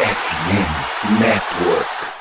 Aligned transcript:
FM 0.00 1.18
Network. 1.18 2.17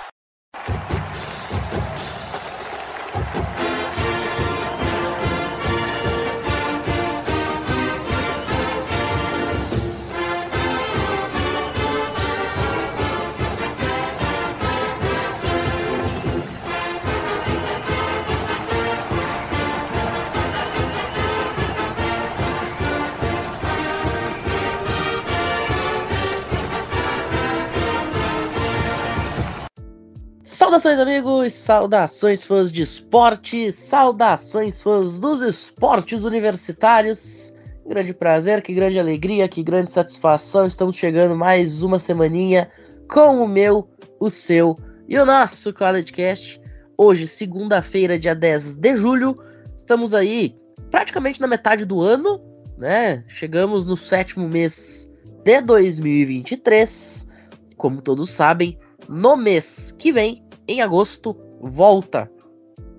Saudações, 30.88 31.00
amigos! 31.00 31.54
Saudações, 31.54 32.46
fãs 32.46 32.72
de 32.72 32.82
esporte! 32.82 33.74
Saudações, 33.74 34.82
fãs 34.82 35.20
dos 35.20 35.42
esportes 35.42 36.24
universitários! 36.24 37.54
Grande 37.86 38.14
prazer, 38.14 38.62
que 38.62 38.74
grande 38.74 38.98
alegria, 38.98 39.50
que 39.50 39.62
grande 39.62 39.92
satisfação! 39.92 40.66
Estamos 40.66 40.96
chegando 40.96 41.36
mais 41.36 41.84
uma 41.84 42.00
semaninha 42.00 42.72
com 43.10 43.44
o 43.44 43.48
meu, 43.50 43.90
o 44.18 44.30
seu 44.30 44.80
e 45.10 45.20
o 45.20 45.26
nosso 45.26 45.74
CollegeCast. 45.74 46.62
Hoje, 46.98 47.28
segunda-feira, 47.28 48.18
dia 48.18 48.34
10 48.34 48.76
de 48.76 48.96
julho, 48.96 49.38
estamos 49.76 50.14
aí 50.14 50.56
praticamente 50.90 51.42
na 51.42 51.48
metade 51.48 51.84
do 51.84 52.02
ano, 52.02 52.42
né? 52.78 53.26
Chegamos 53.28 53.84
no 53.84 53.98
sétimo 53.98 54.48
mês 54.48 55.12
de 55.44 55.60
2023. 55.60 57.28
Como 57.76 58.02
todos 58.02 58.30
sabem, 58.30 58.80
no 59.10 59.36
mês 59.36 59.92
que 59.92 60.14
vem, 60.14 60.47
em 60.68 60.82
agosto, 60.82 61.36
volta 61.62 62.30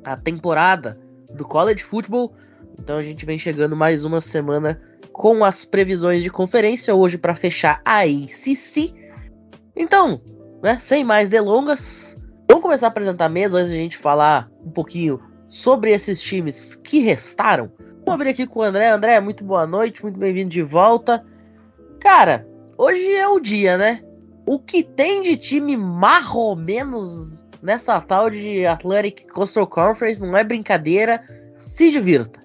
a 0.04 0.16
temporada 0.16 0.98
do 1.34 1.44
College 1.44 1.82
Football. 1.82 2.32
Então 2.78 2.96
a 2.96 3.02
gente 3.02 3.26
vem 3.26 3.38
chegando 3.38 3.76
mais 3.76 4.04
uma 4.04 4.20
semana 4.20 4.80
com 5.12 5.44
as 5.44 5.64
previsões 5.64 6.22
de 6.22 6.30
conferência 6.30 6.94
hoje 6.94 7.18
para 7.18 7.34
fechar 7.34 7.82
a 7.84 8.02
ACC. 8.02 8.94
Então, 9.76 10.20
né, 10.62 10.78
sem 10.80 11.04
mais 11.04 11.28
delongas, 11.28 12.18
vamos 12.48 12.62
começar 12.62 12.86
a 12.86 12.88
apresentar 12.88 13.26
a 13.26 13.30
mesa 13.30 13.58
antes 13.58 13.70
de 13.70 13.76
a 13.76 13.80
gente 13.80 13.98
falar 13.98 14.50
um 14.64 14.70
pouquinho 14.70 15.20
sobre 15.48 15.90
esses 15.90 16.20
times 16.20 16.74
que 16.74 17.00
restaram. 17.00 17.70
Vou 18.04 18.14
abrir 18.14 18.30
aqui 18.30 18.46
com 18.46 18.60
o 18.60 18.62
André. 18.62 18.88
André, 18.88 19.20
muito 19.20 19.44
boa 19.44 19.66
noite, 19.66 20.02
muito 20.02 20.18
bem-vindo 20.18 20.50
de 20.50 20.62
volta. 20.62 21.24
Cara, 22.00 22.46
hoje 22.76 23.14
é 23.14 23.28
o 23.28 23.40
dia, 23.40 23.76
né? 23.76 24.02
o 24.48 24.58
que 24.58 24.82
tem 24.82 25.20
de 25.20 25.36
time 25.36 25.76
marro 25.76 26.56
menos 26.56 27.46
nessa 27.62 28.00
tal 28.00 28.30
de 28.30 28.66
Atlantic 28.66 29.26
Coastal 29.28 29.66
Conference 29.66 30.20
não 30.20 30.36
é 30.36 30.44
brincadeira. 30.44 31.22
Se 31.56 31.90
divirta. 31.90 32.40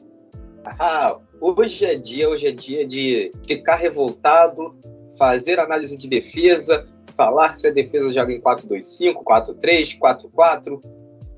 Ah, 0.80 1.18
hoje 1.40 1.86
é 1.86 1.96
dia, 1.96 2.30
hoje 2.30 2.48
é 2.48 2.52
dia 2.52 2.86
de 2.86 3.32
ficar 3.48 3.76
revoltado, 3.76 4.76
fazer 5.18 5.60
análise 5.60 5.96
de 5.98 6.08
defesa, 6.08 6.88
falar 7.16 7.56
se 7.56 7.68
a 7.68 7.72
defesa 7.72 8.12
joga 8.14 8.32
em 8.32 8.42
4-2-5, 8.42 9.24
4-3, 9.24 10.00
4-4, 10.00 10.82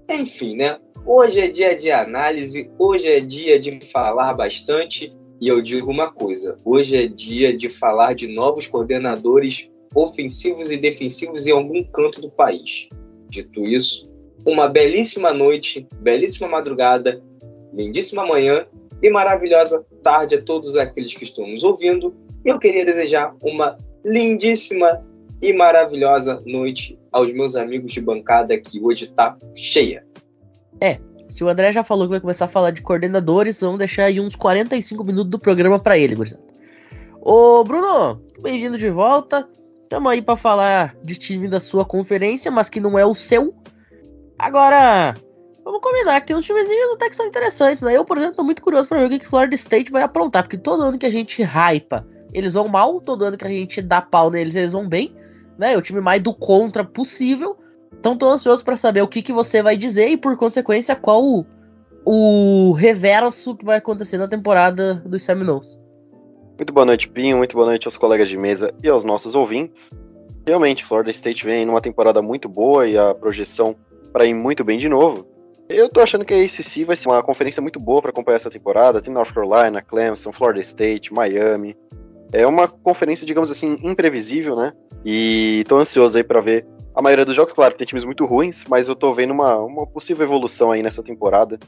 enfim, 0.09 0.55
né? 0.55 0.77
Hoje 1.05 1.39
é 1.39 1.47
dia 1.49 1.75
de 1.75 1.91
análise, 1.91 2.71
hoje 2.79 3.07
é 3.07 3.19
dia 3.19 3.59
de 3.59 3.79
falar 3.91 4.33
bastante 4.33 5.15
e 5.39 5.47
eu 5.47 5.61
digo 5.61 5.91
uma 5.91 6.11
coisa: 6.11 6.57
hoje 6.63 6.97
é 6.97 7.07
dia 7.07 7.55
de 7.55 7.69
falar 7.69 8.13
de 8.13 8.27
novos 8.27 8.67
coordenadores 8.67 9.69
ofensivos 9.93 10.71
e 10.71 10.77
defensivos 10.77 11.45
em 11.45 11.51
algum 11.51 11.83
canto 11.83 12.21
do 12.21 12.29
país. 12.31 12.89
Dito 13.29 13.63
isso, 13.63 14.09
uma 14.45 14.67
belíssima 14.67 15.33
noite, 15.33 15.87
belíssima 16.01 16.47
madrugada, 16.47 17.21
lindíssima 17.73 18.25
manhã 18.25 18.65
e 19.01 19.09
maravilhosa 19.09 19.85
tarde 20.03 20.35
a 20.35 20.41
todos 20.41 20.75
aqueles 20.77 21.13
que 21.13 21.23
estão 21.23 21.47
nos 21.47 21.63
ouvindo. 21.63 22.15
Eu 22.43 22.59
queria 22.59 22.85
desejar 22.85 23.35
uma 23.41 23.77
lindíssima 24.05 25.01
e 25.41 25.51
maravilhosa 25.51 26.41
noite 26.45 26.97
aos 27.11 27.33
meus 27.33 27.55
amigos 27.55 27.91
de 27.91 28.01
bancada 28.01 28.57
que 28.57 28.79
hoje 28.81 29.05
está 29.05 29.35
cheia. 29.55 30.05
É, 30.79 30.99
se 31.27 31.43
o 31.43 31.49
André 31.49 31.71
já 31.71 31.83
falou 31.83 32.05
que 32.05 32.11
vai 32.11 32.19
começar 32.19 32.45
a 32.45 32.49
falar 32.49 32.71
de 32.71 32.81
coordenadores, 32.81 33.59
vamos 33.61 33.79
deixar 33.79 34.05
aí 34.05 34.19
uns 34.19 34.35
45 34.35 35.03
minutos 35.03 35.31
do 35.31 35.39
programa 35.39 35.79
para 35.79 35.97
ele, 35.97 36.15
gurizada. 36.15 36.43
Ô, 37.21 37.63
Bruno, 37.63 38.21
bem-vindo 38.39 38.77
de 38.77 38.89
volta. 38.89 39.47
Estamos 39.85 40.11
aí 40.11 40.19
para 40.19 40.35
falar 40.35 40.95
de 41.03 41.15
time 41.15 41.47
da 41.47 41.59
sua 41.59 41.85
conferência, 41.85 42.49
mas 42.49 42.69
que 42.69 42.79
não 42.79 42.97
é 42.97 43.05
o 43.05 43.13
seu. 43.13 43.53
Agora, 44.37 45.15
vamos 45.63 45.79
combinar 45.79 46.19
que 46.19 46.27
tem 46.27 46.35
uns 46.35 46.43
timezinhos 46.43 46.93
até 46.93 47.07
que 47.07 47.15
são 47.15 47.27
interessantes, 47.27 47.83
né? 47.83 47.95
Eu, 47.95 48.03
por 48.03 48.17
exemplo, 48.17 48.35
tô 48.35 48.43
muito 48.43 48.63
curioso 48.63 48.89
para 48.89 48.97
ver 48.99 49.05
o 49.05 49.09
que, 49.11 49.19
que 49.19 49.27
Florida 49.27 49.53
State 49.53 49.91
vai 49.91 50.01
aprontar, 50.01 50.41
porque 50.41 50.57
todo 50.57 50.81
ano 50.81 50.97
que 50.97 51.05
a 51.05 51.11
gente 51.11 51.43
hypa, 51.43 52.03
eles 52.33 52.53
vão 52.53 52.67
mal, 52.67 52.99
todo 52.99 53.25
ano 53.25 53.37
que 53.37 53.45
a 53.45 53.49
gente 53.49 53.79
dá 53.79 54.01
pau 54.01 54.31
neles, 54.31 54.55
eles 54.55 54.71
vão 54.71 54.89
bem, 54.89 55.15
né? 55.55 55.73
É 55.73 55.77
o 55.77 55.81
time 55.83 56.01
mais 56.01 56.19
do 56.19 56.33
contra 56.33 56.83
possível. 56.83 57.55
Então 57.93 58.17
tô 58.17 58.27
ansioso 58.27 58.65
para 58.65 58.75
saber 58.75 59.03
o 59.03 59.07
que, 59.07 59.21
que 59.21 59.31
você 59.31 59.61
vai 59.61 59.77
dizer 59.77 60.07
e, 60.07 60.17
por 60.17 60.35
consequência, 60.35 60.95
qual 60.95 61.23
o, 61.23 61.45
o 62.03 62.71
reverso 62.71 63.55
que 63.55 63.63
vai 63.63 63.77
acontecer 63.77 64.17
na 64.17 64.27
temporada 64.27 64.95
dos 65.05 65.21
Seminoles. 65.21 65.79
Muito 66.57 66.71
boa 66.71 66.85
noite, 66.85 67.09
Pinho. 67.09 67.37
Muito 67.37 67.53
boa 67.53 67.65
noite 67.65 67.85
aos 67.85 67.97
colegas 67.97 68.29
de 68.29 68.37
mesa 68.37 68.73
e 68.81 68.87
aos 68.87 69.03
nossos 69.03 69.35
ouvintes. 69.35 69.91
Realmente, 70.47 70.85
Florida 70.85 71.11
State 71.11 71.43
vem 71.43 71.65
numa 71.65 71.81
temporada 71.81 72.21
muito 72.21 72.47
boa 72.47 72.87
e 72.87 72.97
a 72.97 73.13
projeção 73.13 73.75
para 74.13 74.25
ir 74.25 74.33
muito 74.33 74.63
bem 74.63 74.79
de 74.79 74.87
novo. 74.87 75.27
Eu 75.67 75.89
tô 75.89 75.99
achando 75.99 76.23
que 76.23 76.33
a 76.33 76.37
ACC 76.37 76.85
vai 76.85 76.95
ser 76.95 77.09
uma 77.09 77.21
conferência 77.21 77.61
muito 77.61 77.77
boa 77.77 78.01
para 78.01 78.11
acompanhar 78.11 78.37
essa 78.37 78.49
temporada. 78.49 79.01
Tem 79.01 79.13
North 79.13 79.33
Carolina, 79.33 79.81
Clemson, 79.81 80.31
Florida 80.31 80.61
State, 80.61 81.13
Miami. 81.13 81.75
É 82.31 82.47
uma 82.47 82.69
conferência, 82.69 83.27
digamos 83.27 83.51
assim, 83.51 83.77
imprevisível, 83.83 84.55
né? 84.55 84.71
E 85.03 85.65
tô 85.67 85.77
ansioso 85.77 86.17
aí 86.17 86.23
para 86.23 86.39
ver 86.39 86.65
a 86.95 87.01
maioria 87.01 87.25
dos 87.25 87.35
jogos. 87.35 87.51
Claro 87.51 87.73
que 87.73 87.79
tem 87.79 87.87
times 87.87 88.05
muito 88.05 88.25
ruins, 88.25 88.63
mas 88.69 88.87
eu 88.87 88.95
tô 88.95 89.13
vendo 89.13 89.31
uma, 89.31 89.57
uma 89.57 89.85
possível 89.85 90.23
evolução 90.23 90.71
aí 90.71 90.81
nessa 90.81 91.03
temporada. 91.03 91.59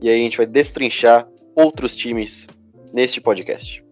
E 0.00 0.08
aí 0.10 0.20
a 0.20 0.24
gente 0.24 0.36
vai 0.36 0.46
destrinchar 0.46 1.28
outros 1.54 1.94
times 1.94 2.48
neste 2.92 3.20
podcast. 3.20 3.84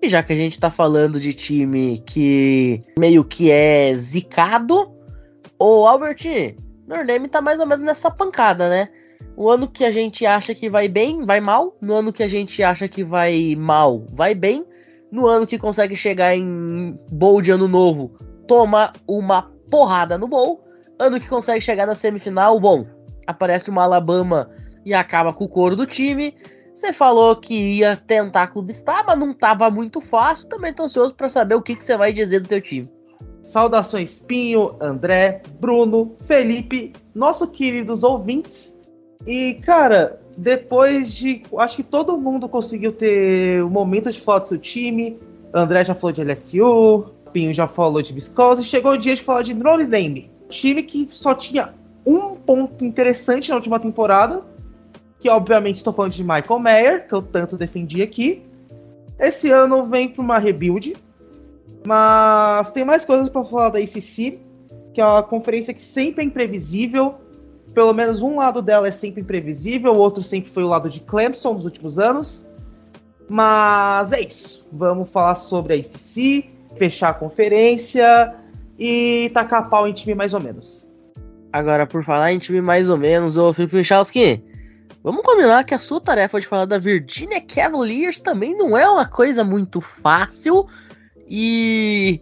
E 0.00 0.08
já 0.08 0.22
que 0.22 0.32
a 0.32 0.36
gente 0.36 0.58
tá 0.58 0.70
falando 0.70 1.18
de 1.18 1.34
time 1.34 1.98
que 1.98 2.84
meio 2.98 3.24
que 3.24 3.50
é 3.50 3.94
zicado, 3.96 4.92
o 5.58 5.86
Albert, 5.86 6.54
Nordame 6.86 7.28
tá 7.28 7.42
mais 7.42 7.58
ou 7.58 7.66
menos 7.66 7.84
nessa 7.84 8.10
pancada, 8.10 8.68
né? 8.68 8.88
O 9.36 9.50
ano 9.50 9.68
que 9.68 9.84
a 9.84 9.90
gente 9.90 10.24
acha 10.24 10.54
que 10.54 10.70
vai 10.70 10.88
bem, 10.88 11.24
vai 11.24 11.40
mal. 11.40 11.76
No 11.80 11.94
ano 11.94 12.12
que 12.12 12.22
a 12.22 12.28
gente 12.28 12.62
acha 12.62 12.88
que 12.88 13.02
vai 13.02 13.54
mal, 13.56 14.04
vai 14.12 14.34
bem. 14.34 14.64
No 15.10 15.26
ano 15.26 15.46
que 15.46 15.58
consegue 15.58 15.96
chegar 15.96 16.34
em 16.34 16.98
bowl 17.10 17.42
de 17.42 17.50
ano 17.50 17.66
novo, 17.66 18.12
toma 18.46 18.92
uma 19.06 19.42
porrada 19.70 20.16
no 20.16 20.28
bowl. 20.28 20.64
Ano 20.98 21.20
que 21.20 21.28
consegue 21.28 21.60
chegar 21.60 21.86
na 21.86 21.94
semifinal, 21.94 22.58
bom, 22.60 22.86
aparece 23.26 23.70
uma 23.70 23.82
Alabama 23.82 24.50
e 24.84 24.94
acaba 24.94 25.32
com 25.32 25.44
o 25.44 25.48
couro 25.48 25.76
do 25.76 25.86
time. 25.86 26.34
Você 26.78 26.92
falou 26.92 27.34
que 27.34 27.54
ia 27.54 27.96
tentar 27.96 28.46
clubistar, 28.46 29.02
mas 29.04 29.18
não 29.18 29.32
estava 29.32 29.68
muito 29.68 30.00
fácil. 30.00 30.46
Também 30.46 30.72
tô 30.72 30.84
ansioso 30.84 31.12
para 31.12 31.28
saber 31.28 31.56
o 31.56 31.60
que, 31.60 31.74
que 31.74 31.84
você 31.84 31.96
vai 31.96 32.12
dizer 32.12 32.38
do 32.38 32.46
teu 32.46 32.62
time. 32.62 32.88
Saudações 33.42 34.20
Pinho, 34.20 34.76
André, 34.80 35.42
Bruno, 35.58 36.14
Felipe, 36.20 36.92
nossos 37.12 37.50
queridos 37.50 38.04
ouvintes. 38.04 38.78
E, 39.26 39.54
cara, 39.54 40.20
depois 40.36 41.12
de. 41.12 41.42
Acho 41.58 41.78
que 41.78 41.82
todo 41.82 42.16
mundo 42.16 42.48
conseguiu 42.48 42.92
ter 42.92 43.60
o 43.60 43.68
momento 43.68 44.12
de 44.12 44.20
falar 44.20 44.38
do 44.38 44.48
seu 44.48 44.58
time. 44.58 45.18
André 45.52 45.82
já 45.82 45.96
falou 45.96 46.12
de 46.12 46.22
LSU, 46.22 47.06
Pinho 47.32 47.52
já 47.52 47.66
falou 47.66 48.00
de 48.00 48.12
Viscosa. 48.12 48.62
Chegou 48.62 48.92
o 48.92 48.96
dia 48.96 49.16
de 49.16 49.20
falar 49.20 49.42
de 49.42 49.52
Notre 49.52 49.84
Dame. 49.84 50.30
Time 50.48 50.84
que 50.84 51.08
só 51.10 51.34
tinha 51.34 51.74
um 52.06 52.36
ponto 52.36 52.84
interessante 52.84 53.50
na 53.50 53.56
última 53.56 53.80
temporada, 53.80 54.44
que 55.20 55.28
obviamente 55.28 55.76
estou 55.76 55.92
falando 55.92 56.12
de 56.12 56.22
Michael 56.22 56.58
Mayer, 56.58 57.08
que 57.08 57.14
eu 57.14 57.22
tanto 57.22 57.56
defendi 57.56 58.02
aqui. 58.02 58.42
Esse 59.18 59.50
ano 59.50 59.84
vem 59.84 60.08
para 60.08 60.22
uma 60.22 60.38
rebuild, 60.38 60.96
mas 61.86 62.70
tem 62.72 62.84
mais 62.84 63.04
coisas 63.04 63.28
para 63.28 63.44
falar 63.44 63.70
da 63.70 63.78
ACC, 63.78 64.38
que 64.94 65.00
é 65.00 65.04
uma 65.04 65.22
conferência 65.22 65.74
que 65.74 65.82
sempre 65.82 66.22
é 66.22 66.26
imprevisível. 66.26 67.16
Pelo 67.74 67.92
menos 67.92 68.22
um 68.22 68.36
lado 68.36 68.62
dela 68.62 68.88
é 68.88 68.90
sempre 68.90 69.20
imprevisível, 69.20 69.92
o 69.92 69.98
outro 69.98 70.22
sempre 70.22 70.50
foi 70.50 70.62
o 70.62 70.68
lado 70.68 70.88
de 70.88 71.00
Clemson 71.00 71.54
nos 71.54 71.64
últimos 71.64 71.98
anos. 71.98 72.46
Mas 73.28 74.12
é 74.12 74.20
isso. 74.20 74.66
Vamos 74.72 75.10
falar 75.10 75.34
sobre 75.34 75.74
a 75.74 75.76
ACC, 75.76 76.48
fechar 76.76 77.10
a 77.10 77.14
conferência 77.14 78.34
e 78.78 79.30
tacar 79.34 79.68
pau 79.68 79.86
em 79.86 79.92
time 79.92 80.14
mais 80.14 80.32
ou 80.32 80.40
menos. 80.40 80.86
Agora, 81.52 81.86
por 81.86 82.04
falar 82.04 82.32
em 82.32 82.38
time 82.38 82.60
mais 82.60 82.88
ou 82.88 82.96
menos, 82.96 83.36
ô 83.36 83.52
Felipe 83.52 83.76
Michalski, 83.76 84.42
Vamos 85.08 85.22
combinar 85.22 85.64
que 85.64 85.72
a 85.72 85.78
sua 85.78 85.98
tarefa 86.02 86.38
de 86.38 86.46
falar 86.46 86.66
da 86.66 86.76
Virginia 86.76 87.40
Cavaliers 87.40 88.20
também 88.20 88.54
não 88.54 88.76
é 88.76 88.86
uma 88.86 89.06
coisa 89.06 89.42
muito 89.42 89.80
fácil. 89.80 90.66
E 91.26 92.20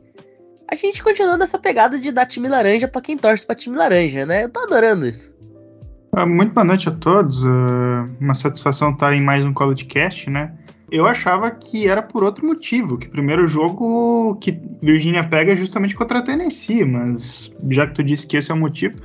a 0.71 0.77
gente 0.77 1.03
continua 1.03 1.37
nessa 1.37 1.59
pegada 1.59 1.99
de 1.99 2.13
dar 2.13 2.27
time 2.27 2.49
laranja 2.49 2.87
para 2.87 3.01
quem 3.01 3.19
torce 3.19 3.45
para 3.45 3.57
time 3.57 3.77
laranja, 3.77 4.25
né? 4.25 4.45
Eu 4.45 4.51
tô 4.51 4.61
adorando 4.61 5.05
isso. 5.05 5.35
Ah, 6.13 6.25
muito 6.25 6.55
boa 6.55 6.63
noite 6.63 6.89
a 6.89 6.93
todos. 6.93 7.45
Uh, 7.45 8.09
uma 8.21 8.35
satisfação 8.35 8.93
estar 8.93 9.13
em 9.13 9.21
mais 9.21 9.45
um 9.45 9.53
College 9.53 9.85
Cast, 9.87 10.31
né? 10.31 10.53
Eu 10.89 11.09
achava 11.09 11.51
que 11.51 11.89
era 11.89 12.01
por 12.01 12.23
outro 12.23 12.47
motivo, 12.47 12.97
que 12.99 13.09
o 13.09 13.11
primeiro 13.11 13.49
jogo 13.49 14.37
que 14.37 14.61
Virginia 14.81 15.25
pega 15.25 15.55
é 15.55 15.57
justamente 15.57 15.97
contra 15.97 16.21
a 16.21 16.23
Tennessee, 16.23 16.85
mas 16.85 17.53
já 17.69 17.85
que 17.89 17.95
tu 17.95 18.05
disse 18.05 18.29
que 18.29 18.37
esse 18.37 18.53
é 18.53 18.55
o 18.55 18.57
motivo. 18.57 18.97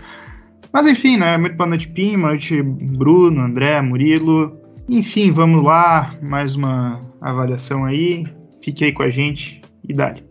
Mas 0.74 0.88
enfim, 0.88 1.18
né? 1.18 1.38
Muito 1.38 1.56
boa 1.58 1.68
noite, 1.68 1.88
Pim, 1.90 2.18
boa 2.18 2.30
noite, 2.30 2.62
Bruno, 2.62 3.42
André, 3.42 3.82
Murilo. 3.82 4.58
Enfim, 4.88 5.32
vamos 5.32 5.64
lá, 5.64 6.16
mais 6.22 6.56
uma 6.56 7.06
avaliação 7.20 7.86
aí. 7.86 8.26
Fique 8.64 8.86
aí 8.86 8.94
com 8.94 9.04
a 9.04 9.10
gente 9.10 9.62
e 9.88 9.94
dale. 9.94 10.24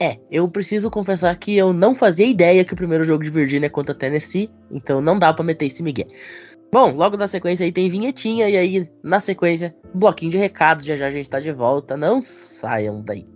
É, 0.00 0.18
eu 0.30 0.48
preciso 0.48 0.90
confessar 0.90 1.34
que 1.36 1.56
eu 1.56 1.72
não 1.72 1.94
fazia 1.94 2.26
ideia 2.26 2.64
que 2.64 2.74
o 2.74 2.76
primeiro 2.76 3.02
jogo 3.02 3.24
de 3.24 3.30
Virgínia 3.30 3.66
é 3.66 3.70
contra 3.70 3.94
Tennessee, 3.94 4.50
então 4.70 5.00
não 5.00 5.18
dá 5.18 5.32
para 5.32 5.44
meter 5.44 5.66
esse 5.66 5.82
Miguel. 5.82 6.06
Bom, 6.72 6.94
logo 6.94 7.16
na 7.16 7.26
sequência 7.26 7.64
aí 7.64 7.72
tem 7.72 7.88
vinhetinha, 7.88 8.48
e 8.48 8.56
aí 8.56 8.88
na 9.02 9.20
sequência, 9.20 9.74
bloquinho 9.94 10.32
de 10.32 10.38
recados, 10.38 10.84
já 10.84 10.96
já 10.96 11.06
a 11.06 11.10
gente 11.10 11.30
tá 11.30 11.40
de 11.40 11.50
volta, 11.50 11.96
não 11.96 12.20
saiam 12.20 13.02
daí. 13.02 13.26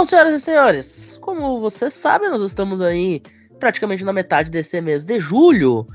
Bom, 0.00 0.06
senhoras 0.06 0.32
e 0.32 0.40
senhores, 0.40 1.18
como 1.20 1.60
vocês 1.60 1.92
sabem, 1.92 2.30
nós 2.30 2.40
estamos 2.40 2.80
aí 2.80 3.20
praticamente 3.58 4.02
na 4.02 4.14
metade 4.14 4.50
desse 4.50 4.80
mês 4.80 5.04
de 5.04 5.20
julho. 5.20 5.86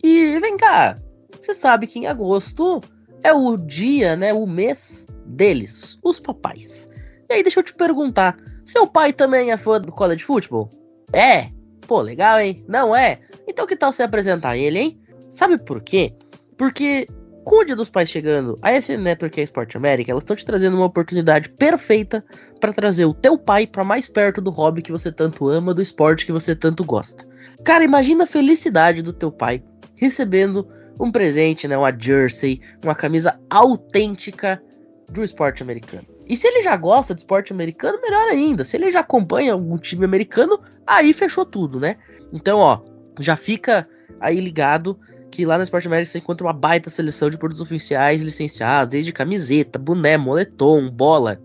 E 0.00 0.38
vem 0.38 0.56
cá, 0.56 0.96
você 1.40 1.52
sabe 1.52 1.88
que 1.88 1.98
em 1.98 2.06
agosto 2.06 2.80
é 3.24 3.32
o 3.32 3.56
dia, 3.56 4.14
né, 4.14 4.32
o 4.32 4.46
mês 4.46 5.08
deles, 5.26 5.98
os 6.04 6.20
papais. 6.20 6.88
E 7.28 7.34
aí 7.34 7.42
deixa 7.42 7.58
eu 7.58 7.64
te 7.64 7.74
perguntar, 7.74 8.36
seu 8.64 8.86
pai 8.86 9.12
também 9.12 9.50
é 9.50 9.56
fã 9.56 9.80
do 9.80 9.90
college 9.90 10.22
football? 10.22 10.70
É? 11.12 11.50
Pô, 11.88 12.00
legal, 12.00 12.38
hein? 12.38 12.64
Não 12.68 12.94
é? 12.94 13.18
Então 13.48 13.66
que 13.66 13.74
tal 13.74 13.92
você 13.92 14.04
apresentar 14.04 14.56
ele, 14.56 14.78
hein? 14.78 15.00
Sabe 15.28 15.58
por 15.58 15.82
quê? 15.82 16.14
Porque 16.56 17.08
com 17.48 17.62
o 17.62 17.64
Dia 17.64 17.74
dos 17.74 17.88
Pais 17.88 18.10
chegando, 18.10 18.58
a 18.60 18.72
FN 18.72 18.98
Network 18.98 19.38
e 19.38 19.40
a 19.40 19.44
Sport 19.44 19.74
América, 19.74 20.10
elas 20.10 20.22
estão 20.22 20.36
te 20.36 20.44
trazendo 20.44 20.76
uma 20.76 20.84
oportunidade 20.84 21.48
perfeita 21.48 22.22
para 22.60 22.74
trazer 22.74 23.06
o 23.06 23.14
teu 23.14 23.38
pai 23.38 23.66
para 23.66 23.82
mais 23.82 24.06
perto 24.06 24.42
do 24.42 24.50
hobby 24.50 24.82
que 24.82 24.92
você 24.92 25.10
tanto 25.10 25.48
ama, 25.48 25.72
do 25.72 25.80
esporte 25.80 26.26
que 26.26 26.32
você 26.32 26.54
tanto 26.54 26.84
gosta. 26.84 27.26
Cara, 27.64 27.82
imagina 27.82 28.24
a 28.24 28.26
felicidade 28.26 29.00
do 29.00 29.14
teu 29.14 29.32
pai 29.32 29.64
recebendo 29.96 30.68
um 31.00 31.10
presente, 31.10 31.66
né, 31.66 31.74
uma 31.74 31.90
jersey, 31.90 32.60
uma 32.84 32.94
camisa 32.94 33.40
autêntica 33.48 34.62
do 35.08 35.24
esporte 35.24 35.62
americano. 35.62 36.06
E 36.28 36.36
se 36.36 36.46
ele 36.46 36.62
já 36.62 36.76
gosta 36.76 37.14
de 37.14 37.22
esporte 37.22 37.50
americano, 37.50 37.98
melhor 38.02 38.28
ainda. 38.28 38.62
Se 38.62 38.76
ele 38.76 38.90
já 38.90 39.00
acompanha 39.00 39.54
algum 39.54 39.78
time 39.78 40.04
americano, 40.04 40.60
aí 40.86 41.14
fechou 41.14 41.46
tudo, 41.46 41.80
né? 41.80 41.96
Então, 42.30 42.58
ó, 42.58 42.82
já 43.18 43.36
fica 43.36 43.88
aí 44.20 44.38
ligado 44.38 44.98
que 45.30 45.44
lá 45.44 45.56
na 45.56 45.64
Sport 45.64 45.86
América 45.86 46.10
você 46.10 46.18
encontra 46.18 46.46
uma 46.46 46.52
baita 46.52 46.90
seleção 46.90 47.28
de 47.28 47.38
produtos 47.38 47.62
oficiais 47.62 48.22
licenciados, 48.22 48.90
desde 48.90 49.12
camiseta, 49.12 49.78
boné, 49.78 50.16
moletom, 50.16 50.90
bola, 50.90 51.40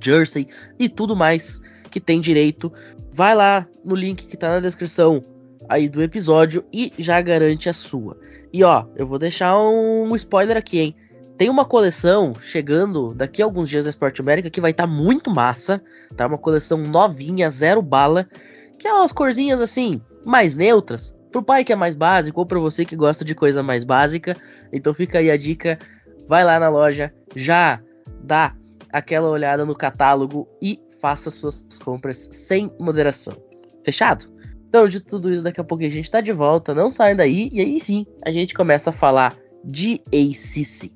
jersey 0.00 0.48
e 0.78 0.88
tudo 0.88 1.14
mais 1.14 1.60
que 1.90 2.00
tem 2.00 2.20
direito. 2.20 2.72
Vai 3.12 3.34
lá 3.34 3.66
no 3.84 3.94
link 3.94 4.26
que 4.26 4.36
tá 4.36 4.48
na 4.48 4.60
descrição 4.60 5.24
aí 5.68 5.88
do 5.88 6.02
episódio 6.02 6.64
e 6.72 6.92
já 6.98 7.20
garante 7.20 7.68
a 7.68 7.72
sua. 7.72 8.16
E 8.52 8.64
ó, 8.64 8.86
eu 8.96 9.06
vou 9.06 9.18
deixar 9.18 9.56
um 9.58 10.14
spoiler 10.16 10.56
aqui, 10.56 10.80
hein? 10.80 10.96
Tem 11.36 11.48
uma 11.48 11.64
coleção 11.64 12.34
chegando 12.38 13.14
daqui 13.14 13.40
a 13.40 13.44
alguns 13.44 13.68
dias 13.68 13.86
na 13.86 13.90
Sport 13.90 14.20
América 14.20 14.50
que 14.50 14.60
vai 14.60 14.72
estar 14.72 14.86
tá 14.86 14.92
muito 14.92 15.30
massa, 15.30 15.82
tá? 16.16 16.26
Uma 16.26 16.36
coleção 16.36 16.78
novinha, 16.78 17.48
zero 17.48 17.80
bala, 17.80 18.28
que 18.78 18.86
é 18.86 18.92
umas 18.92 19.12
corzinhas 19.12 19.60
assim, 19.60 20.00
mais 20.24 20.54
neutras, 20.54 21.14
Pro 21.30 21.42
pai 21.42 21.64
que 21.64 21.72
é 21.72 21.76
mais 21.76 21.94
básico 21.94 22.40
ou 22.40 22.46
para 22.46 22.58
você 22.58 22.84
que 22.84 22.96
gosta 22.96 23.24
de 23.24 23.34
coisa 23.34 23.62
mais 23.62 23.84
básica. 23.84 24.36
Então 24.72 24.92
fica 24.92 25.18
aí 25.18 25.30
a 25.30 25.36
dica, 25.36 25.78
vai 26.28 26.44
lá 26.44 26.58
na 26.58 26.68
loja, 26.68 27.12
já 27.34 27.80
dá 28.22 28.54
aquela 28.92 29.28
olhada 29.28 29.64
no 29.64 29.74
catálogo 29.74 30.48
e 30.60 30.80
faça 31.00 31.30
suas 31.30 31.64
compras 31.82 32.28
sem 32.32 32.72
moderação. 32.78 33.36
Fechado? 33.84 34.26
Então, 34.68 34.86
de 34.86 35.00
tudo 35.00 35.32
isso, 35.32 35.42
daqui 35.42 35.60
a 35.60 35.64
pouco 35.64 35.82
a 35.82 35.88
gente 35.88 36.10
tá 36.10 36.20
de 36.20 36.32
volta, 36.32 36.74
não 36.74 36.90
saem 36.90 37.16
daí, 37.16 37.48
e 37.52 37.60
aí 37.60 37.80
sim 37.80 38.06
a 38.24 38.30
gente 38.30 38.54
começa 38.54 38.90
a 38.90 38.92
falar 38.92 39.36
de 39.64 40.00
ACC. 40.06 40.92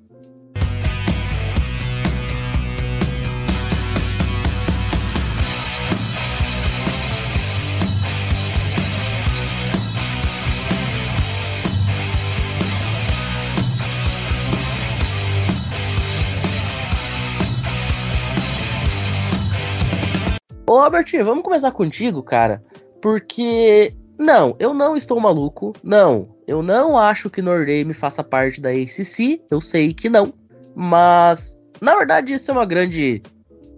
Albert, 20.94 21.24
vamos 21.24 21.42
começar 21.42 21.72
contigo, 21.72 22.22
cara. 22.22 22.62
Porque, 23.02 23.92
não, 24.16 24.54
eu 24.60 24.72
não 24.72 24.96
estou 24.96 25.18
maluco. 25.18 25.72
Não, 25.82 26.28
eu 26.46 26.62
não 26.62 26.96
acho 26.96 27.28
que 27.28 27.42
Notre 27.42 27.66
Dame 27.66 27.92
faça 27.92 28.22
parte 28.22 28.60
da 28.60 28.70
ACC. 28.70 29.42
Eu 29.50 29.60
sei 29.60 29.92
que 29.92 30.08
não. 30.08 30.32
Mas, 30.72 31.58
na 31.80 31.96
verdade, 31.96 32.32
isso 32.32 32.48
é 32.48 32.54
uma 32.54 32.64
grande 32.64 33.20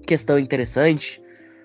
questão 0.07 0.39
interessante. 0.39 1.23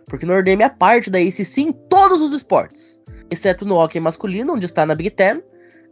Porque 0.07 0.25
Notre 0.25 0.51
Dame 0.51 0.63
é 0.63 0.69
parte 0.69 1.09
da 1.09 1.19
ACC 1.19 1.57
em 1.57 1.73
todos 1.73 2.21
os 2.21 2.31
esportes. 2.31 3.01
Exceto 3.29 3.65
no 3.65 3.75
hockey 3.75 3.99
masculino, 3.99 4.53
onde 4.53 4.65
está 4.65 4.85
na 4.85 4.95
Big 4.95 5.09
Ten. 5.09 5.43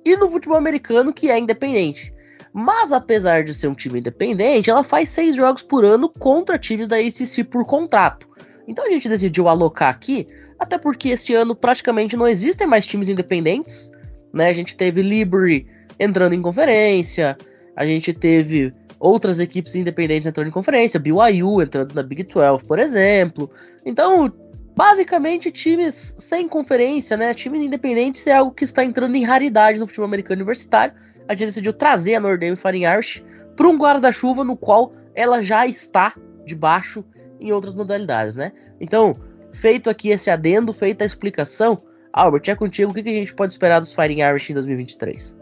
E 0.05 0.15
no 0.15 0.29
futebol 0.29 0.57
americano, 0.57 1.11
que 1.11 1.29
é 1.29 1.37
independente. 1.37 2.13
Mas 2.53 2.93
apesar 2.93 3.43
de 3.43 3.53
ser 3.53 3.67
um 3.67 3.75
time 3.75 3.99
independente, 3.99 4.69
ela 4.69 4.85
faz 4.85 5.09
seis 5.09 5.35
jogos 5.35 5.63
por 5.63 5.83
ano 5.83 6.07
contra 6.07 6.57
times 6.57 6.87
da 6.87 6.95
ACC 6.95 7.43
por 7.43 7.65
contrato. 7.65 8.28
Então 8.69 8.85
a 8.85 8.89
gente 8.91 9.09
decidiu 9.09 9.47
alocar 9.47 9.89
aqui, 9.89 10.27
até 10.59 10.77
porque 10.77 11.09
esse 11.09 11.33
ano 11.33 11.55
praticamente 11.55 12.15
não 12.15 12.27
existem 12.27 12.67
mais 12.67 12.85
times 12.85 13.09
independentes, 13.09 13.91
né? 14.31 14.47
A 14.47 14.53
gente 14.53 14.77
teve 14.77 15.01
Liberty 15.01 15.65
entrando 15.99 16.33
em 16.33 16.41
conferência, 16.41 17.35
a 17.75 17.83
gente 17.83 18.13
teve 18.13 18.71
outras 18.99 19.39
equipes 19.39 19.75
independentes 19.75 20.27
entrando 20.27 20.49
em 20.49 20.51
conferência, 20.51 20.99
BYU 20.99 21.63
entrando 21.63 21.95
na 21.95 22.03
Big 22.03 22.23
12, 22.23 22.63
por 22.63 22.77
exemplo. 22.77 23.49
Então, 23.83 24.31
basicamente, 24.75 25.49
times 25.49 26.13
sem 26.19 26.47
conferência, 26.47 27.17
né? 27.17 27.33
Times 27.33 27.63
independentes 27.63 28.27
é 28.27 28.33
algo 28.33 28.51
que 28.51 28.65
está 28.65 28.83
entrando 28.83 29.15
em 29.15 29.23
raridade 29.23 29.79
no 29.79 29.87
futebol 29.87 30.05
americano 30.05 30.41
universitário. 30.41 30.93
A 31.27 31.33
gente 31.33 31.47
decidiu 31.47 31.73
trazer 31.73 32.15
a 32.15 32.19
Nordame 32.19 32.55
Irish 32.95 33.23
para 33.55 33.67
um 33.67 33.77
guarda-chuva 33.77 34.43
no 34.43 34.55
qual 34.55 34.93
ela 35.15 35.41
já 35.41 35.65
está 35.65 36.13
debaixo 36.45 37.03
em 37.39 37.51
outras 37.51 37.73
modalidades, 37.73 38.35
né? 38.35 38.51
Então, 38.79 39.15
feito 39.51 39.89
aqui 39.89 40.09
esse 40.09 40.29
adendo, 40.29 40.73
feita 40.73 41.03
a 41.03 41.07
explicação, 41.07 41.81
Albert, 42.11 42.43
é 42.47 42.55
contigo, 42.55 42.91
o 42.91 42.93
que, 42.93 43.01
a 43.01 43.13
gente 43.13 43.33
pode 43.33 43.51
esperar 43.51 43.79
dos 43.79 43.93
Fighting 43.93 44.21
Irish 44.21 44.49
em 44.49 44.53
2023? 44.53 45.37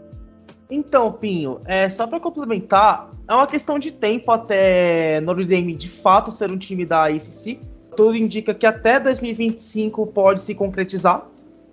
Então, 0.70 1.12
Pinho, 1.12 1.60
é, 1.64 1.88
só 1.88 2.06
para 2.06 2.20
complementar, 2.20 3.10
é 3.26 3.34
uma 3.34 3.46
questão 3.46 3.78
de 3.78 3.90
tempo 3.90 4.30
até 4.30 5.20
Notre 5.22 5.46
Dame 5.46 5.74
de 5.74 5.88
fato 5.88 6.30
ser 6.30 6.50
um 6.50 6.58
time 6.58 6.84
da 6.84 7.06
ACC. 7.06 7.58
Tudo 7.96 8.14
indica 8.14 8.54
que 8.54 8.66
até 8.66 9.00
2025 9.00 10.06
pode 10.08 10.42
se 10.42 10.54
concretizar, 10.54 11.26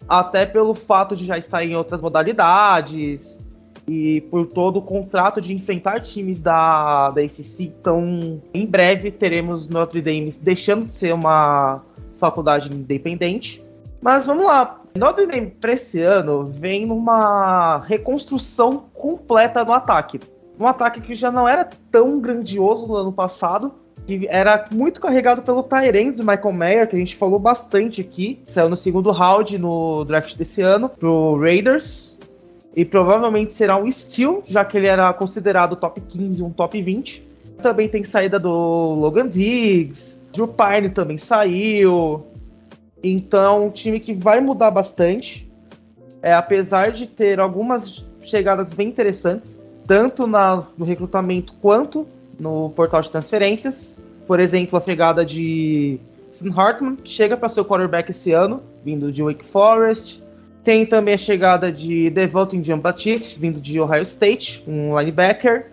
até 0.07 0.45
pelo 0.45 0.73
fato 0.73 1.15
de 1.15 1.25
já 1.25 1.37
estar 1.37 1.63
em 1.63 1.75
outras 1.75 2.01
modalidades, 2.01 3.44
e 3.87 4.21
por 4.31 4.45
todo 4.45 4.77
o 4.77 4.81
contrato 4.81 5.39
de 5.39 5.53
enfrentar 5.53 5.99
times 6.01 6.41
da, 6.41 7.11
da 7.11 7.21
ACC. 7.21 7.71
Então, 7.79 8.41
em 8.53 8.65
breve 8.65 9.11
teremos 9.11 9.69
Notre 9.69 10.01
Dame 10.01 10.31
deixando 10.41 10.85
de 10.85 10.93
ser 10.93 11.13
uma 11.13 11.81
faculdade 12.17 12.73
independente. 12.73 13.63
Mas 14.01 14.25
vamos 14.25 14.45
lá. 14.45 14.81
Notre 14.95 15.27
Dame 15.27 15.47
para 15.47 15.73
esse 15.73 16.01
ano 16.01 16.45
vem 16.45 16.85
numa 16.85 17.83
reconstrução 17.85 18.85
completa 18.93 19.63
no 19.63 19.73
ataque. 19.73 20.19
Um 20.59 20.67
ataque 20.67 21.01
que 21.01 21.13
já 21.13 21.31
não 21.31 21.47
era 21.47 21.67
tão 21.91 22.19
grandioso 22.19 22.87
no 22.87 22.95
ano 22.95 23.11
passado, 23.11 23.73
que 24.07 24.25
era 24.29 24.65
muito 24.71 25.01
carregado 25.01 25.41
pelo 25.41 25.63
Tyrande 25.63 26.23
Michael 26.23 26.53
Mayer, 26.53 26.87
que 26.87 26.95
a 26.95 26.99
gente 26.99 27.15
falou 27.15 27.39
bastante 27.39 27.99
aqui. 27.99 28.41
Saiu 28.47 28.69
no 28.69 28.77
segundo 28.77 29.11
round 29.11 29.57
no 29.57 30.05
draft 30.05 30.35
desse 30.37 30.61
ano, 30.61 30.87
pro 30.87 31.37
Raiders 31.39 32.14
e 32.75 32.83
provavelmente 32.83 33.53
será 33.53 33.77
um 33.77 33.89
steal, 33.89 34.43
já 34.45 34.65
que 34.65 34.77
ele 34.77 34.87
era 34.87 35.11
considerado 35.13 35.75
top 35.75 36.01
15, 36.01 36.43
um 36.43 36.49
top 36.49 36.81
20. 36.81 37.25
também 37.61 37.87
tem 37.87 38.03
saída 38.03 38.37
do 38.37 38.51
Logan 38.51 39.27
Diggs, 39.27 40.19
Drew 40.33 40.47
Pine 40.47 40.89
também 40.89 41.17
saiu. 41.17 42.25
Então, 43.01 43.67
um 43.67 43.69
time 43.69 43.99
que 43.99 44.13
vai 44.13 44.41
mudar 44.41 44.71
bastante. 44.71 45.49
É, 46.21 46.33
apesar 46.33 46.91
de 46.91 47.07
ter 47.07 47.39
algumas 47.39 48.05
chegadas 48.19 48.73
bem 48.73 48.87
interessantes, 48.87 49.61
tanto 49.85 50.25
na, 50.25 50.63
no 50.77 50.83
recrutamento 50.83 51.53
quanto 51.61 52.07
no 52.39 52.71
portal 52.71 53.01
de 53.01 53.11
transferências. 53.11 53.97
Por 54.27 54.39
exemplo, 54.39 54.77
a 54.77 54.81
chegada 54.81 55.23
de 55.23 55.99
Sam 56.31 56.51
Hartman, 56.51 56.95
que 56.95 57.09
chega 57.09 57.37
para 57.37 57.47
ser 57.47 57.61
o 57.61 57.65
quarterback 57.65 58.09
esse 58.09 58.31
ano, 58.31 58.61
vindo 58.83 59.11
de 59.11 59.21
Wake 59.21 59.45
Forest. 59.45 60.24
Tem 60.65 60.83
também 60.83 61.13
a 61.13 61.17
chegada 61.17 61.71
de 61.71 62.09
Devontae 62.09 62.61
Jean-Baptiste, 62.61 63.37
vindo 63.37 63.61
de 63.61 63.79
Ohio 63.79 64.01
State, 64.01 64.63
um 64.67 64.99
linebacker. 64.99 65.67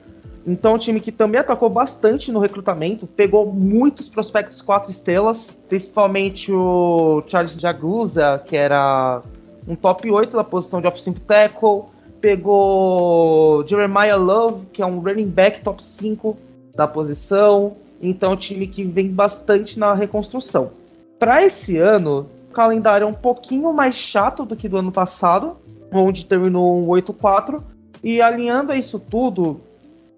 Então, 0.47 0.75
um 0.75 0.79
time 0.79 1.01
que 1.01 1.11
também 1.11 1.41
atacou 1.41 1.71
bastante 1.71 2.31
no 2.31 2.39
recrutamento, 2.39 3.07
pegou 3.07 3.51
muitos 3.51 4.11
prospectos 4.11 4.61
quatro 4.61 4.91
estrelas, 4.91 5.59
principalmente 5.67 6.53
o 6.53 7.23
Charles 7.27 7.55
Jagusa, 7.55 8.43
que 8.45 8.55
era 8.55 9.23
um 9.67 9.75
top 9.75 10.11
8 10.11 10.37
da 10.37 10.45
posição 10.45 10.83
de 10.83 10.87
offensive 10.87 11.21
tackle, 11.21 11.85
pegou 12.21 13.67
Jeremiah 13.67 14.17
Love, 14.17 14.67
que 14.67 14.83
é 14.83 14.87
um 14.87 14.99
running 14.99 15.31
back 15.31 15.63
top 15.63 15.83
5 15.83 16.37
da 16.77 16.87
posição. 16.87 17.79
Então, 18.03 18.33
é 18.33 18.35
um 18.35 18.37
time 18.37 18.67
que 18.67 18.85
vem 18.85 19.09
bastante 19.09 19.79
na 19.79 19.95
reconstrução. 19.95 20.73
Para 21.19 21.43
esse 21.43 21.79
ano, 21.79 22.29
calendário 22.53 23.05
é 23.05 23.09
um 23.09 23.15
pouquinho 23.15 23.73
mais 23.73 23.97
chato 23.97 24.45
do 24.45 24.55
que 24.55 24.69
do 24.69 24.77
ano 24.77 24.93
passado, 24.93 25.57
onde 25.93 26.25
terminou 26.27 26.81
um 26.81 26.87
8-4. 26.87 27.63
E 28.05 28.21
alinhando 28.21 28.73
a 28.73 28.77
isso 28.77 28.99
tudo, 28.99 29.61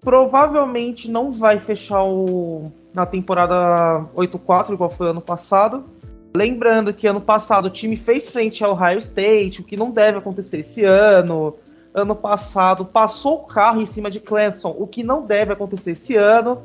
provavelmente 0.01 1.09
não 1.09 1.31
vai 1.31 1.57
fechar 1.57 2.03
o, 2.03 2.71
na 2.93 3.05
temporada 3.05 4.05
8-4, 4.15 4.73
igual 4.73 4.89
foi 4.89 5.09
ano 5.09 5.21
passado. 5.21 5.85
Lembrando 6.35 6.93
que 6.93 7.07
ano 7.07 7.21
passado 7.21 7.65
o 7.65 7.69
time 7.69 7.95
fez 7.95 8.29
frente 8.29 8.63
ao 8.63 8.73
Ohio 8.73 8.97
State, 8.97 9.61
o 9.61 9.63
que 9.63 9.77
não 9.77 9.89
deve 9.89 10.17
acontecer 10.17 10.57
esse 10.57 10.83
ano. 10.83 11.55
Ano 11.93 12.15
passado 12.15 12.85
passou 12.85 13.35
o 13.35 13.45
carro 13.45 13.81
em 13.81 13.85
cima 13.85 14.11
de 14.11 14.19
Clemson, 14.19 14.75
o 14.77 14.85
que 14.85 15.01
não 15.01 15.25
deve 15.25 15.53
acontecer 15.53 15.91
esse 15.91 16.15
ano. 16.15 16.61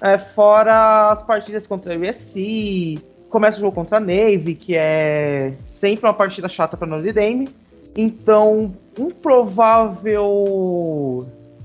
É, 0.00 0.18
fora 0.18 1.10
as 1.10 1.22
partidas 1.22 1.66
contra 1.66 1.94
a 1.94 1.98
USC, 1.98 3.00
começa 3.34 3.58
o 3.58 3.62
jogo 3.62 3.74
contra 3.74 3.96
a 3.96 4.00
Navy, 4.00 4.54
que 4.54 4.76
é 4.76 5.54
sempre 5.66 6.06
uma 6.06 6.14
partida 6.14 6.48
chata 6.48 6.76
para 6.76 6.86
Notre 6.86 7.12
Dame. 7.12 7.52
Então, 7.96 8.72
um 8.96 9.10
provável 9.10 10.22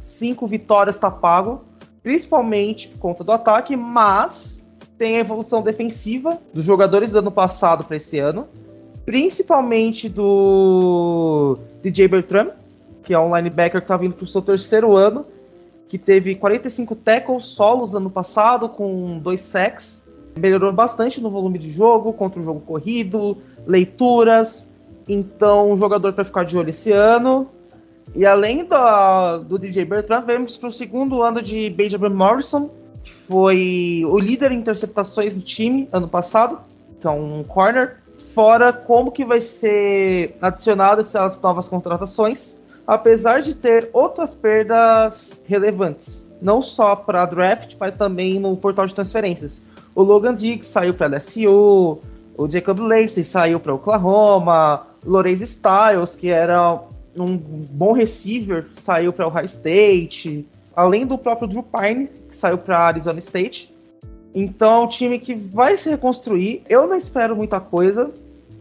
cinco 0.01 0.47
vitórias 0.47 0.95
está 0.95 1.11
pago, 1.11 1.61
principalmente 2.01 2.87
por 2.87 2.97
conta 2.97 3.23
do 3.23 3.31
ataque, 3.31 3.75
mas 3.75 4.65
tem 4.97 5.17
a 5.17 5.19
evolução 5.19 5.61
defensiva 5.61 6.39
dos 6.51 6.65
jogadores 6.65 7.11
do 7.11 7.19
ano 7.19 7.31
passado 7.31 7.83
para 7.83 7.97
esse 7.97 8.17
ano, 8.17 8.47
principalmente 9.05 10.09
do 10.09 11.59
DJ 11.83 12.07
Bertram, 12.07 12.49
que 13.03 13.13
é 13.13 13.19
um 13.19 13.35
linebacker 13.37 13.79
que 13.79 13.85
está 13.85 13.95
vindo 13.95 14.15
para 14.15 14.23
o 14.23 14.27
seu 14.27 14.41
terceiro 14.41 14.97
ano, 14.97 15.23
que 15.87 15.99
teve 15.99 16.33
45 16.33 16.95
tackles 16.95 17.43
solos 17.43 17.93
ano 17.93 18.09
passado, 18.09 18.69
com 18.69 19.19
dois 19.19 19.41
sacks. 19.41 20.08
Melhorou 20.37 20.71
bastante 20.71 21.21
no 21.21 21.29
volume 21.29 21.57
de 21.57 21.69
jogo, 21.69 22.13
contra 22.13 22.39
o 22.39 22.43
jogo 22.43 22.59
corrido, 22.61 23.37
leituras. 23.65 24.69
Então, 25.07 25.71
um 25.71 25.77
jogador 25.77 26.13
para 26.13 26.23
ficar 26.23 26.43
de 26.43 26.57
olho 26.57 26.69
esse 26.69 26.91
ano. 26.91 27.49
E 28.15 28.25
além 28.25 28.65
do, 28.65 29.43
do 29.43 29.59
DJ 29.59 29.85
Bertrand, 29.85 30.23
vemos 30.25 30.57
para 30.57 30.69
o 30.69 30.71
segundo 30.71 31.21
ano 31.21 31.41
de 31.41 31.69
Benjamin 31.69 32.09
Morrison, 32.09 32.69
que 33.03 33.11
foi 33.11 34.03
o 34.05 34.17
líder 34.17 34.51
em 34.51 34.59
interceptações 34.59 35.35
do 35.35 35.41
time 35.41 35.87
ano 35.91 36.07
passado, 36.07 36.59
que 36.99 37.07
é 37.07 37.09
um 37.09 37.43
corner. 37.43 37.97
Fora 38.25 38.71
como 38.71 39.11
que 39.11 39.25
vai 39.25 39.39
ser 39.39 40.35
adicionado 40.41 41.01
essas 41.01 41.39
novas 41.41 41.67
contratações, 41.67 42.57
apesar 42.85 43.41
de 43.41 43.55
ter 43.55 43.89
outras 43.93 44.35
perdas 44.35 45.43
relevantes, 45.47 46.29
não 46.41 46.61
só 46.61 46.95
para 46.95 47.25
draft, 47.25 47.75
mas 47.79 47.95
também 47.95 48.39
no 48.39 48.55
portal 48.57 48.85
de 48.85 48.93
transferências. 48.93 49.61
O 49.95 50.03
Logan 50.03 50.35
Diggs 50.35 50.67
saiu 50.67 50.93
para 50.93 51.07
LSU, 51.07 51.99
o 52.37 52.49
Jacob 52.49 52.79
Lacey 52.79 53.23
saiu 53.23 53.59
para 53.59 53.73
Oklahoma, 53.73 54.87
Lorenz 55.05 55.41
Styles, 55.41 56.15
que 56.15 56.29
era 56.29 56.81
um 57.17 57.35
bom 57.37 57.91
receiver, 57.91 58.67
saiu 58.77 59.11
para 59.11 59.27
o 59.27 59.29
High 59.29 59.45
State, 59.45 60.47
além 60.75 61.05
do 61.05 61.17
próprio 61.17 61.47
Drew 61.47 61.63
Pine, 61.63 62.07
que 62.29 62.35
saiu 62.35 62.57
para 62.57 62.79
Arizona 62.79 63.19
State. 63.19 63.75
Então 64.33 64.85
é 64.85 64.87
time 64.87 65.19
que 65.19 65.33
vai 65.33 65.75
se 65.75 65.89
reconstruir. 65.89 66.61
Eu 66.69 66.87
não 66.87 66.95
espero 66.95 67.35
muita 67.35 67.59
coisa. 67.59 68.11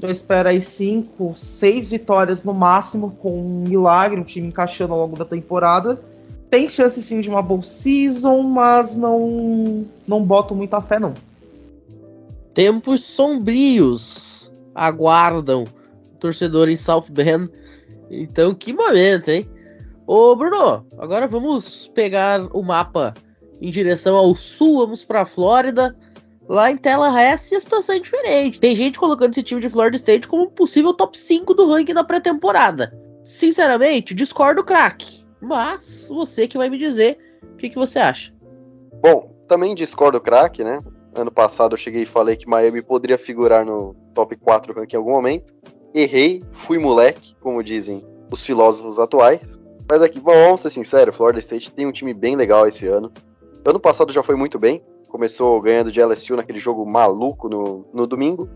Eu 0.00 0.10
espero 0.10 0.48
aí 0.48 0.62
cinco, 0.62 1.34
seis 1.36 1.90
vitórias 1.90 2.44
no 2.44 2.54
máximo, 2.54 3.10
com 3.20 3.36
um 3.38 3.64
milagre, 3.68 4.20
um 4.20 4.24
time 4.24 4.48
encaixando 4.48 4.94
ao 4.94 5.00
longo 5.00 5.16
da 5.16 5.24
temporada. 5.24 6.00
Tem 6.50 6.68
chance 6.68 7.02
sim 7.02 7.20
de 7.20 7.28
uma 7.28 7.42
boa 7.42 7.62
season, 7.62 8.42
mas 8.42 8.96
não, 8.96 9.86
não 10.06 10.24
boto 10.24 10.54
muita 10.54 10.80
fé 10.80 10.98
não. 10.98 11.14
Tempos 12.54 13.04
sombrios 13.04 14.52
aguardam 14.74 15.64
o 15.64 16.16
torcedor 16.18 16.68
em 16.68 16.76
South 16.76 17.06
Bend 17.10 17.50
então, 18.10 18.54
que 18.54 18.72
momento, 18.72 19.28
hein? 19.28 19.48
Ô, 20.06 20.34
Bruno, 20.34 20.86
agora 20.98 21.26
vamos 21.26 21.88
pegar 21.88 22.40
o 22.56 22.62
mapa 22.62 23.14
em 23.60 23.70
direção 23.70 24.16
ao 24.16 24.34
sul, 24.34 24.78
vamos 24.78 25.04
pra 25.04 25.26
Flórida. 25.26 25.96
Lá 26.48 26.70
em 26.70 26.78
Tallahassee 26.78 27.56
a 27.56 27.60
situação 27.60 27.96
é 27.96 27.98
diferente. 27.98 28.60
Tem 28.60 28.74
gente 28.74 28.98
colocando 28.98 29.32
esse 29.32 29.42
time 29.42 29.60
de 29.60 29.68
Florida 29.68 29.96
State 29.96 30.26
como 30.26 30.50
possível 30.50 30.94
top 30.94 31.18
5 31.18 31.52
do 31.52 31.68
ranking 31.68 31.92
da 31.92 32.02
pré-temporada. 32.02 32.96
Sinceramente, 33.22 34.14
discordo 34.14 34.64
craque. 34.64 35.17
Mas 35.40 36.08
você 36.10 36.48
que 36.48 36.58
vai 36.58 36.68
me 36.68 36.78
dizer 36.78 37.18
o 37.42 37.56
que, 37.56 37.68
que 37.68 37.76
você 37.76 37.98
acha. 37.98 38.32
Bom, 39.02 39.34
também 39.46 39.74
discordo 39.74 40.20
craque, 40.20 40.64
né? 40.64 40.80
Ano 41.14 41.30
passado 41.30 41.74
eu 41.74 41.78
cheguei 41.78 42.02
e 42.02 42.06
falei 42.06 42.36
que 42.36 42.48
Miami 42.48 42.82
poderia 42.82 43.18
figurar 43.18 43.64
no 43.64 43.94
top 44.14 44.36
4 44.36 44.74
ranking 44.74 44.96
em 44.96 44.98
algum 44.98 45.12
momento 45.12 45.54
errei, 45.94 46.42
fui 46.52 46.78
moleque, 46.78 47.34
como 47.40 47.62
dizem 47.62 48.04
os 48.32 48.44
filósofos 48.44 48.98
atuais. 48.98 49.58
Mas 49.90 50.02
aqui, 50.02 50.20
vamos 50.20 50.60
ser 50.60 50.70
sinceros, 50.70 51.16
Florida 51.16 51.40
State 51.40 51.72
tem 51.72 51.86
um 51.86 51.92
time 51.92 52.12
bem 52.12 52.36
legal 52.36 52.66
esse 52.66 52.86
ano. 52.86 53.10
Ano 53.66 53.80
passado 53.80 54.12
já 54.12 54.22
foi 54.22 54.36
muito 54.36 54.58
bem, 54.58 54.82
começou 55.08 55.60
ganhando 55.60 55.90
de 55.90 56.00
LSU 56.00 56.36
naquele 56.36 56.58
jogo 56.58 56.84
maluco 56.84 57.48
no, 57.48 57.86
no 57.92 58.06
domingo. 58.06 58.48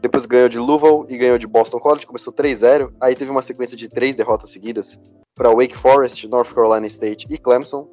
Depois 0.00 0.26
ganhou 0.26 0.48
de 0.48 0.58
Louisville 0.58 1.06
e 1.08 1.18
ganhou 1.18 1.38
de 1.38 1.46
Boston 1.46 1.80
College, 1.80 2.06
começou 2.06 2.32
3-0. 2.32 2.92
Aí 3.00 3.16
teve 3.16 3.30
uma 3.30 3.42
sequência 3.42 3.76
de 3.76 3.88
três 3.88 4.14
derrotas 4.14 4.50
seguidas 4.50 5.00
para 5.34 5.50
Wake 5.50 5.76
Forest, 5.76 6.26
North 6.28 6.52
Carolina 6.52 6.86
State 6.86 7.26
e 7.28 7.36
Clemson. 7.36 7.88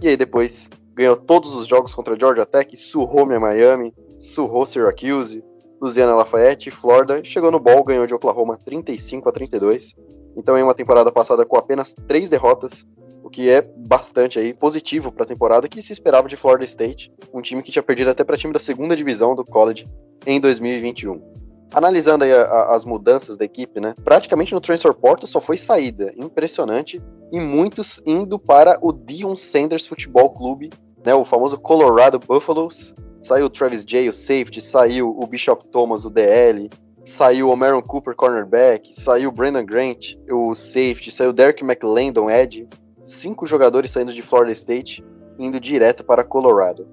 E 0.00 0.08
aí 0.08 0.16
depois 0.16 0.70
ganhou 0.94 1.16
todos 1.16 1.54
os 1.54 1.66
jogos 1.66 1.92
contra 1.94 2.18
Georgia 2.18 2.46
Tech, 2.46 2.76
surrou 2.76 3.26
minha 3.26 3.40
Miami, 3.40 3.92
surrou 4.18 4.64
Syracuse, 4.64 5.44
Louisiana 5.80 6.14
Lafayette, 6.14 6.70
Florida, 6.70 7.22
chegou 7.24 7.50
no 7.50 7.60
Bowl, 7.60 7.84
ganhou 7.84 8.06
de 8.06 8.14
Oklahoma 8.14 8.58
35 8.64 9.28
a 9.28 9.32
32. 9.32 9.94
Então 10.36 10.56
em 10.56 10.62
uma 10.62 10.74
temporada 10.74 11.10
passada 11.10 11.44
com 11.44 11.56
apenas 11.56 11.94
três 12.06 12.28
derrotas, 12.28 12.86
o 13.22 13.30
que 13.30 13.50
é 13.50 13.62
bastante 13.62 14.38
aí 14.38 14.54
positivo 14.54 15.10
para 15.10 15.24
a 15.24 15.26
temporada 15.26 15.68
que 15.68 15.82
se 15.82 15.92
esperava 15.92 16.28
de 16.28 16.36
Florida 16.36 16.64
State, 16.64 17.12
um 17.32 17.42
time 17.42 17.62
que 17.62 17.72
tinha 17.72 17.82
perdido 17.82 18.10
até 18.10 18.22
para 18.22 18.36
time 18.36 18.52
da 18.52 18.60
segunda 18.60 18.96
divisão 18.96 19.34
do 19.34 19.44
college 19.44 19.88
em 20.24 20.40
2021. 20.40 21.47
Analisando 21.72 22.24
aí 22.24 22.32
a, 22.32 22.42
a, 22.42 22.74
as 22.74 22.84
mudanças 22.84 23.36
da 23.36 23.44
equipe, 23.44 23.80
né? 23.80 23.94
Praticamente 24.04 24.54
no 24.54 24.60
transfer 24.60 24.94
portal 24.94 25.26
só 25.26 25.40
foi 25.40 25.58
saída, 25.58 26.12
impressionante, 26.16 27.02
e 27.30 27.38
muitos 27.38 28.00
indo 28.06 28.38
para 28.38 28.78
o 28.80 28.92
Dion 28.92 29.36
Sanders 29.36 29.86
Futebol 29.86 30.30
Clube, 30.30 30.70
né? 31.04 31.14
O 31.14 31.24
famoso 31.24 31.58
Colorado 31.58 32.18
Buffaloes, 32.18 32.94
Saiu 33.20 33.46
o 33.46 33.50
Travis 33.50 33.84
J, 33.84 34.08
o 34.08 34.12
safety, 34.12 34.60
saiu 34.60 35.10
o 35.10 35.26
Bishop 35.26 35.66
Thomas, 35.68 36.04
o 36.04 36.10
DL, 36.10 36.70
saiu 37.04 37.50
o 37.50 37.56
Maron 37.56 37.82
Cooper, 37.82 38.14
cornerback, 38.14 38.94
saiu 38.94 39.30
o 39.30 39.32
Brandon 39.32 39.64
Grant, 39.64 40.14
o 40.30 40.54
safety, 40.54 41.10
saiu 41.10 41.30
o 41.30 41.32
Derek 41.32 41.64
McLendon, 41.64 42.30
Ed. 42.30 42.68
Cinco 43.02 43.44
jogadores 43.44 43.90
saindo 43.90 44.12
de 44.12 44.22
Florida 44.22 44.52
State, 44.52 45.04
indo 45.38 45.58
direto 45.58 46.04
para 46.04 46.22
Colorado. 46.22 46.86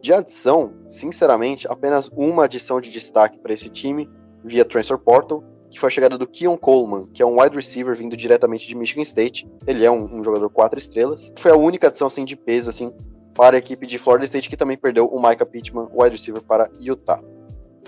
De 0.00 0.12
adição, 0.12 0.72
sinceramente, 0.86 1.66
apenas 1.66 2.08
uma 2.14 2.44
adição 2.44 2.80
de 2.80 2.90
destaque 2.90 3.38
para 3.38 3.52
esse 3.52 3.68
time 3.68 4.08
via 4.44 4.64
Transfer 4.64 4.98
Portal, 4.98 5.42
que 5.70 5.80
foi 5.80 5.88
a 5.88 5.90
chegada 5.90 6.18
do 6.18 6.26
Keon 6.26 6.56
Coleman, 6.56 7.08
que 7.12 7.22
é 7.22 7.26
um 7.26 7.40
wide 7.40 7.56
receiver 7.56 7.96
vindo 7.96 8.16
diretamente 8.16 8.66
de 8.66 8.74
Michigan 8.74 9.02
State. 9.02 9.48
Ele 9.66 9.84
é 9.84 9.90
um, 9.90 10.18
um 10.18 10.22
jogador 10.22 10.48
quatro 10.50 10.78
estrelas. 10.78 11.32
Foi 11.38 11.50
a 11.50 11.56
única 11.56 11.88
adição 11.88 12.06
assim, 12.06 12.24
de 12.24 12.36
peso 12.36 12.68
assim, 12.68 12.92
para 13.34 13.56
a 13.56 13.58
equipe 13.58 13.86
de 13.86 13.98
Florida 13.98 14.26
State, 14.26 14.50
que 14.50 14.56
também 14.56 14.76
perdeu 14.76 15.06
o 15.06 15.20
Micah 15.20 15.46
Pittman, 15.46 15.88
wide 15.92 16.16
receiver, 16.16 16.42
para 16.42 16.70
Utah. 16.78 17.20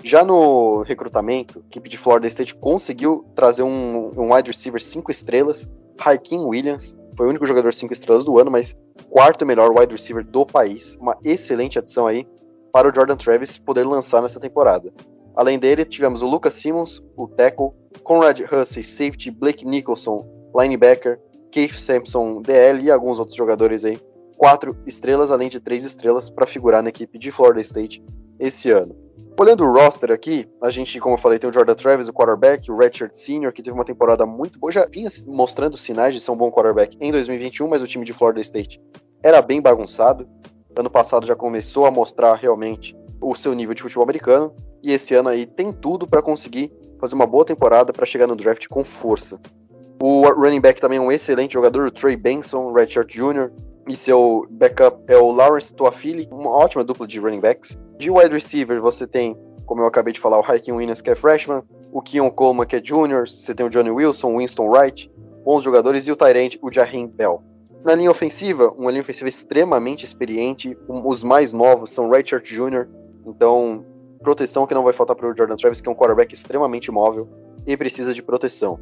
Já 0.03 0.23
no 0.23 0.81
recrutamento, 0.83 1.59
a 1.59 1.67
equipe 1.67 1.89
de 1.89 1.97
Florida 1.97 2.27
State 2.27 2.55
conseguiu 2.55 3.25
trazer 3.35 3.63
um, 3.63 4.11
um 4.19 4.33
wide 4.33 4.49
receiver 4.49 4.81
5 4.81 5.11
estrelas, 5.11 5.69
Hakeem 5.97 6.41
Williams, 6.41 6.95
foi 7.15 7.27
o 7.27 7.29
único 7.29 7.45
jogador 7.45 7.73
5 7.73 7.93
estrelas 7.93 8.23
do 8.23 8.37
ano, 8.39 8.51
mas 8.51 8.75
quarto 9.09 9.45
melhor 9.45 9.71
wide 9.71 9.93
receiver 9.93 10.23
do 10.23 10.45
país. 10.45 10.95
Uma 10.99 11.17
excelente 11.23 11.79
adição 11.79 12.05
aí 12.05 12.27
para 12.71 12.89
o 12.89 12.93
Jordan 12.93 13.15
Travis 13.15 13.57
poder 13.57 13.85
lançar 13.85 14.21
nessa 14.21 14.39
temporada. 14.39 14.93
Além 15.35 15.59
dele, 15.59 15.83
tivemos 15.83 16.21
o 16.21 16.27
Lucas 16.27 16.53
Simmons, 16.53 17.03
o 17.17 17.27
tackle, 17.27 17.71
Conrad 18.03 18.39
Hussey, 18.41 18.83
safety, 18.83 19.31
Blake 19.31 19.65
Nicholson, 19.65 20.25
linebacker, 20.55 21.19
Keith 21.51 21.75
Sampson, 21.77 22.41
DL 22.41 22.83
e 22.83 22.91
alguns 22.91 23.19
outros 23.19 23.35
jogadores 23.35 23.83
aí. 23.83 23.99
Quatro 24.37 24.75
estrelas, 24.85 25.31
além 25.31 25.49
de 25.49 25.59
três 25.59 25.85
estrelas, 25.85 26.29
para 26.29 26.47
figurar 26.47 26.83
na 26.83 26.89
equipe 26.89 27.17
de 27.17 27.31
Florida 27.31 27.61
State 27.61 28.03
esse 28.39 28.69
ano. 28.69 28.95
Olhando 29.37 29.65
o 29.65 29.71
roster 29.71 30.11
aqui, 30.11 30.47
a 30.61 30.69
gente, 30.69 30.97
como 30.99 31.15
eu 31.15 31.19
falei, 31.19 31.37
tem 31.37 31.49
o 31.49 31.53
Jordan 31.53 31.75
Travis, 31.75 32.07
o 32.07 32.13
quarterback, 32.13 32.71
o 32.71 32.77
Redshirt 32.77 33.15
Senior, 33.15 33.51
que 33.51 33.61
teve 33.61 33.75
uma 33.75 33.83
temporada 33.83 34.25
muito 34.25 34.57
boa, 34.57 34.71
já 34.71 34.85
vinha 34.85 35.09
mostrando 35.27 35.75
sinais 35.75 36.13
de 36.13 36.21
ser 36.21 36.31
um 36.31 36.37
bom 36.37 36.49
quarterback 36.49 36.97
em 37.01 37.11
2021, 37.11 37.67
mas 37.67 37.81
o 37.81 37.87
time 37.87 38.05
de 38.05 38.13
Florida 38.13 38.39
State 38.39 38.79
era 39.21 39.41
bem 39.41 39.61
bagunçado. 39.61 40.27
Ano 40.77 40.89
passado 40.89 41.25
já 41.25 41.35
começou 41.35 41.85
a 41.85 41.91
mostrar 41.91 42.35
realmente 42.35 42.95
o 43.21 43.35
seu 43.35 43.53
nível 43.53 43.73
de 43.73 43.81
futebol 43.81 44.03
americano, 44.03 44.53
e 44.85 44.91
esse 44.91 45.15
ano 45.15 45.29
aí 45.29 45.47
tem 45.47 45.73
tudo 45.73 46.05
para 46.05 46.21
conseguir 46.21 46.71
fazer 46.99 47.15
uma 47.15 47.25
boa 47.25 47.43
temporada 47.43 47.91
para 47.91 48.05
chegar 48.05 48.27
no 48.27 48.35
draft 48.35 48.67
com 48.67 48.83
força. 48.83 49.39
O 49.99 50.21
running 50.29 50.61
back 50.61 50.79
também 50.79 50.99
é 50.99 51.01
um 51.01 51.11
excelente 51.11 51.55
jogador, 51.55 51.87
o 51.87 51.91
Trey 51.91 52.15
Benson, 52.15 52.71
Redshirt 52.71 53.09
Jr., 53.09 53.51
e 53.87 53.95
seu 53.95 54.45
backup 54.49 55.01
é 55.07 55.17
o 55.17 55.31
Lawrence 55.31 55.73
Toafili, 55.73 56.27
uma 56.31 56.51
ótima 56.51 56.83
dupla 56.83 57.07
de 57.07 57.19
running 57.19 57.39
backs. 57.39 57.75
De 57.97 58.11
wide 58.11 58.31
receiver, 58.31 58.79
você 58.79 59.07
tem, 59.07 59.35
como 59.65 59.81
eu 59.81 59.87
acabei 59.87 60.13
de 60.13 60.19
falar, 60.19 60.39
o 60.39 60.43
Hakeem 60.43 60.75
Williams, 60.75 61.01
que 61.01 61.09
é 61.09 61.15
freshman, 61.15 61.63
o 61.91 61.99
Keon 61.99 62.29
Coleman, 62.29 62.67
que 62.67 62.75
é 62.75 62.81
junior, 62.83 63.27
você 63.27 63.55
tem 63.55 63.65
o 63.65 63.69
Johnny 63.69 63.89
Wilson, 63.89 64.37
Winston 64.37 64.69
Wright, 64.69 65.11
bons 65.43 65.63
jogadores, 65.63 66.05
e 66.07 66.11
o 66.11 66.15
Tyrant, 66.15 66.57
o 66.61 66.71
Jaheim 66.71 67.07
Bell. 67.07 67.41
Na 67.83 67.95
linha 67.95 68.11
ofensiva, 68.11 68.71
uma 68.77 68.91
linha 68.91 69.01
ofensiva 69.01 69.29
extremamente 69.29 70.05
experiente, 70.05 70.77
um, 70.87 71.07
os 71.07 71.23
mais 71.23 71.51
novos 71.51 71.89
são 71.89 72.11
Richard 72.11 72.47
Jr., 72.47 72.87
então 73.25 73.83
proteção 74.25 74.65
que 74.65 74.73
não 74.73 74.83
vai 74.83 74.91
faltar 74.91 75.15
para 75.15 75.29
o 75.29 75.37
Jordan 75.37 75.55
Travis, 75.55 75.81
que 75.81 75.87
é 75.87 75.91
um 75.91 75.95
quarterback 75.95 76.33
extremamente 76.33 76.91
móvel 76.91 77.29
e 77.63 77.77
precisa 77.77 78.11
de 78.11 78.23
proteção. 78.23 78.79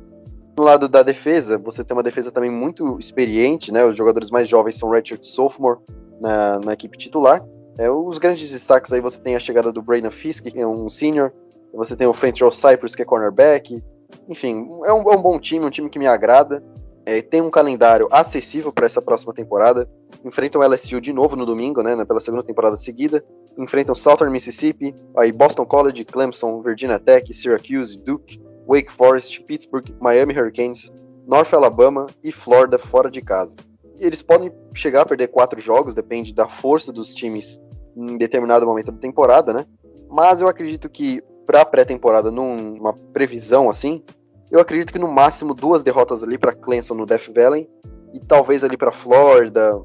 No 0.57 0.63
lado 0.63 0.87
da 0.87 1.03
defesa, 1.03 1.57
você 1.57 1.83
tem 1.83 1.97
uma 1.97 2.01
defesa 2.01 2.31
também 2.31 2.49
muito 2.49 2.97
experiente, 2.97 3.69
né? 3.73 3.83
Os 3.83 3.97
jogadores 3.97 4.29
mais 4.29 4.47
jovens 4.47 4.77
são 4.77 4.89
Richard 4.89 5.25
Sophomore 5.25 5.79
na, 6.21 6.59
na 6.59 6.73
equipe 6.73 6.97
titular. 6.97 7.43
É, 7.77 7.89
os 7.91 8.17
grandes 8.17 8.51
destaques 8.51 8.93
aí 8.93 9.01
você 9.01 9.19
tem 9.19 9.35
a 9.35 9.39
chegada 9.39 9.69
do 9.71 9.81
Brandon 9.81 10.11
Fisk, 10.11 10.45
que 10.45 10.59
é 10.59 10.65
um 10.65 10.89
senior. 10.89 11.33
Você 11.73 11.95
tem 11.95 12.07
o 12.07 12.13
Fentrell 12.13 12.51
Cypress, 12.51 12.95
que 12.95 13.01
é 13.01 13.05
cornerback. 13.05 13.83
Enfim, 14.29 14.65
é 14.85 14.93
um, 14.93 15.11
é 15.11 15.15
um 15.17 15.21
bom 15.21 15.37
time, 15.39 15.65
um 15.65 15.71
time 15.71 15.89
que 15.89 15.99
me 15.99 16.07
agrada. 16.07 16.63
É, 17.05 17.21
tem 17.21 17.41
um 17.41 17.49
calendário 17.49 18.07
acessível 18.09 18.71
para 18.71 18.85
essa 18.85 19.01
próxima 19.01 19.33
temporada. 19.33 19.89
Enfrentam 20.23 20.61
o 20.61 20.65
LSU 20.65 21.01
de 21.01 21.11
novo 21.11 21.35
no 21.35 21.45
domingo, 21.45 21.81
né, 21.81 22.05
pela 22.05 22.21
segunda 22.21 22.43
temporada 22.43 22.77
seguida. 22.77 23.25
Enfrentam 23.57 23.93
Southern 23.93 24.31
Mississippi, 24.31 24.95
aí 25.17 25.31
Boston 25.31 25.65
College, 25.65 26.05
Clemson, 26.05 26.61
Virginia 26.61 26.99
Tech, 26.99 27.31
Syracuse, 27.33 27.99
Duke, 27.99 28.41
Wake 28.67 28.91
Forest, 28.91 29.41
Pittsburgh, 29.43 29.89
Miami 29.99 30.33
Hurricanes, 30.33 30.91
North 31.27 31.53
Alabama 31.53 32.07
e 32.23 32.31
Florida 32.31 32.77
fora 32.77 33.09
de 33.09 33.21
casa. 33.21 33.55
Eles 33.99 34.21
podem 34.21 34.51
chegar 34.73 35.01
a 35.01 35.05
perder 35.05 35.27
quatro 35.27 35.59
jogos, 35.59 35.93
depende 35.93 36.33
da 36.33 36.47
força 36.47 36.91
dos 36.91 37.13
times 37.13 37.59
em 37.95 38.17
determinado 38.17 38.65
momento 38.65 38.91
da 38.91 38.97
temporada, 38.97 39.53
né? 39.53 39.65
Mas 40.09 40.41
eu 40.41 40.47
acredito 40.47 40.89
que 40.89 41.21
para 41.45 41.65
pré-temporada, 41.65 42.31
numa 42.31 42.93
previsão 43.13 43.69
assim, 43.69 44.03
eu 44.49 44.59
acredito 44.59 44.93
que 44.93 44.99
no 44.99 45.07
máximo 45.07 45.53
duas 45.53 45.83
derrotas 45.83 46.23
ali 46.23 46.37
para 46.37 46.53
Clemson 46.53 46.93
no 46.93 47.05
Death 47.05 47.29
Valley 47.33 47.69
e 48.13 48.19
talvez 48.19 48.63
ali 48.63 48.77
para 48.77 48.91
Florida. 48.91 49.75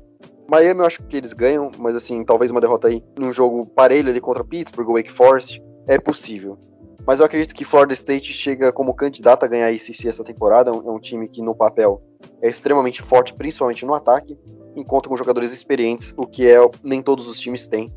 Miami 0.50 0.80
eu 0.80 0.86
acho 0.86 1.02
que 1.02 1.16
eles 1.16 1.34
ganham, 1.34 1.70
mas 1.76 1.94
assim, 1.94 2.24
talvez 2.24 2.50
uma 2.50 2.60
derrota 2.60 2.88
aí 2.88 3.04
num 3.18 3.32
jogo 3.32 3.66
parelho 3.66 4.08
ali 4.08 4.20
contra 4.20 4.42
Pittsburgh, 4.42 4.88
Wake 4.94 5.12
Forest, 5.12 5.62
é 5.86 5.98
possível. 5.98 6.58
Mas 7.06 7.20
eu 7.20 7.26
acredito 7.26 7.54
que 7.54 7.64
Florida 7.64 7.94
State 7.94 8.32
chega 8.32 8.72
como 8.72 8.94
candidato 8.94 9.44
a 9.44 9.48
ganhar 9.48 9.66
a 9.66 9.70
ACC 9.70 10.08
essa 10.08 10.24
temporada. 10.24 10.70
É 10.70 10.72
um 10.72 10.96
é 10.96 11.00
time 11.00 11.28
que 11.28 11.42
no 11.42 11.54
papel 11.54 12.02
é 12.42 12.48
extremamente 12.48 13.02
forte, 13.02 13.34
principalmente 13.34 13.84
no 13.84 13.94
ataque, 13.94 14.38
e 14.74 14.84
conta 14.84 15.08
com 15.08 15.16
jogadores 15.16 15.52
experientes, 15.52 16.14
o 16.16 16.26
que 16.26 16.46
é 16.46 16.58
nem 16.82 17.02
todos 17.02 17.28
os 17.28 17.38
times 17.38 17.66
têm. 17.66 17.92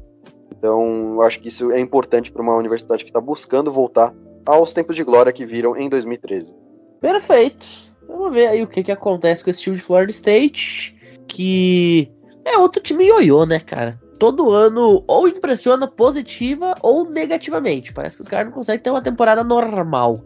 Então, 0.58 1.16
eu 1.16 1.24
acho 1.24 1.40
que 1.40 1.48
isso 1.48 1.72
é 1.72 1.80
importante 1.80 2.32
para 2.32 2.42
uma 2.42 2.56
universidade 2.56 3.04
que 3.04 3.10
está 3.10 3.20
buscando 3.20 3.72
voltar 3.72 4.14
aos 4.46 4.74
tempos 4.74 4.96
de 4.96 5.04
glória 5.04 5.32
que 5.32 5.46
viram 5.46 5.76
em 5.76 5.90
2013. 5.90 6.54
Perfeito. 7.00 7.66
Vamos 8.08 8.34
ver 8.34 8.48
aí 8.48 8.64
o 8.64 8.68
que, 8.68 8.84
que 8.84 8.92
acontece 8.92 9.44
com 9.44 9.50
esse 9.50 9.62
time 9.62 9.76
de 9.76 9.82
Florida 9.82 10.12
State, 10.12 10.96
que 11.28 12.12
é 12.46 12.58
outro 12.58 12.82
time 12.82 13.06
ioiô, 13.06 13.46
né, 13.46 13.60
cara? 13.60 14.00
todo 14.22 14.52
ano 14.52 15.04
ou 15.08 15.28
impressiona 15.28 15.88
positiva 15.88 16.76
ou 16.84 17.10
negativamente. 17.10 17.92
Parece 17.92 18.18
que 18.18 18.22
os 18.22 18.28
caras 18.28 18.46
não 18.46 18.54
conseguem 18.54 18.80
ter 18.80 18.92
uma 18.92 19.02
temporada 19.02 19.44
normal. 19.44 20.24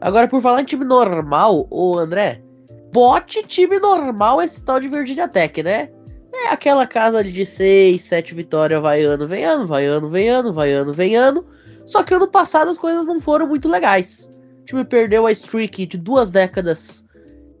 Agora, 0.00 0.26
por 0.26 0.42
falar 0.42 0.62
em 0.62 0.64
time 0.64 0.84
normal, 0.84 1.68
o 1.70 1.96
André, 1.96 2.42
bote 2.92 3.44
time 3.44 3.78
normal 3.78 4.42
esse 4.42 4.64
tal 4.64 4.80
de 4.80 4.88
Virginia 4.88 5.28
Tech, 5.28 5.62
né? 5.62 5.88
É 6.34 6.48
aquela 6.48 6.84
casa 6.84 7.22
de 7.22 7.46
6, 7.46 8.02
7 8.02 8.34
vitórias, 8.34 8.80
vai 8.80 9.04
ano, 9.04 9.28
vem 9.28 9.44
ano, 9.44 9.68
vai 9.68 9.86
ano, 9.86 10.10
vem 10.10 10.28
ano, 10.28 10.52
vai 10.52 10.72
ano, 10.72 10.92
vem 10.92 11.14
ano. 11.14 11.46
Só 11.86 12.02
que 12.02 12.14
ano 12.14 12.26
passado 12.26 12.68
as 12.68 12.76
coisas 12.76 13.06
não 13.06 13.20
foram 13.20 13.46
muito 13.46 13.68
legais. 13.68 14.34
O 14.62 14.64
time 14.64 14.84
perdeu 14.84 15.28
a 15.28 15.30
streak 15.30 15.86
de 15.86 15.96
duas 15.96 16.32
décadas 16.32 17.06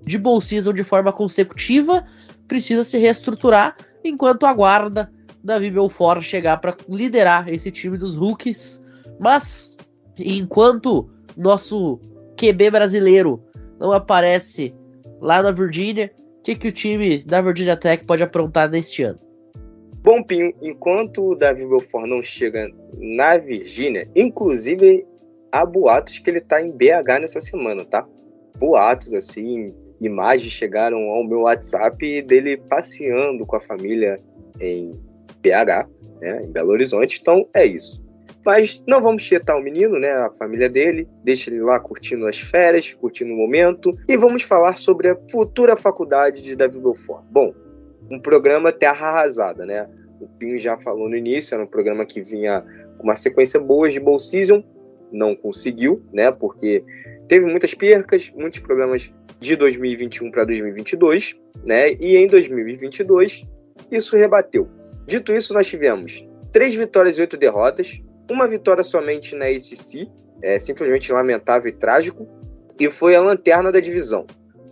de 0.04 0.18
bowl 0.18 0.40
season 0.40 0.72
de 0.72 0.82
forma 0.82 1.12
consecutiva, 1.12 2.04
precisa 2.48 2.82
se 2.82 2.98
reestruturar 2.98 3.76
enquanto 4.08 4.46
aguarda 4.46 5.10
Davi 5.42 5.70
Belfort 5.70 6.22
chegar 6.22 6.58
para 6.58 6.76
liderar 6.88 7.48
esse 7.52 7.70
time 7.70 7.96
dos 7.96 8.14
rookies. 8.14 8.84
Mas, 9.18 9.76
enquanto 10.18 11.08
nosso 11.36 12.00
QB 12.36 12.70
brasileiro 12.70 13.42
não 13.78 13.92
aparece 13.92 14.74
lá 15.20 15.42
na 15.42 15.50
Virgínia, 15.50 16.12
o 16.38 16.42
que, 16.42 16.54
que 16.54 16.68
o 16.68 16.72
time 16.72 17.18
da 17.18 17.40
Virginia 17.40 17.76
Tech 17.76 18.04
pode 18.04 18.22
aprontar 18.22 18.70
neste 18.70 19.02
ano? 19.02 19.18
Bom, 20.02 20.22
Pinho, 20.22 20.54
enquanto 20.62 21.32
o 21.32 21.34
Davi 21.34 21.66
Belfort 21.66 22.06
não 22.06 22.22
chega 22.22 22.72
na 22.96 23.36
Virgínia, 23.36 24.08
inclusive 24.14 25.06
há 25.52 25.66
boatos 25.66 26.18
que 26.18 26.30
ele 26.30 26.38
está 26.38 26.62
em 26.62 26.70
BH 26.70 27.20
nessa 27.20 27.40
semana, 27.40 27.84
tá? 27.84 28.06
Boatos, 28.58 29.12
assim, 29.12 29.74
imagens 30.00 30.52
chegaram 30.52 30.98
ao 31.08 31.24
meu 31.24 31.40
WhatsApp 31.40 32.22
dele 32.22 32.56
passeando 32.56 33.44
com 33.44 33.56
a 33.56 33.60
família 33.60 34.20
em 34.60 34.92
BH, 35.42 35.88
né, 36.20 36.42
em 36.44 36.50
Belo 36.50 36.70
Horizonte. 36.70 37.18
Então 37.20 37.48
é 37.54 37.64
isso. 37.64 38.02
Mas 38.44 38.82
não 38.86 39.02
vamos 39.02 39.24
tietar 39.24 39.56
o 39.56 39.62
menino, 39.62 39.98
né, 39.98 40.10
a 40.10 40.30
família 40.32 40.68
dele, 40.68 41.06
deixa 41.22 41.50
ele 41.50 41.60
lá 41.60 41.78
curtindo 41.78 42.26
as 42.26 42.38
férias, 42.38 42.94
curtindo 42.94 43.32
o 43.32 43.36
momento, 43.36 43.94
e 44.08 44.16
vamos 44.16 44.42
falar 44.42 44.78
sobre 44.78 45.08
a 45.08 45.18
futura 45.30 45.76
faculdade 45.76 46.42
de 46.42 46.56
Davi 46.56 46.78
Belfort. 46.78 47.24
Bom, 47.30 47.52
um 48.10 48.18
programa 48.18 48.72
terra 48.72 49.08
arrasada, 49.08 49.66
né? 49.66 49.88
O 50.20 50.26
Pinho 50.26 50.58
já 50.58 50.78
falou 50.78 51.08
no 51.08 51.16
início, 51.16 51.54
era 51.54 51.62
um 51.62 51.66
programa 51.66 52.06
que 52.06 52.22
vinha 52.22 52.64
com 52.96 53.04
uma 53.04 53.14
sequência 53.14 53.60
boa 53.60 53.88
de 53.90 54.00
Bowl 54.00 54.18
Season, 54.18 54.64
não 55.12 55.34
conseguiu, 55.36 56.02
né? 56.12 56.30
Porque 56.30 56.82
teve 57.28 57.46
muitas 57.46 57.74
percas, 57.74 58.32
muitos 58.34 58.60
problemas 58.60 59.12
de 59.38 59.54
2021 59.54 60.30
para 60.30 60.44
2022, 60.44 61.36
né? 61.64 61.92
E 62.00 62.16
em 62.16 62.26
2022 62.26 63.46
isso 63.90 64.16
rebateu. 64.16 64.68
Dito 65.06 65.32
isso, 65.32 65.54
nós 65.54 65.66
tivemos 65.66 66.26
três 66.52 66.74
vitórias 66.74 67.18
e 67.18 67.20
oito 67.20 67.36
derrotas, 67.36 68.02
uma 68.30 68.46
vitória 68.46 68.82
somente 68.82 69.34
na 69.34 69.46
ACC, 69.46 70.08
é 70.42 70.58
simplesmente 70.58 71.12
lamentável 71.12 71.68
e 71.68 71.72
trágico, 71.72 72.28
e 72.78 72.90
foi 72.90 73.14
a 73.14 73.20
lanterna 73.20 73.72
da 73.72 73.80
divisão. 73.80 74.26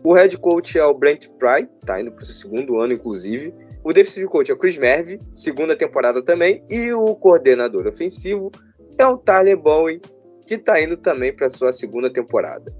O 0.04 0.12
head 0.12 0.36
coach 0.38 0.78
é 0.78 0.84
o 0.84 0.94
Brent 0.94 1.28
Pry, 1.38 1.68
tá 1.84 2.00
indo 2.00 2.12
para 2.12 2.22
o 2.22 2.24
seu 2.24 2.34
segundo 2.34 2.78
ano, 2.78 2.92
inclusive. 2.92 3.52
O 3.82 3.92
defensive 3.92 4.26
coach 4.26 4.50
é 4.50 4.54
o 4.54 4.56
Chris 4.56 4.76
Merv, 4.76 5.18
segunda 5.32 5.74
temporada 5.74 6.22
também, 6.22 6.62
e 6.68 6.92
o 6.92 7.14
coordenador 7.14 7.86
ofensivo 7.86 8.52
é 8.98 9.06
o 9.06 9.16
Tyler 9.16 9.56
Bowen, 9.56 10.00
que 10.46 10.54
está 10.54 10.80
indo 10.80 10.96
também 10.96 11.34
para 11.34 11.50
sua 11.50 11.72
segunda 11.72 12.12
temporada. 12.12 12.72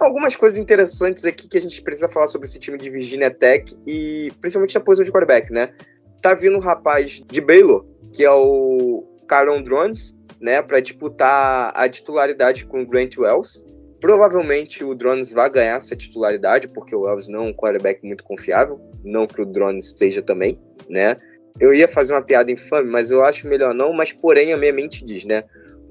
Algumas 0.00 0.34
coisas 0.34 0.58
interessantes 0.58 1.24
aqui 1.24 1.48
que 1.48 1.56
a 1.56 1.60
gente 1.60 1.80
precisa 1.82 2.08
falar 2.08 2.26
sobre 2.26 2.48
esse 2.48 2.58
time 2.58 2.76
de 2.76 2.90
Virginia 2.90 3.30
Tech 3.30 3.72
e 3.86 4.32
principalmente 4.40 4.74
na 4.74 4.80
posição 4.80 5.04
de 5.04 5.12
quarterback, 5.12 5.52
né? 5.52 5.72
tá 6.22 6.32
vindo 6.34 6.56
um 6.56 6.60
rapaz 6.60 7.20
de 7.28 7.40
Baylor, 7.40 7.84
que 8.14 8.24
é 8.24 8.30
o 8.30 9.04
Caron 9.26 9.60
Drones, 9.60 10.14
né, 10.40 10.62
para 10.62 10.80
disputar 10.80 11.72
a 11.74 11.88
titularidade 11.88 12.64
com 12.64 12.82
o 12.82 12.86
Grant 12.86 13.18
Wells. 13.18 13.66
Provavelmente 14.00 14.82
o 14.84 14.94
Drones 14.94 15.32
vai 15.32 15.50
ganhar 15.50 15.76
essa 15.76 15.94
titularidade, 15.94 16.68
porque 16.68 16.94
o 16.94 17.02
Wells 17.02 17.28
não 17.28 17.40
é 17.40 17.48
um 17.48 17.52
quarterback 17.52 18.04
muito 18.06 18.24
confiável, 18.24 18.80
não 19.04 19.26
que 19.26 19.42
o 19.42 19.46
Drones 19.46 19.96
seja 19.98 20.22
também, 20.22 20.58
né? 20.88 21.16
Eu 21.60 21.74
ia 21.74 21.86
fazer 21.86 22.14
uma 22.14 22.22
piada 22.22 22.50
infame, 22.50 22.88
mas 22.88 23.10
eu 23.10 23.22
acho 23.22 23.46
melhor 23.46 23.74
não, 23.74 23.92
mas 23.92 24.12
porém 24.12 24.52
a 24.52 24.56
minha 24.56 24.72
mente 24.72 25.04
diz, 25.04 25.24
né? 25.24 25.44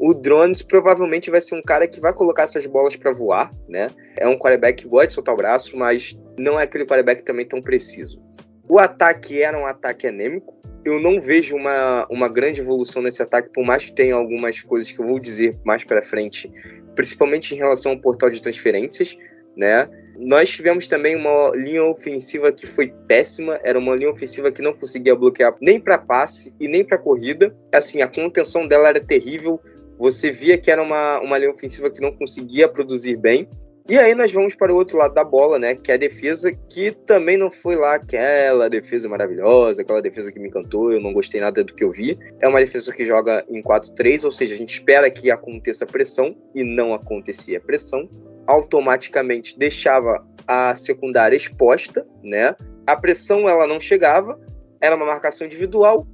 O 0.04 0.16
Drones 0.16 0.64
provavelmente 0.64 1.30
vai 1.30 1.40
ser 1.40 1.54
um 1.54 1.62
cara 1.62 1.88
que 1.88 2.02
vai 2.02 2.12
colocar 2.12 2.42
essas 2.42 2.66
bolas 2.66 2.96
para 2.96 3.14
voar, 3.14 3.54
né? 3.70 3.92
É 4.18 4.28
um 4.28 4.36
quarterback 4.36 4.82
que 4.82 4.90
gosta 4.90 5.06
de 5.06 5.14
soltar 5.14 5.36
o 5.36 5.38
braço, 5.38 5.78
mas 5.78 6.18
não 6.40 6.60
é 6.60 6.64
aquele 6.64 6.88
quarterback 6.88 7.22
também 7.22 7.46
tão 7.46 7.62
preciso. 7.62 8.20
O 8.68 8.80
ataque 8.80 9.44
era 9.44 9.62
um 9.62 9.68
ataque 9.68 10.08
anêmico. 10.08 10.60
Eu 10.84 11.00
não 11.00 11.22
vejo 11.22 11.56
uma, 11.56 12.08
uma 12.10 12.28
grande 12.28 12.62
evolução 12.62 13.00
nesse 13.04 13.22
ataque, 13.22 13.52
por 13.54 13.64
mais 13.64 13.86
que 13.86 13.94
tenha 13.94 14.16
algumas 14.16 14.60
coisas 14.64 14.92
que 14.92 15.00
eu 15.00 15.06
vou 15.06 15.20
dizer 15.20 15.56
mais 15.64 15.84
para 15.84 16.02
frente, 16.02 16.52
principalmente 16.96 17.54
em 17.54 17.58
relação 17.58 17.92
ao 17.92 18.00
portal 18.00 18.32
de 18.32 18.42
transferências, 18.42 19.16
né? 19.56 19.88
Nós 20.18 20.50
tivemos 20.50 20.88
também 20.88 21.16
uma 21.16 21.52
linha 21.54 21.84
ofensiva 21.84 22.52
que 22.52 22.66
foi 22.66 22.94
péssima, 23.08 23.60
era 23.64 23.78
uma 23.78 23.96
linha 23.96 24.10
ofensiva 24.10 24.52
que 24.52 24.62
não 24.62 24.74
conseguia 24.74 25.16
bloquear 25.16 25.56
nem 25.62 25.80
para 25.80 25.98
passe 25.98 26.54
e 26.60 26.68
nem 26.68 26.84
para 26.84 26.98
corrida. 26.98 27.56
Assim, 27.72 28.02
a 28.02 28.08
contenção 28.08 28.68
dela 28.68 28.90
era 28.90 29.00
terrível. 29.00 29.60
Você 30.02 30.32
via 30.32 30.58
que 30.58 30.72
era 30.72 30.82
uma, 30.82 31.20
uma 31.20 31.38
linha 31.38 31.52
ofensiva 31.52 31.88
que 31.92 32.02
não 32.02 32.12
conseguia 32.12 32.68
produzir 32.68 33.16
bem. 33.16 33.48
E 33.88 34.00
aí 34.00 34.16
nós 34.16 34.32
vamos 34.32 34.56
para 34.56 34.74
o 34.74 34.76
outro 34.76 34.98
lado 34.98 35.14
da 35.14 35.24
bola, 35.24 35.60
né? 35.60 35.76
Que 35.76 35.92
é 35.92 35.94
a 35.94 35.98
defesa, 35.98 36.52
que 36.52 36.90
também 36.92 37.38
não 37.38 37.52
foi 37.52 37.76
lá 37.76 37.94
aquela 37.94 38.68
defesa 38.68 39.08
maravilhosa, 39.08 39.84
aquela 39.84 40.02
defesa 40.02 40.32
que 40.32 40.40
me 40.40 40.48
encantou, 40.48 40.92
eu 40.92 41.00
não 41.00 41.14
gostei 41.14 41.40
nada 41.40 41.64
do 41.64 41.76
que 41.76 41.84
eu 41.84 41.92
vi. 41.92 42.18
É 42.40 42.48
uma 42.48 42.60
defesa 42.60 42.92
que 42.92 43.06
joga 43.06 43.46
em 43.48 43.62
4-3, 43.62 44.24
ou 44.24 44.32
seja, 44.32 44.56
a 44.56 44.58
gente 44.58 44.74
espera 44.74 45.10
que 45.12 45.30
aconteça 45.30 45.86
pressão, 45.86 46.36
e 46.56 46.64
não 46.64 46.96
acontecia 46.96 47.60
pressão 47.60 48.10
automaticamente 48.48 49.58
deixava 49.58 50.26
a 50.48 50.74
secundária 50.74 51.36
exposta, 51.36 52.08
né? 52.24 52.56
A 52.88 52.96
pressão 52.96 53.48
ela 53.48 53.68
não 53.68 53.80
chegava, 53.80 54.40
era 54.82 54.96
uma 54.96 55.06
marcação 55.06 55.46
individual. 55.46 56.08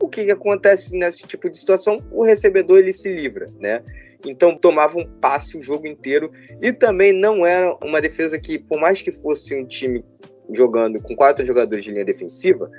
O 0.00 0.08
que, 0.08 0.24
que 0.24 0.30
acontece 0.30 0.96
nesse 0.96 1.26
tipo 1.26 1.48
de 1.50 1.58
situação? 1.58 2.02
O 2.10 2.24
recebedor 2.24 2.78
ele 2.78 2.92
se 2.92 3.12
livra, 3.12 3.52
né? 3.58 3.82
Então 4.24 4.56
tomava 4.56 4.98
um 4.98 5.06
passe 5.20 5.56
o 5.56 5.62
jogo 5.62 5.86
inteiro 5.86 6.30
e 6.60 6.72
também 6.72 7.12
não 7.12 7.44
era 7.44 7.76
uma 7.82 8.00
defesa 8.00 8.38
que, 8.38 8.58
por 8.58 8.80
mais 8.80 9.02
que 9.02 9.12
fosse 9.12 9.54
um 9.54 9.66
time 9.66 10.04
jogando 10.52 11.00
com 11.00 11.14
quatro 11.14 11.44
jogadores 11.44 11.84
de 11.84 11.92
linha 11.92 12.04
defensiva, 12.04 12.70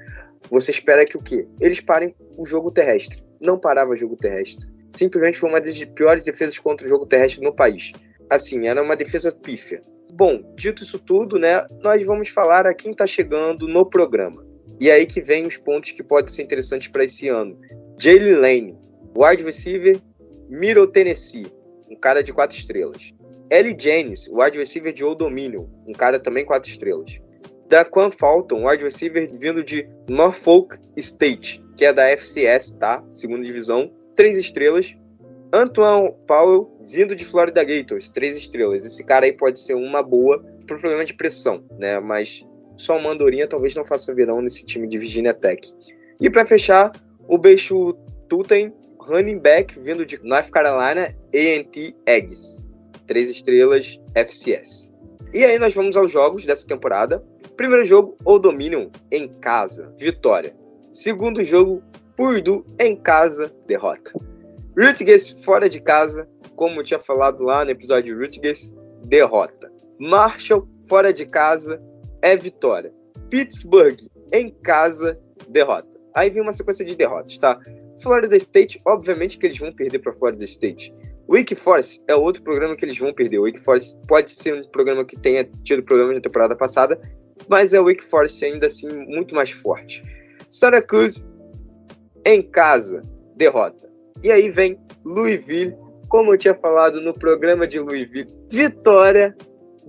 você 0.50 0.72
espera 0.72 1.06
que 1.06 1.18
o 1.18 1.22
quê? 1.22 1.48
Eles 1.60 1.80
parem 1.80 2.14
o 2.38 2.46
jogo 2.46 2.72
terrestre. 2.72 3.24
Não 3.40 3.58
parava 3.58 3.92
o 3.92 3.96
jogo 3.96 4.16
terrestre. 4.16 4.68
Simplesmente 4.96 5.38
foi 5.38 5.50
uma 5.50 5.62
das 5.62 5.82
piores 5.84 6.24
defesas 6.24 6.60
contra 6.60 6.86
o 6.86 6.90
jogo 6.90 7.06
terrestre 7.06 7.44
no 7.44 7.54
país 7.54 7.94
assim, 8.32 8.68
era 8.68 8.82
uma 8.82 8.96
defesa 8.96 9.32
pífia. 9.32 9.84
Bom, 10.14 10.42
dito 10.56 10.84
isso 10.84 10.98
tudo, 10.98 11.38
né, 11.38 11.66
nós 11.82 12.02
vamos 12.06 12.30
falar 12.30 12.66
a 12.66 12.74
quem 12.74 12.92
está 12.92 13.06
chegando 13.06 13.68
no 13.68 13.86
programa. 13.86 14.46
E 14.82 14.90
aí 14.90 15.06
que 15.06 15.22
vem 15.22 15.46
os 15.46 15.58
pontos 15.58 15.92
que 15.92 16.02
podem 16.02 16.34
ser 16.34 16.42
interessantes 16.42 16.88
para 16.88 17.04
esse 17.04 17.30
ano. 17.30 17.56
Jalen 18.00 18.34
Lane, 18.38 18.78
wide 19.16 19.44
receiver, 19.44 20.02
Middle 20.50 20.88
Tennessee, 20.88 21.54
um 21.88 21.96
cara 21.96 22.24
de 22.24 22.34
quatro 22.34 22.58
estrelas. 22.58 23.14
Ellie 23.52 23.78
James, 23.80 24.28
wide 24.28 24.58
receiver 24.58 24.92
de 24.92 25.04
Old 25.04 25.20
Dominion, 25.20 25.68
um 25.86 25.94
cara 25.94 26.20
também 26.20 26.44
quatro 26.44 26.72
estrelas. 26.72 27.22
Daquan 27.70 28.10
Fulton, 28.10 28.68
wide 28.68 28.84
receiver 28.84 29.30
vindo 29.38 29.64
de 29.64 29.88
Norfolk 30.10 30.80
State, 30.98 31.64
que 31.78 31.86
é 31.86 31.94
da 31.94 32.10
FCS, 32.10 32.72
tá? 32.72 33.04
Segunda 33.12 33.46
divisão, 33.46 33.94
três 34.16 34.36
estrelas. 34.36 34.98
Antoine 35.54 36.12
Powell, 36.26 36.76
vindo 36.82 37.16
de 37.16 37.24
Florida 37.24 37.64
Gators, 37.64 38.10
três 38.10 38.36
estrelas. 38.36 38.84
Esse 38.84 39.04
cara 39.04 39.28
aí 39.28 39.34
pode 39.34 39.60
ser 39.60 39.76
uma 39.76 40.02
boa 40.02 40.44
pro 40.66 40.80
problema 40.80 41.06
de 41.06 41.14
pressão, 41.14 41.64
né? 41.78 42.00
Mas 42.00 42.44
só 42.78 42.98
o 42.98 43.04
Mandorinha 43.04 43.48
talvez 43.48 43.76
não 43.76 43.86
faça 43.86 44.14
verão 44.14 44.42
nesse 44.42 44.64
time 44.64 44.88
de 44.88 44.98
Virginia 44.98 45.34
Tech. 45.34 45.72
E 46.20 46.30
para 46.30 46.46
fechar, 46.46 46.92
o 47.28 47.38
Beixo 47.38 47.94
Tuten, 48.28 48.74
running 49.00 49.40
back, 49.40 49.80
vindo 49.80 50.06
de 50.06 50.20
North 50.24 50.50
Carolina 50.50 51.16
A&T 51.34 51.96
Eggs. 52.06 52.64
Três 53.08 53.30
estrelas 53.30 54.00
FCS. 54.16 54.94
E 55.34 55.44
aí 55.44 55.58
nós 55.58 55.74
vamos 55.74 55.96
aos 55.96 56.12
jogos 56.12 56.46
dessa 56.46 56.68
temporada. 56.68 57.24
Primeiro 57.56 57.84
jogo, 57.86 58.18
o 58.26 58.40
Dominion 58.40 58.90
em 59.12 59.28
casa, 59.40 59.94
vitória. 59.98 60.56
Segundo 60.90 61.44
jogo, 61.44 61.82
Purdue 62.16 62.64
em 62.80 62.96
casa, 62.96 63.54
derrota. 63.66 64.14
Rutgers 64.78 65.32
fora 65.44 65.70
de 65.70 65.80
casa, 65.80 66.30
como 66.56 66.84
tinha 66.84 67.00
falado 67.00 67.44
lá 67.44 67.66
no 67.66 67.72
episódio 67.72 68.14
de 68.14 68.22
Rutgers, 68.22 68.74
derrota. 69.04 69.72
Marshall 70.00 70.68
fora 70.88 71.14
de 71.14 71.26
casa 71.26 71.82
é 72.22 72.36
vitória. 72.36 72.94
Pittsburgh 73.30 73.98
em 74.32 74.50
casa, 74.64 75.20
derrota. 75.50 76.00
Aí 76.16 76.30
vem 76.30 76.42
uma 76.42 76.54
sequência 76.54 76.84
de 76.84 76.96
derrotas, 76.96 77.38
tá? 77.38 77.60
Florida 78.02 78.36
State, 78.36 78.82
obviamente 78.86 79.38
que 79.38 79.46
eles 79.46 79.58
vão 79.58 79.72
perder 79.72 80.00
para 80.00 80.12
Florida 80.12 80.44
State. 80.44 80.92
Wake 81.30 81.56
Forest 81.56 82.02
é 82.08 82.16
outro 82.16 82.44
programa 82.44 82.76
que 82.76 82.84
eles 82.84 82.98
vão 82.98 83.14
perder. 83.14 83.40
Wake 83.40 83.60
Forest 83.60 83.98
pode 84.08 84.32
ser 84.32 84.54
um 84.54 84.68
programa 84.70 85.06
que 85.06 85.18
tenha 85.18 85.50
tido 85.64 85.84
problemas 85.84 86.16
na 86.16 86.22
temporada 86.22 86.56
passada, 86.56 87.00
mas 87.48 87.74
é 87.74 87.80
o 87.80 87.86
Wake 87.86 88.04
Forest 88.04 88.44
ainda 88.44 88.66
assim 88.66 88.90
muito 89.08 89.34
mais 89.34 89.52
forte. 89.52 90.04
Syracuse 90.50 91.24
em 92.26 92.42
casa, 92.42 93.06
derrota. 93.38 93.90
E 94.22 94.32
aí 94.32 94.50
vem 94.50 94.78
Louisville, 95.06 95.76
como 96.10 96.34
eu 96.34 96.38
tinha 96.38 96.54
falado 96.54 97.00
no 97.00 97.14
programa 97.14 97.66
de 97.66 97.80
Louisville, 97.80 98.30
vitória 98.50 99.36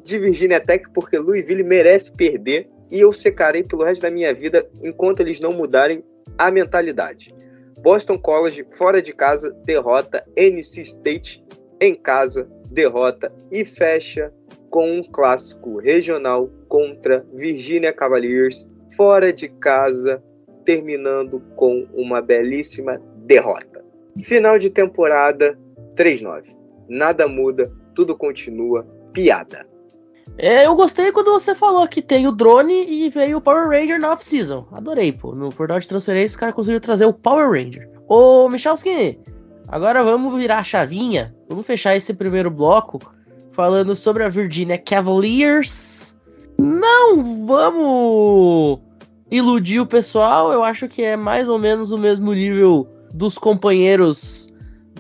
de 0.04 0.18
Virginia 0.18 0.60
Tech, 0.60 0.84
porque 0.92 1.18
Louisville 1.18 1.62
merece 1.62 2.12
perder 2.12 2.68
e 2.90 3.00
eu 3.00 3.12
secarei 3.12 3.62
pelo 3.62 3.84
resto 3.84 4.02
da 4.02 4.10
minha 4.10 4.34
vida 4.34 4.68
enquanto 4.82 5.20
eles 5.20 5.40
não 5.40 5.52
mudarem 5.52 6.04
a 6.38 6.50
mentalidade. 6.50 7.34
Boston 7.78 8.18
College, 8.18 8.66
fora 8.72 9.02
de 9.02 9.12
casa, 9.12 9.50
derrota. 9.64 10.24
NC 10.36 10.82
State, 10.82 11.44
em 11.80 11.94
casa, 11.94 12.48
derrota. 12.70 13.32
E 13.50 13.64
fecha 13.64 14.32
com 14.70 14.90
um 14.90 15.02
clássico 15.02 15.78
regional 15.78 16.48
contra 16.68 17.26
Virginia 17.34 17.92
Cavaliers, 17.92 18.66
fora 18.96 19.32
de 19.32 19.48
casa, 19.48 20.22
terminando 20.64 21.40
com 21.56 21.86
uma 21.92 22.22
belíssima 22.22 23.02
derrota. 23.26 23.84
Final 24.24 24.58
de 24.58 24.70
temporada 24.70 25.58
3-9. 25.96 26.56
Nada 26.88 27.26
muda, 27.26 27.72
tudo 27.94 28.16
continua. 28.16 28.86
Piada. 29.12 29.71
É, 30.38 30.66
eu 30.66 30.74
gostei 30.74 31.12
quando 31.12 31.30
você 31.30 31.54
falou 31.54 31.87
que 31.87 32.00
tem 32.00 32.26
o 32.26 32.32
drone 32.32 32.87
e 32.88 33.11
veio 33.11 33.38
o 33.38 33.40
Power 33.40 33.68
Ranger 33.68 34.00
na 34.00 34.12
off-season. 34.12 34.66
Adorei, 34.72 35.12
pô. 35.12 35.35
No 35.35 35.50
portal 35.50 35.78
de 35.78 35.88
transferência, 35.88 36.35
os 36.35 36.37
caras 36.37 36.54
conseguiram 36.54 36.80
trazer 36.80 37.04
o 37.04 37.12
Power 37.12 37.50
Ranger. 37.50 37.88
Ô, 38.08 38.48
Michalski, 38.48 39.18
agora 39.68 40.02
vamos 40.02 40.35
virar 40.35 40.58
a 40.58 40.64
chavinha. 40.64 41.35
Vamos 41.48 41.66
fechar 41.66 41.94
esse 41.94 42.14
primeiro 42.14 42.50
bloco 42.50 42.98
falando 43.52 43.94
sobre 43.94 44.24
a 44.24 44.28
Virginia 44.28 44.78
Cavaliers. 44.78 46.16
Não 46.58 47.46
vamos 47.46 48.80
iludir 49.30 49.80
o 49.80 49.87
pessoal. 49.87 50.52
Eu 50.52 50.62
acho 50.62 50.88
que 50.88 51.02
é 51.02 51.16
mais 51.16 51.48
ou 51.48 51.58
menos 51.58 51.92
o 51.92 51.98
mesmo 51.98 52.32
nível 52.32 52.88
dos 53.12 53.37
companheiros 53.37 54.48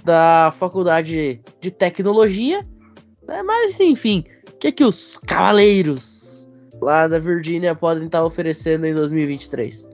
da 0.04 0.52
faculdade 0.58 1.40
de 1.60 1.70
tecnologia. 1.70 2.66
Né? 3.26 3.42
Mas, 3.42 3.80
enfim, 3.80 4.24
o 4.41 4.41
que, 4.62 4.70
que 4.70 4.84
os 4.84 5.18
cavaleiros 5.26 6.48
lá 6.80 7.08
da 7.08 7.18
Virgínia 7.18 7.74
podem 7.74 8.04
estar 8.06 8.24
oferecendo 8.24 8.86
em 8.86 8.94
2023? 8.94 9.88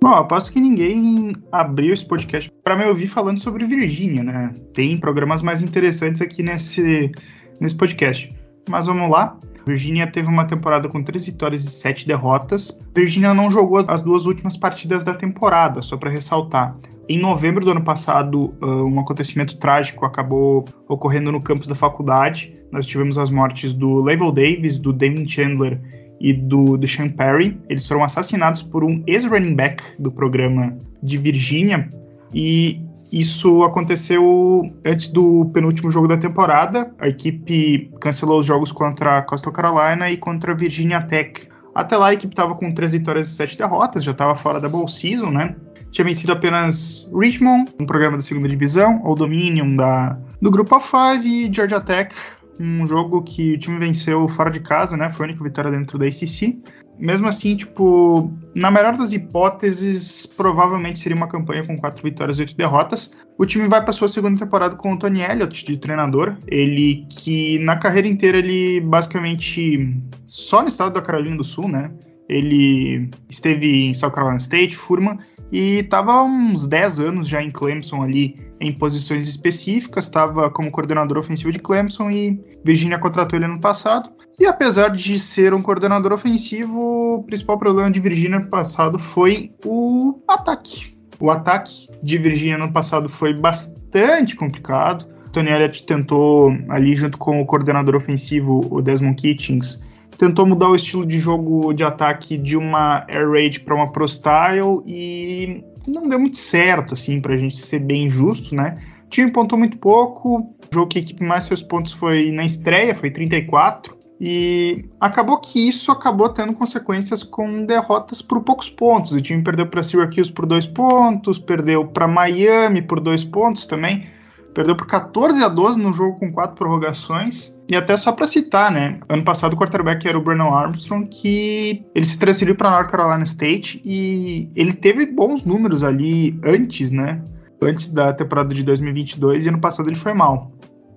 Bom, 0.00 0.10
aposto 0.10 0.52
que 0.52 0.60
ninguém 0.60 1.32
abriu 1.50 1.92
esse 1.92 2.06
podcast 2.06 2.48
para 2.62 2.76
me 2.76 2.84
ouvir 2.84 3.08
falando 3.08 3.40
sobre 3.40 3.64
Virgínia, 3.64 4.22
né? 4.22 4.54
Tem 4.72 4.98
programas 4.98 5.42
mais 5.42 5.62
interessantes 5.62 6.22
aqui 6.22 6.44
nesse, 6.44 7.10
nesse 7.58 7.74
podcast. 7.74 8.32
Mas 8.68 8.86
vamos 8.86 9.10
lá. 9.10 9.36
Virgínia 9.66 10.06
teve 10.06 10.28
uma 10.28 10.44
temporada 10.44 10.88
com 10.88 11.02
três 11.02 11.24
vitórias 11.24 11.64
e 11.64 11.70
sete 11.70 12.06
derrotas. 12.06 12.80
Virgínia 12.94 13.32
não 13.32 13.50
jogou 13.50 13.84
as 13.86 14.00
duas 14.00 14.26
últimas 14.26 14.56
partidas 14.56 15.04
da 15.04 15.14
temporada, 15.14 15.82
só 15.82 15.96
para 15.96 16.10
ressaltar. 16.10 16.76
Em 17.08 17.18
novembro 17.18 17.64
do 17.64 17.72
ano 17.72 17.82
passado, 17.82 18.54
ah, 18.60 18.66
um 18.66 19.00
acontecimento 19.00 19.56
trágico 19.56 20.04
acabou 20.04 20.64
ocorrendo 20.88 21.32
no 21.32 21.40
campus 21.40 21.68
da 21.68 21.74
faculdade. 21.74 22.56
Nós 22.70 22.86
tivemos 22.86 23.18
as 23.18 23.30
mortes 23.30 23.74
do 23.74 24.02
Level 24.02 24.32
Davis, 24.32 24.78
do 24.78 24.92
Damon 24.92 25.26
Chandler 25.26 25.80
e 26.20 26.32
do 26.32 26.76
Deshaun 26.78 27.10
Perry. 27.10 27.60
Eles 27.68 27.86
foram 27.86 28.04
assassinados 28.04 28.62
por 28.62 28.84
um 28.84 29.02
ex-running 29.06 29.54
back 29.54 29.82
do 29.98 30.10
programa 30.10 30.76
de 31.02 31.18
Virgínia. 31.18 31.90
E 32.32 32.80
isso 33.12 33.62
aconteceu 33.62 34.62
antes 34.84 35.08
do 35.08 35.50
penúltimo 35.52 35.90
jogo 35.90 36.08
da 36.08 36.16
temporada. 36.16 36.92
A 36.98 37.08
equipe 37.08 37.90
cancelou 38.00 38.40
os 38.40 38.46
jogos 38.46 38.72
contra 38.72 39.18
a 39.18 39.22
Coastal 39.22 39.52
Carolina 39.52 40.10
e 40.10 40.16
contra 40.16 40.52
a 40.52 40.54
Virginia 40.54 41.02
Tech. 41.02 41.46
Até 41.74 41.96
lá 41.96 42.08
a 42.08 42.14
equipe 42.14 42.32
estava 42.32 42.54
com 42.54 42.72
três 42.72 42.92
vitórias 42.92 43.28
e 43.28 43.34
sete 43.34 43.56
derrotas, 43.58 44.02
já 44.02 44.12
estava 44.12 44.34
fora 44.34 44.60
da 44.60 44.68
bowl 44.68 44.88
season, 44.88 45.30
né? 45.30 45.54
tinha 45.92 46.06
vencido 46.06 46.32
apenas 46.32 47.08
Richmond, 47.14 47.70
um 47.78 47.86
programa 47.86 48.16
da 48.16 48.22
segunda 48.22 48.48
divisão, 48.48 49.00
ou 49.04 49.14
Dominion 49.14 49.76
da, 49.76 50.18
do 50.40 50.50
Grupo 50.50 50.74
A5 50.76 51.24
e 51.24 51.52
Georgia 51.52 51.80
Tech, 51.80 52.14
um 52.58 52.88
jogo 52.88 53.22
que 53.22 53.54
o 53.54 53.58
time 53.58 53.78
venceu 53.78 54.26
fora 54.26 54.50
de 54.50 54.60
casa, 54.60 54.96
né? 54.96 55.10
Foi 55.12 55.26
a 55.26 55.28
única 55.28 55.44
vitória 55.44 55.70
dentro 55.70 55.98
da 55.98 56.06
ACC. 56.06 56.62
Mesmo 56.98 57.28
assim, 57.28 57.56
tipo, 57.56 58.32
na 58.54 58.70
melhor 58.70 58.96
das 58.96 59.12
hipóteses, 59.12 60.26
provavelmente 60.26 60.98
seria 60.98 61.16
uma 61.16 61.26
campanha 61.26 61.66
com 61.66 61.76
quatro 61.76 62.02
vitórias 62.02 62.38
e 62.38 62.42
oito 62.42 62.56
derrotas. 62.56 63.12
O 63.38 63.46
time 63.46 63.66
vai 63.68 63.82
para 63.82 63.92
sua 63.92 64.08
segunda 64.08 64.38
temporada 64.38 64.76
com 64.76 64.92
o 64.92 64.98
Tony 64.98 65.22
Elliott 65.22 65.64
de 65.64 65.76
treinador. 65.76 66.36
Ele 66.46 67.06
que 67.10 67.58
na 67.60 67.76
carreira 67.76 68.06
inteira 68.06 68.38
ele 68.38 68.80
basicamente 68.80 69.94
só 70.26 70.62
no 70.62 70.68
estado 70.68 70.94
da 70.94 71.02
Carolina 71.02 71.36
do 71.36 71.44
Sul, 71.44 71.68
né? 71.68 71.90
Ele 72.28 73.10
esteve 73.28 73.86
em 73.86 73.94
South 73.94 74.12
Carolina 74.12 74.38
State, 74.38 74.76
Furman, 74.76 75.18
e 75.50 75.80
estava 75.80 76.12
há 76.12 76.24
uns 76.24 76.66
10 76.66 77.00
anos 77.00 77.28
já 77.28 77.42
em 77.42 77.50
Clemson 77.50 78.02
ali, 78.02 78.40
em 78.58 78.72
posições 78.72 79.28
específicas, 79.28 80.04
estava 80.04 80.48
como 80.50 80.70
coordenador 80.70 81.18
ofensivo 81.18 81.52
de 81.52 81.58
Clemson 81.58 82.10
e 82.10 82.40
Virginia 82.64 82.98
contratou 82.98 83.38
ele 83.38 83.44
ano 83.44 83.60
passado. 83.60 84.10
E 84.38 84.46
apesar 84.46 84.88
de 84.88 85.18
ser 85.18 85.54
um 85.54 85.62
coordenador 85.62 86.12
ofensivo, 86.12 87.16
o 87.16 87.22
principal 87.24 87.58
problema 87.58 87.90
de 87.90 88.00
Virginia 88.00 88.38
no 88.38 88.46
passado 88.46 88.98
foi 88.98 89.52
o 89.64 90.20
ataque. 90.26 90.96
O 91.20 91.30
ataque 91.30 91.88
de 92.02 92.18
Virginia 92.18 92.58
no 92.58 92.72
passado 92.72 93.08
foi 93.08 93.32
bastante 93.32 94.34
complicado. 94.34 95.06
Tony 95.32 95.50
Elliott 95.50 95.84
tentou, 95.86 96.50
ali 96.68 96.94
junto 96.94 97.16
com 97.16 97.40
o 97.40 97.46
coordenador 97.46 97.94
ofensivo, 97.94 98.66
o 98.70 98.82
Desmond 98.82 99.14
Kitchens, 99.14 99.82
tentou 100.18 100.46
mudar 100.46 100.68
o 100.68 100.74
estilo 100.74 101.06
de 101.06 101.18
jogo 101.18 101.72
de 101.72 101.84
ataque 101.84 102.36
de 102.36 102.56
uma 102.56 103.04
Air 103.08 103.30
Raid 103.30 103.60
para 103.60 103.74
uma 103.74 103.90
Pro 103.90 104.06
Style 104.06 104.82
e 104.86 105.64
não 105.86 106.08
deu 106.08 106.18
muito 106.18 106.36
certo, 106.36 106.94
assim, 106.94 107.20
para 107.20 107.34
a 107.34 107.38
gente 107.38 107.56
ser 107.56 107.80
bem 107.80 108.08
justo, 108.08 108.54
né? 108.54 108.78
O 109.06 109.08
time 109.08 109.30
pontou 109.30 109.58
muito 109.58 109.78
pouco, 109.78 110.40
o 110.40 110.74
jogo 110.74 110.88
que 110.88 110.98
a 110.98 111.02
equipe 111.02 111.24
mais 111.24 111.44
seus 111.44 111.62
pontos 111.62 111.92
foi 111.92 112.30
na 112.30 112.44
estreia, 112.44 112.94
foi 112.94 113.10
34, 113.10 113.96
e 114.24 114.84
acabou 115.00 115.38
que 115.38 115.68
isso 115.68 115.90
acabou 115.90 116.28
tendo 116.28 116.52
consequências 116.52 117.24
com 117.24 117.66
derrotas 117.66 118.22
por 118.22 118.40
poucos 118.42 118.70
pontos. 118.70 119.10
O 119.10 119.20
time 119.20 119.42
perdeu 119.42 119.66
para 119.66 119.82
Syracuse 119.82 120.30
por 120.30 120.46
dois 120.46 120.64
pontos, 120.64 121.40
perdeu 121.40 121.88
para 121.88 122.06
Miami 122.06 122.82
por 122.82 123.00
dois 123.00 123.24
pontos 123.24 123.66
também, 123.66 124.06
perdeu 124.54 124.76
por 124.76 124.86
14 124.86 125.42
a 125.42 125.48
12 125.48 125.76
no 125.76 125.92
jogo 125.92 126.20
com 126.20 126.30
quatro 126.30 126.54
prorrogações. 126.54 127.52
E 127.68 127.74
até 127.74 127.96
só 127.96 128.12
para 128.12 128.24
citar, 128.24 128.70
né? 128.70 129.00
Ano 129.08 129.24
passado 129.24 129.54
o 129.54 129.56
quarterback 129.56 130.06
era 130.06 130.16
o 130.16 130.22
Brandon 130.22 130.54
Armstrong, 130.54 131.08
que 131.08 131.84
ele 131.92 132.06
se 132.06 132.16
transferiu 132.16 132.54
para 132.54 132.70
North 132.70 132.92
Carolina 132.92 133.24
State 133.24 133.82
e 133.84 134.48
ele 134.54 134.72
teve 134.72 135.04
bons 135.04 135.42
números 135.44 135.82
ali 135.82 136.38
antes, 136.44 136.92
né? 136.92 137.20
Antes 137.60 137.92
da 137.92 138.12
temporada 138.12 138.54
de 138.54 138.62
2022 138.62 139.46
e 139.46 139.48
ano 139.48 139.58
passado 139.58 139.88
ele 139.88 139.96
foi 139.96 140.14
mal. 140.14 140.52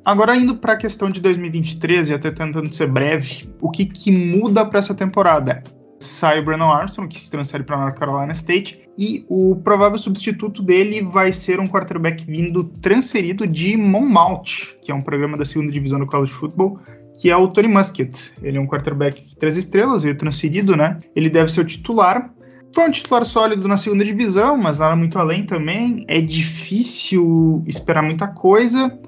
Agora, 0.05 0.35
indo 0.35 0.55
para 0.55 0.73
a 0.73 0.77
questão 0.77 1.09
de 1.09 1.19
2023, 1.19 2.09
e 2.09 2.13
até 2.13 2.29
tentando 2.29 2.71
ser 2.71 2.87
breve, 2.87 3.49
o 3.59 3.71
que, 3.71 3.85
que 3.85 4.11
muda 4.11 4.63
para 4.63 4.77
essa 4.77 4.93
temporada? 4.93 5.63
Sai 5.99 6.39
o 6.39 6.45
Brandon 6.45 6.71
Armstrong, 6.71 7.11
que 7.11 7.19
se 7.19 7.31
transfere 7.31 7.63
para 7.63 7.75
North 7.75 7.97
Carolina 7.97 8.31
State, 8.33 8.87
e 8.99 9.25
o 9.27 9.55
provável 9.55 9.97
substituto 9.97 10.61
dele 10.61 11.01
vai 11.01 11.33
ser 11.33 11.59
um 11.59 11.67
quarterback 11.67 12.23
vindo 12.23 12.65
transferido 12.81 13.47
de 13.47 13.75
Monmouth, 13.75 14.77
que 14.83 14.91
é 14.91 14.95
um 14.95 15.01
programa 15.01 15.37
da 15.37 15.43
segunda 15.43 15.71
divisão 15.71 15.97
do 15.97 16.05
college 16.05 16.31
football, 16.31 16.79
que 17.19 17.31
é 17.31 17.35
o 17.35 17.47
Tony 17.47 17.67
Muskett. 17.67 18.31
Ele 18.43 18.59
é 18.59 18.61
um 18.61 18.67
quarterback 18.67 19.35
três 19.37 19.57
estrelas, 19.57 20.03
veio 20.03 20.15
transferido, 20.15 20.77
né? 20.77 20.99
Ele 21.15 21.31
deve 21.31 21.51
ser 21.51 21.61
o 21.61 21.65
titular. 21.65 22.31
Foi 22.75 22.87
um 22.87 22.91
titular 22.91 23.25
sólido 23.25 23.67
na 23.67 23.77
segunda 23.77 24.05
divisão, 24.05 24.55
mas 24.55 24.77
nada 24.77 24.95
muito 24.95 25.17
além 25.17 25.45
também. 25.45 26.05
É 26.07 26.21
difícil 26.21 27.63
esperar 27.65 28.03
muita 28.03 28.27
coisa. 28.27 28.99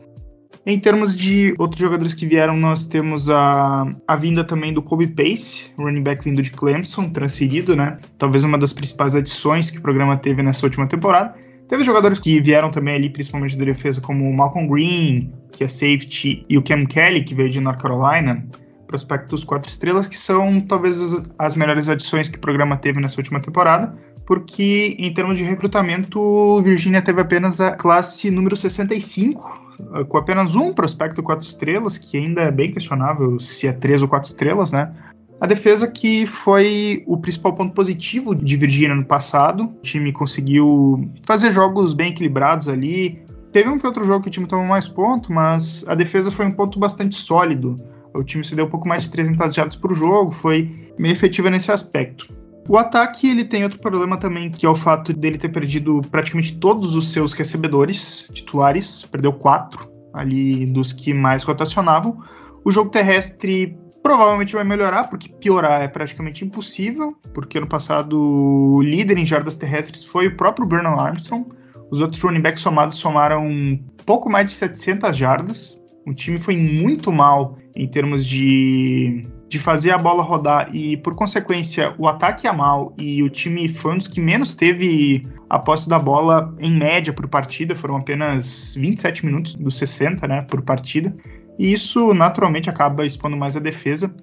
Em 0.69 0.77
termos 0.77 1.15
de 1.15 1.56
outros 1.58 1.80
jogadores 1.80 2.13
que 2.13 2.25
vieram, 2.25 2.58
nós 2.58 2.86
temos 2.86 3.30
a, 3.30 3.86
a 4.06 4.15
vinda 4.17 4.43
também 4.43 4.73
do 4.73 4.82
Kobe 4.82 5.08
Pace, 5.08 5.71
running 5.77 6.03
back 6.03 6.25
vindo 6.25 6.41
de 6.41 6.51
Clemson, 6.51 7.08
transferido, 7.08 7.73
né? 7.73 7.97
Talvez 8.17 8.43
uma 8.43 8.58
das 8.58 8.73
principais 8.73 9.15
adições 9.15 9.69
que 9.71 9.77
o 9.80 9.82
programa 9.82 10.17
teve 10.17 10.43
nessa 10.43 10.65
última 10.65 10.86
temporada. 10.86 11.34
Teve 11.69 11.86
jogadores 11.86 12.19
que 12.19 12.41
vieram 12.41 12.69
também 12.69 12.95
ali, 12.95 13.10
principalmente 13.10 13.58
da 13.58 13.63
defesa, 13.63 14.01
como 14.01 14.30
o 14.30 14.36
Malcolm 14.36 14.67
Green, 14.67 15.32
que 15.53 15.63
é 15.63 15.69
safety, 15.69 16.45
e 16.49 16.58
o 16.58 16.62
Cam 16.62 16.86
Kelly, 16.86 17.23
que 17.23 17.34
veio 17.34 17.49
de 17.49 17.62
North 17.62 17.82
Carolina, 17.82 18.45
prospectos 18.88 19.43
quatro 19.43 19.69
estrelas, 19.69 20.08
que 20.08 20.17
são 20.17 20.62
talvez 20.62 21.02
as, 21.02 21.23
as 21.38 21.56
melhores 21.56 21.89
adições 21.89 22.30
que 22.30 22.38
o 22.38 22.41
programa 22.41 22.78
teve 22.78 23.00
nessa 23.00 23.19
última 23.19 23.39
temporada 23.39 23.93
porque 24.28 24.93
em 25.00 25.12
termos 25.13 25.38
de 25.38 25.43
recrutamento, 25.45 26.62
Virginia 26.62 27.02
teve 27.02 27.21
apenas 27.21 27.62
a 27.62 27.71
classe 27.71 28.30
número 28.30 28.58
65, 28.58 29.78
eh, 29.95 30.04
com 30.04 30.17
apenas 30.17 30.54
um 30.54 30.73
prospecto 30.73 31.23
quatro 31.23 31.47
estrelas, 31.47 31.97
que 31.97 32.17
ainda 32.17 32.41
é 32.41 32.52
bem 32.52 32.69
questionável 32.69 33.39
se 33.39 33.67
é 33.67 33.71
três 33.71 34.02
ou 34.02 34.08
quatro 34.10 34.30
estrelas, 34.30 34.73
né? 34.73 34.93
A 35.39 35.47
defesa 35.47 35.88
que 35.89 36.26
foi 36.26 37.04
o 37.08 37.17
principal 37.17 37.54
ponto 37.54 37.73
positivo 37.73 38.36
de 38.36 38.58
Virginia 38.58 38.95
no 38.95 39.06
passado. 39.06 39.63
O 39.63 39.82
time 39.82 40.12
conseguiu 40.12 41.10
fazer 41.26 41.54
jogos 41.54 41.93
bem 41.93 42.10
equilibrados 42.10 42.67
ali. 42.67 43.21
Teve 43.54 43.69
um 43.69 43.80
que 43.80 43.88
outro 43.88 44.04
jogo 44.04 44.23
que 44.23 44.30
o 44.30 44.32
time 44.32 44.47
tomou 44.47 44.65
mais 44.65 44.89
pontos, 44.89 45.30
mas 45.30 45.88
a 45.88 45.95
defesa 45.95 46.32
foi 46.32 46.47
um 46.47 46.52
ponto 46.52 46.78
bastante 46.78 47.15
sólido. 47.15 47.80
O 48.17 48.23
time 48.23 48.43
se 48.43 48.56
deu 48.56 48.65
um 48.65 48.69
pouco 48.69 48.88
mais 48.88 49.03
de 49.03 49.12
300 49.12 49.53
jardas 49.53 49.75
por 49.75 49.93
jogo, 49.93 50.32
foi 50.32 50.91
meio 50.97 51.12
efetiva 51.12 51.49
nesse 51.49 51.71
aspecto. 51.71 52.27
O 52.67 52.77
ataque 52.77 53.30
ele 53.30 53.45
tem 53.45 53.63
outro 53.63 53.80
problema 53.80 54.17
também, 54.17 54.51
que 54.51 54.65
é 54.65 54.69
o 54.69 54.75
fato 54.75 55.13
dele 55.13 55.38
ter 55.38 55.49
perdido 55.49 56.01
praticamente 56.12 56.58
todos 56.60 56.95
os 56.95 57.13
seus 57.13 57.32
recebedores 57.32 58.27
titulares, 58.34 59.06
perdeu 59.06 59.32
quatro 59.32 59.89
ali 60.13 60.65
dos 60.65 60.91
que 60.91 61.13
mais 61.13 61.43
rotacionavam. 61.43 62.21
O 62.65 62.71
jogo 62.71 62.89
terrestre 62.89 63.77
provavelmente 64.03 64.53
vai 64.53 64.63
melhorar, 64.63 65.06
porque 65.06 65.30
piorar 65.30 65.82
é 65.82 65.88
praticamente 65.88 66.43
impossível, 66.43 67.15
porque 67.34 67.60
no 67.60 67.67
passado 67.67 68.19
o 68.19 68.82
líder 68.82 69.17
em 69.17 69.25
jardas 69.25 69.58
terrestres 69.58 70.03
foi 70.03 70.27
o 70.27 70.36
próprio 70.36 70.65
Bernard 70.65 71.01
Armstrong. 71.01 71.45
Os 71.89 72.01
outros 72.01 72.21
running 72.21 72.41
backs 72.41 72.62
somados 72.62 72.97
somaram 72.97 73.80
pouco 74.06 74.30
mais 74.30 74.47
de 74.47 74.53
700 74.53 75.15
jardas. 75.15 75.77
O 76.08 76.13
time 76.13 76.39
foi 76.39 76.56
muito 76.56 77.12
mal 77.12 77.58
em 77.76 77.88
termos 77.88 78.26
de 78.26 79.28
de 79.50 79.58
fazer 79.60 79.91
a 79.91 79.98
bola 79.98 80.22
rodar 80.22 80.70
e, 80.76 80.98
por 80.98 81.15
consequência, 81.15 81.93
o 81.98 82.08
ataque 82.08 82.46
ia 82.46 82.54
mal 82.54 82.93
e 82.98 83.24
o 83.24 83.30
time 83.30 83.67
foi 83.70 83.93
um 83.93 83.98
dos 83.98 84.08
que 84.08 84.20
menos 84.20 84.54
teve 84.54 85.26
a 85.50 85.58
posse 85.58 85.88
da 85.88 85.98
bola 85.98 86.54
em 86.60 86.76
média 86.76 87.13
por 87.13 87.28
partida, 87.30 87.74
foram 87.74 87.96
apenas 87.96 88.76
27 88.76 89.26
minutos 89.26 89.56
dos 89.56 89.78
60, 89.78 90.28
né, 90.28 90.41
por 90.41 90.62
partida. 90.62 91.15
E 91.58 91.72
isso 91.72 92.13
naturalmente 92.13 92.70
acaba 92.70 93.06
expondo 93.06 93.38
mais 93.38 93.56
a 93.56 93.62
defesa. 93.62 94.13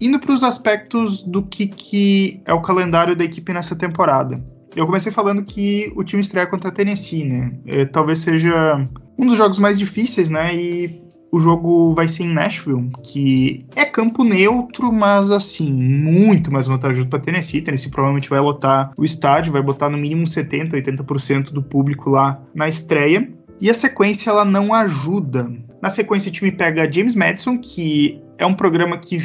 Indo 0.00 0.20
para 0.20 0.32
os 0.32 0.44
aspectos 0.44 1.24
do 1.24 1.42
que, 1.42 1.66
que 1.66 2.40
é 2.46 2.54
o 2.54 2.62
calendário 2.62 3.16
da 3.16 3.24
equipe 3.24 3.52
nessa 3.52 3.76
temporada. 3.76 4.42
Eu 4.74 4.86
comecei 4.86 5.10
falando 5.10 5.44
que 5.44 5.92
o 5.96 6.04
time 6.04 6.22
estreia 6.22 6.46
contra 6.46 6.70
a 6.70 6.72
Tennessee, 6.72 7.24
né? 7.24 7.58
É, 7.66 7.84
talvez 7.84 8.20
seja 8.20 8.88
um 9.18 9.26
dos 9.26 9.36
jogos 9.36 9.58
mais 9.58 9.78
difíceis, 9.78 10.30
né? 10.30 10.54
E 10.54 11.09
o 11.32 11.38
jogo 11.38 11.94
vai 11.94 12.08
ser 12.08 12.24
em 12.24 12.32
Nashville, 12.32 12.90
que 13.02 13.64
é 13.76 13.84
campo 13.84 14.24
neutro, 14.24 14.92
mas 14.92 15.30
assim, 15.30 15.72
muito 15.72 16.52
mais 16.52 16.66
vantajoso 16.66 17.06
para 17.08 17.20
Tennessee. 17.20 17.62
Tennessee 17.62 17.90
provavelmente 17.90 18.28
vai 18.28 18.40
lotar 18.40 18.92
o 18.96 19.04
estádio, 19.04 19.52
vai 19.52 19.62
botar 19.62 19.88
no 19.88 19.96
mínimo 19.96 20.26
70, 20.26 20.76
80% 20.76 21.52
do 21.52 21.62
público 21.62 22.10
lá 22.10 22.40
na 22.54 22.68
estreia. 22.68 23.30
E 23.60 23.70
a 23.70 23.74
sequência 23.74 24.30
ela 24.30 24.44
não 24.44 24.74
ajuda. 24.74 25.52
Na 25.80 25.88
sequência, 25.90 26.30
o 26.30 26.32
time 26.32 26.50
pega 26.50 26.90
James 26.90 27.14
Madison, 27.14 27.58
que 27.58 28.20
é 28.38 28.46
um 28.46 28.54
programa 28.54 28.98
que 28.98 29.18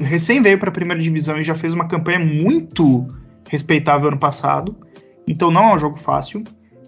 recém 0.00 0.40
veio 0.42 0.58
para 0.58 0.70
a 0.70 0.72
primeira 0.72 1.00
divisão 1.00 1.38
e 1.38 1.42
já 1.42 1.54
fez 1.54 1.74
uma 1.74 1.86
campanha 1.86 2.18
muito 2.18 3.06
respeitável 3.48 4.08
ano 4.08 4.18
passado. 4.18 4.74
Então 5.26 5.50
não 5.50 5.70
é 5.70 5.74
um 5.74 5.78
jogo 5.78 5.96
fácil. 5.96 6.42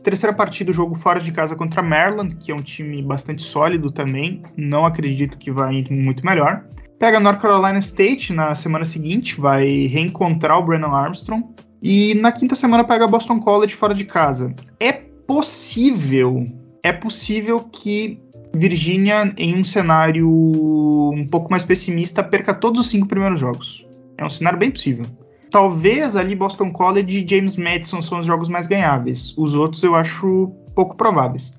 Terceira 0.06 0.32
partida, 0.32 0.70
o 0.70 0.72
jogo 0.72 0.94
fora 0.94 1.18
de 1.18 1.32
casa 1.32 1.56
contra 1.56 1.82
Maryland, 1.82 2.36
que 2.36 2.52
é 2.52 2.54
um 2.54 2.62
time 2.62 3.02
bastante 3.02 3.42
sólido 3.42 3.90
também. 3.90 4.40
Não 4.56 4.86
acredito 4.86 5.36
que 5.36 5.50
vai 5.50 5.84
muito 5.90 6.24
melhor. 6.24 6.64
Pega 6.96 7.18
North 7.18 7.40
Carolina 7.40 7.80
State 7.80 8.32
na 8.32 8.54
semana 8.54 8.84
seguinte, 8.84 9.40
vai 9.40 9.66
reencontrar 9.86 10.60
o 10.60 10.62
Brandon 10.62 10.94
Armstrong. 10.94 11.44
E 11.82 12.14
na 12.14 12.30
quinta 12.30 12.54
semana 12.54 12.84
pega 12.84 13.08
Boston 13.08 13.40
College 13.40 13.74
fora 13.74 13.92
de 13.92 14.04
casa. 14.04 14.54
É 14.78 14.92
possível, 14.92 16.46
é 16.84 16.92
possível 16.92 17.64
que 17.64 18.22
Virginia, 18.54 19.34
em 19.36 19.56
um 19.56 19.64
cenário 19.64 20.30
um 20.30 21.26
pouco 21.28 21.50
mais 21.50 21.64
pessimista, 21.64 22.22
perca 22.22 22.54
todos 22.54 22.78
os 22.78 22.86
cinco 22.88 23.08
primeiros 23.08 23.40
jogos. 23.40 23.84
É 24.16 24.24
um 24.24 24.30
cenário 24.30 24.56
bem 24.56 24.70
possível. 24.70 25.04
Talvez 25.50 26.16
ali 26.16 26.34
Boston 26.34 26.72
College 26.72 27.24
e 27.24 27.28
James 27.28 27.56
Madison 27.56 28.02
são 28.02 28.20
os 28.20 28.26
jogos 28.26 28.48
mais 28.48 28.66
ganháveis. 28.66 29.34
Os 29.36 29.54
outros 29.54 29.82
eu 29.82 29.94
acho 29.94 30.52
pouco 30.74 30.96
prováveis. 30.96 31.58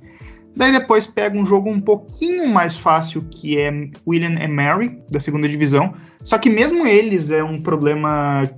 Daí 0.55 0.71
depois 0.71 1.05
pega 1.05 1.37
um 1.37 1.45
jogo 1.45 1.69
um 1.69 1.79
pouquinho 1.79 2.47
mais 2.47 2.75
fácil, 2.75 3.21
que 3.29 3.59
é 3.59 3.71
William 4.07 4.35
and 4.41 4.49
Mary, 4.49 4.99
da 5.09 5.19
segunda 5.19 5.47
divisão. 5.47 5.93
Só 6.23 6.37
que 6.37 6.49
mesmo 6.49 6.87
eles 6.87 7.29
é 7.29 7.43
um 7.43 7.61
problema 7.61 8.49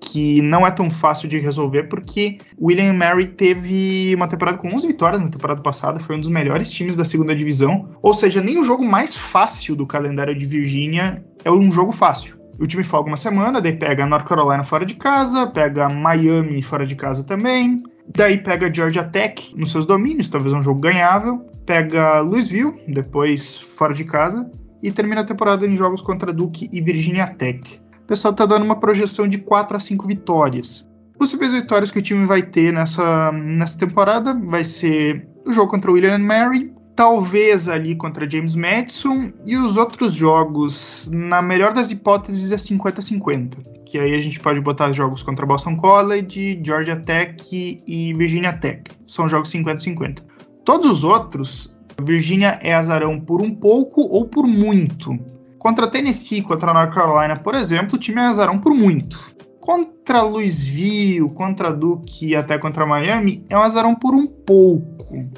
que 0.00 0.42
não 0.42 0.66
é 0.66 0.70
tão 0.70 0.90
fácil 0.90 1.28
de 1.28 1.38
resolver, 1.38 1.84
porque 1.84 2.38
William 2.60 2.92
Mary 2.92 3.28
teve 3.28 4.12
uma 4.16 4.26
temporada 4.26 4.58
com 4.58 4.74
11 4.74 4.86
vitórias 4.86 5.20
na 5.20 5.28
temporada 5.28 5.60
passada, 5.60 6.00
foi 6.00 6.16
um 6.16 6.20
dos 6.20 6.28
melhores 6.28 6.70
times 6.70 6.96
da 6.96 7.04
segunda 7.04 7.36
divisão. 7.36 7.90
Ou 8.02 8.12
seja, 8.12 8.42
nem 8.42 8.58
o 8.58 8.64
jogo 8.64 8.84
mais 8.84 9.14
fácil 9.14 9.76
do 9.76 9.86
calendário 9.86 10.34
de 10.34 10.44
Virgínia 10.44 11.24
é 11.44 11.50
um 11.50 11.70
jogo 11.70 11.92
fácil. 11.92 12.41
O 12.58 12.66
time 12.66 12.84
folga 12.84 13.08
uma 13.08 13.16
semana, 13.16 13.60
daí 13.60 13.72
pega 13.72 14.06
North 14.06 14.26
Carolina 14.26 14.62
fora 14.62 14.84
de 14.84 14.94
casa, 14.94 15.46
pega 15.46 15.88
Miami 15.88 16.62
fora 16.62 16.86
de 16.86 16.94
casa 16.94 17.24
também, 17.24 17.82
daí 18.14 18.38
pega 18.38 18.72
Georgia 18.72 19.04
Tech 19.04 19.54
nos 19.56 19.72
seus 19.72 19.86
domínios, 19.86 20.28
talvez 20.28 20.52
um 20.54 20.62
jogo 20.62 20.80
ganhável, 20.80 21.38
pega 21.66 22.20
Louisville, 22.20 22.74
depois 22.88 23.58
fora 23.58 23.94
de 23.94 24.04
casa, 24.04 24.50
e 24.82 24.90
termina 24.90 25.22
a 25.22 25.24
temporada 25.24 25.66
em 25.66 25.76
jogos 25.76 26.02
contra 26.02 26.32
Duke 26.32 26.68
e 26.72 26.80
Virginia 26.80 27.28
Tech. 27.28 27.80
O 28.02 28.06
pessoal 28.06 28.34
tá 28.34 28.44
dando 28.44 28.64
uma 28.64 28.78
projeção 28.78 29.26
de 29.26 29.38
4 29.38 29.76
a 29.76 29.80
5 29.80 30.06
vitórias. 30.06 30.90
Possíveis 31.18 31.52
vitórias 31.52 31.90
que 31.90 32.00
o 32.00 32.02
time 32.02 32.26
vai 32.26 32.42
ter 32.42 32.72
nessa, 32.72 33.30
nessa 33.32 33.78
temporada 33.78 34.34
vai 34.34 34.64
ser 34.64 35.26
o 35.46 35.52
jogo 35.52 35.70
contra 35.70 35.90
o 35.90 35.94
William 35.94 36.18
Mary, 36.18 36.72
talvez 36.94 37.68
ali 37.68 37.94
contra 37.94 38.28
James 38.28 38.54
Madison, 38.54 39.32
e 39.46 39.56
os 39.56 39.76
outros 39.76 40.14
jogos, 40.14 41.10
na 41.12 41.40
melhor 41.42 41.72
das 41.72 41.90
hipóteses, 41.90 42.52
é 42.52 42.56
50-50. 42.56 43.58
Que 43.86 43.98
aí 43.98 44.14
a 44.14 44.20
gente 44.20 44.40
pode 44.40 44.60
botar 44.60 44.90
os 44.90 44.96
jogos 44.96 45.22
contra 45.22 45.44
Boston 45.44 45.76
College, 45.76 46.60
Georgia 46.64 46.96
Tech 46.96 47.42
e 47.52 48.14
Virginia 48.14 48.52
Tech. 48.54 48.90
São 49.06 49.28
jogos 49.28 49.52
50-50. 49.52 50.22
Todos 50.64 50.90
os 50.90 51.04
outros, 51.04 51.76
Virginia 52.02 52.58
é 52.62 52.74
azarão 52.74 53.20
por 53.20 53.42
um 53.42 53.54
pouco 53.54 54.02
ou 54.02 54.26
por 54.26 54.46
muito. 54.46 55.18
Contra 55.58 55.88
Tennessee, 55.88 56.42
contra 56.42 56.72
North 56.72 56.92
Carolina, 56.92 57.36
por 57.36 57.54
exemplo, 57.54 57.96
o 57.96 57.98
time 57.98 58.20
é 58.20 58.24
azarão 58.24 58.58
por 58.58 58.74
muito. 58.74 59.32
Contra 59.60 60.22
Louisville, 60.22 61.28
contra 61.30 61.72
Duke 61.72 62.26
e 62.26 62.36
até 62.36 62.58
contra 62.58 62.84
Miami, 62.84 63.44
é 63.48 63.56
um 63.56 63.62
azarão 63.62 63.94
por 63.94 64.14
um 64.14 64.26
pouco. 64.26 65.30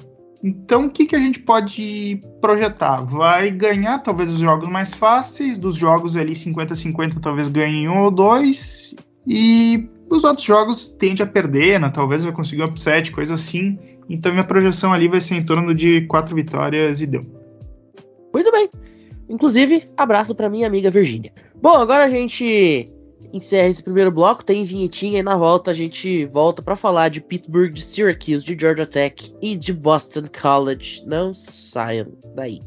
Então, 0.45 0.85
o 0.85 0.91
que, 0.91 1.07
que 1.07 1.17
a 1.17 1.19
gente 1.19 1.41
pode 1.41 2.23
projetar? 2.39 3.01
Vai 3.01 3.51
ganhar 3.51 4.01
talvez 4.01 4.31
os 4.31 4.41
jogos 4.41 4.69
mais 4.69 4.93
fáceis, 4.93 5.57
dos 5.57 5.75
jogos 5.75 6.19
ali 6.19 6.35
50-50 6.35 7.19
talvez 7.19 7.49
ganhe 7.49 7.89
um 7.89 8.03
ou 8.03 8.11
dois, 8.11 8.95
e 9.27 9.89
os 10.11 10.23
outros 10.23 10.47
jogos 10.47 10.89
tende 10.89 11.23
a 11.23 11.27
perder, 11.27 11.81
né? 11.81 11.89
talvez 11.89 12.25
vai 12.25 12.33
conseguir 12.35 12.61
um 12.61 12.67
upset, 12.67 13.11
coisa 13.11 13.37
assim. 13.37 13.79
Então 14.07 14.33
minha 14.33 14.45
projeção 14.45 14.93
ali 14.93 15.09
vai 15.09 15.23
ser 15.23 15.37
em 15.37 15.43
torno 15.43 15.75
de 15.75 16.03
quatro 16.03 16.37
vitórias 16.37 17.01
e 17.01 17.07
deu. 17.07 17.25
Muito 18.31 18.53
bem. 18.53 18.69
Inclusive, 19.31 19.89
abraço 19.97 20.35
para 20.35 20.51
minha 20.51 20.67
amiga 20.67 20.91
Virgínia. 20.91 21.33
Bom, 21.55 21.77
agora 21.77 22.05
a 22.05 22.11
gente 22.11 22.93
encerra 23.33 23.69
esse 23.69 23.83
primeiro 23.83 24.11
bloco, 24.11 24.45
tem 24.45 24.65
vinhetinha 24.65 25.21
e 25.21 25.23
na 25.23 25.37
volta 25.37 25.71
a 25.71 25.75
gente 25.75 26.27
volta 26.27 26.63
para 26.63 26.77
falar 26.77 27.09
de 27.09 27.21
Pittsburgh, 27.21 27.73
de 27.73 27.83
Syracuse, 27.83 28.45
de 28.45 28.57
Georgia 28.59 28.87
Tech 28.87 29.35
e 29.41 29.57
de 29.57 29.73
Boston 29.73 30.25
College. 30.41 31.03
Não 31.07 31.33
saiam 31.35 32.13
daí. 32.35 32.61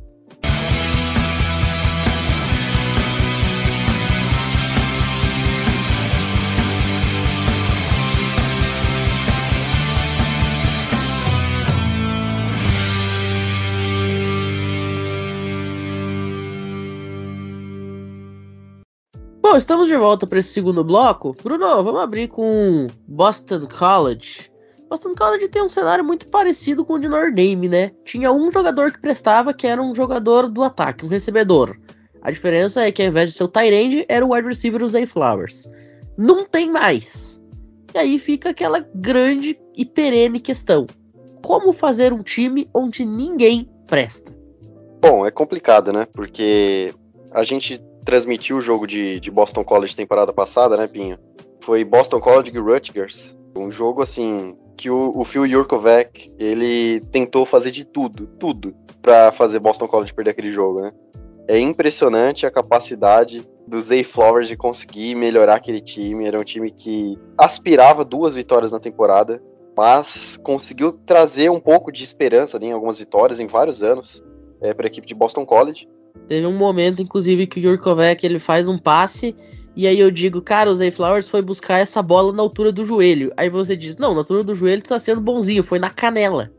Bom, 19.50 19.56
estamos 19.56 19.88
de 19.88 19.96
volta 19.96 20.28
para 20.28 20.40
esse 20.40 20.50
segundo 20.50 20.84
bloco. 20.84 21.34
Bruno, 21.42 21.82
vamos 21.82 22.02
abrir 22.02 22.28
com 22.28 22.88
Boston 23.08 23.66
College. 23.66 24.52
Boston 24.90 25.16
College 25.16 25.48
tem 25.48 25.64
um 25.64 25.70
cenário 25.70 26.04
muito 26.04 26.28
parecido 26.28 26.84
com 26.84 26.96
o 26.96 27.00
de 27.00 27.08
Notre 27.08 27.32
Dame, 27.32 27.70
né? 27.70 27.92
Tinha 28.04 28.30
um 28.30 28.52
jogador 28.52 28.92
que 28.92 29.00
prestava, 29.00 29.54
que 29.54 29.66
era 29.66 29.82
um 29.82 29.96
jogador 29.96 30.50
do 30.50 30.62
ataque, 30.64 31.06
um 31.06 31.08
recebedor. 31.08 31.78
A 32.22 32.30
diferença 32.30 32.86
é 32.86 32.92
que 32.92 33.02
ao 33.02 33.08
invés 33.08 33.30
de 33.30 33.38
ser 33.38 33.46
o 33.46 33.48
Tyrande, 33.48 34.06
era 34.10 34.26
o 34.26 34.34
wide 34.34 34.50
receiver 34.50 34.84
o 34.84 34.88
Zay 34.90 35.06
Flowers. 35.06 35.72
Não 36.18 36.44
tem 36.44 36.70
mais. 36.70 37.42
E 37.96 38.00
aí 38.00 38.20
fica 38.20 38.50
aquela 38.50 38.86
grande 38.96 39.58
e 39.78 39.86
perene 39.86 40.42
questão. 40.42 40.86
Como 41.42 41.72
fazer 41.72 42.12
um 42.12 42.22
time 42.22 42.70
onde 42.74 43.06
ninguém 43.06 43.72
presta? 43.88 44.36
Bom, 45.02 45.26
é 45.26 45.32
complicado, 45.32 45.94
né? 45.94 46.06
Porque 46.14 46.94
a 47.32 47.46
gente 47.46 47.82
transmitiu 48.08 48.56
o 48.56 48.62
jogo 48.62 48.88
de, 48.88 49.20
de 49.20 49.30
Boston 49.30 49.66
College 49.66 49.94
temporada 49.94 50.32
passada, 50.32 50.78
né, 50.78 50.88
Pinho? 50.88 51.20
Foi 51.60 51.84
Boston 51.84 52.22
College 52.22 52.52
e 52.56 52.58
Rutgers. 52.58 53.38
Um 53.54 53.70
jogo, 53.70 54.02
assim, 54.02 54.56
que 54.78 54.90
o, 54.90 55.12
o 55.14 55.26
Phil 55.26 55.46
Jurkovec, 55.46 56.34
ele 56.40 57.02
tentou 57.12 57.46
fazer 57.46 57.70
de 57.70 57.84
tudo, 57.84 58.26
tudo, 58.40 58.74
para 59.02 59.34
fazer 59.34 59.60
Boston 59.60 59.90
College 59.90 60.14
perder 60.14 60.32
aquele 60.32 60.54
jogo, 60.54 60.80
né? 60.80 60.94
É 61.50 61.60
impressionante 61.60 62.46
a 62.46 62.52
capacidade 62.52 63.46
do 63.68 63.82
Zay 63.82 64.06
Flowers 64.06 64.48
de 64.48 64.56
conseguir 64.56 65.14
melhorar 65.14 65.56
aquele 65.56 65.82
time. 65.82 66.26
Era 66.26 66.40
um 66.40 66.46
time 66.46 66.72
que 66.72 67.20
aspirava 67.38 68.06
duas 68.06 68.34
vitórias 68.34 68.72
na 68.72 68.80
temporada, 68.80 69.44
mas 69.76 70.38
conseguiu 70.38 70.94
trazer 71.06 71.52
um 71.52 71.60
pouco 71.60 71.92
de 71.92 72.06
esperança 72.06 72.58
né, 72.58 72.68
em 72.68 72.72
algumas 72.72 72.98
vitórias 72.98 73.42
em 73.42 73.48
vários 73.48 73.84
anos 73.84 74.24
é, 74.62 74.74
para 74.74 74.86
a 74.86 74.90
equipe 74.90 75.06
de 75.06 75.14
Boston 75.14 75.46
College. 75.46 75.90
Teve 76.28 76.46
um 76.46 76.54
momento, 76.54 77.02
inclusive, 77.02 77.48
que 77.48 77.60
o 77.60 77.64
Jurkovec 77.64 78.26
ele 78.26 78.40
faz 78.40 78.68
um 78.68 78.78
passe 78.78 79.36
e 79.78 79.86
aí 79.86 80.00
eu 80.00 80.10
digo, 80.10 80.42
cara, 80.42 80.72
o 80.72 80.76
Zay 80.76 80.90
Flowers 80.90 81.30
foi 81.30 81.40
buscar 81.40 81.78
essa 81.78 82.02
bola 82.02 82.34
na 82.34 82.42
altura 82.42 82.72
do 82.72 82.84
joelho. 82.84 83.32
Aí 83.38 83.48
você 83.48 83.76
diz, 83.76 83.96
não, 83.96 84.16
na 84.16 84.22
altura 84.22 84.44
do 84.44 84.56
joelho 84.56 84.82
tá 84.82 84.98
sendo 84.98 85.22
bonzinho, 85.22 85.62
foi 85.62 85.78
na 85.78 85.92
canela. 85.92 86.52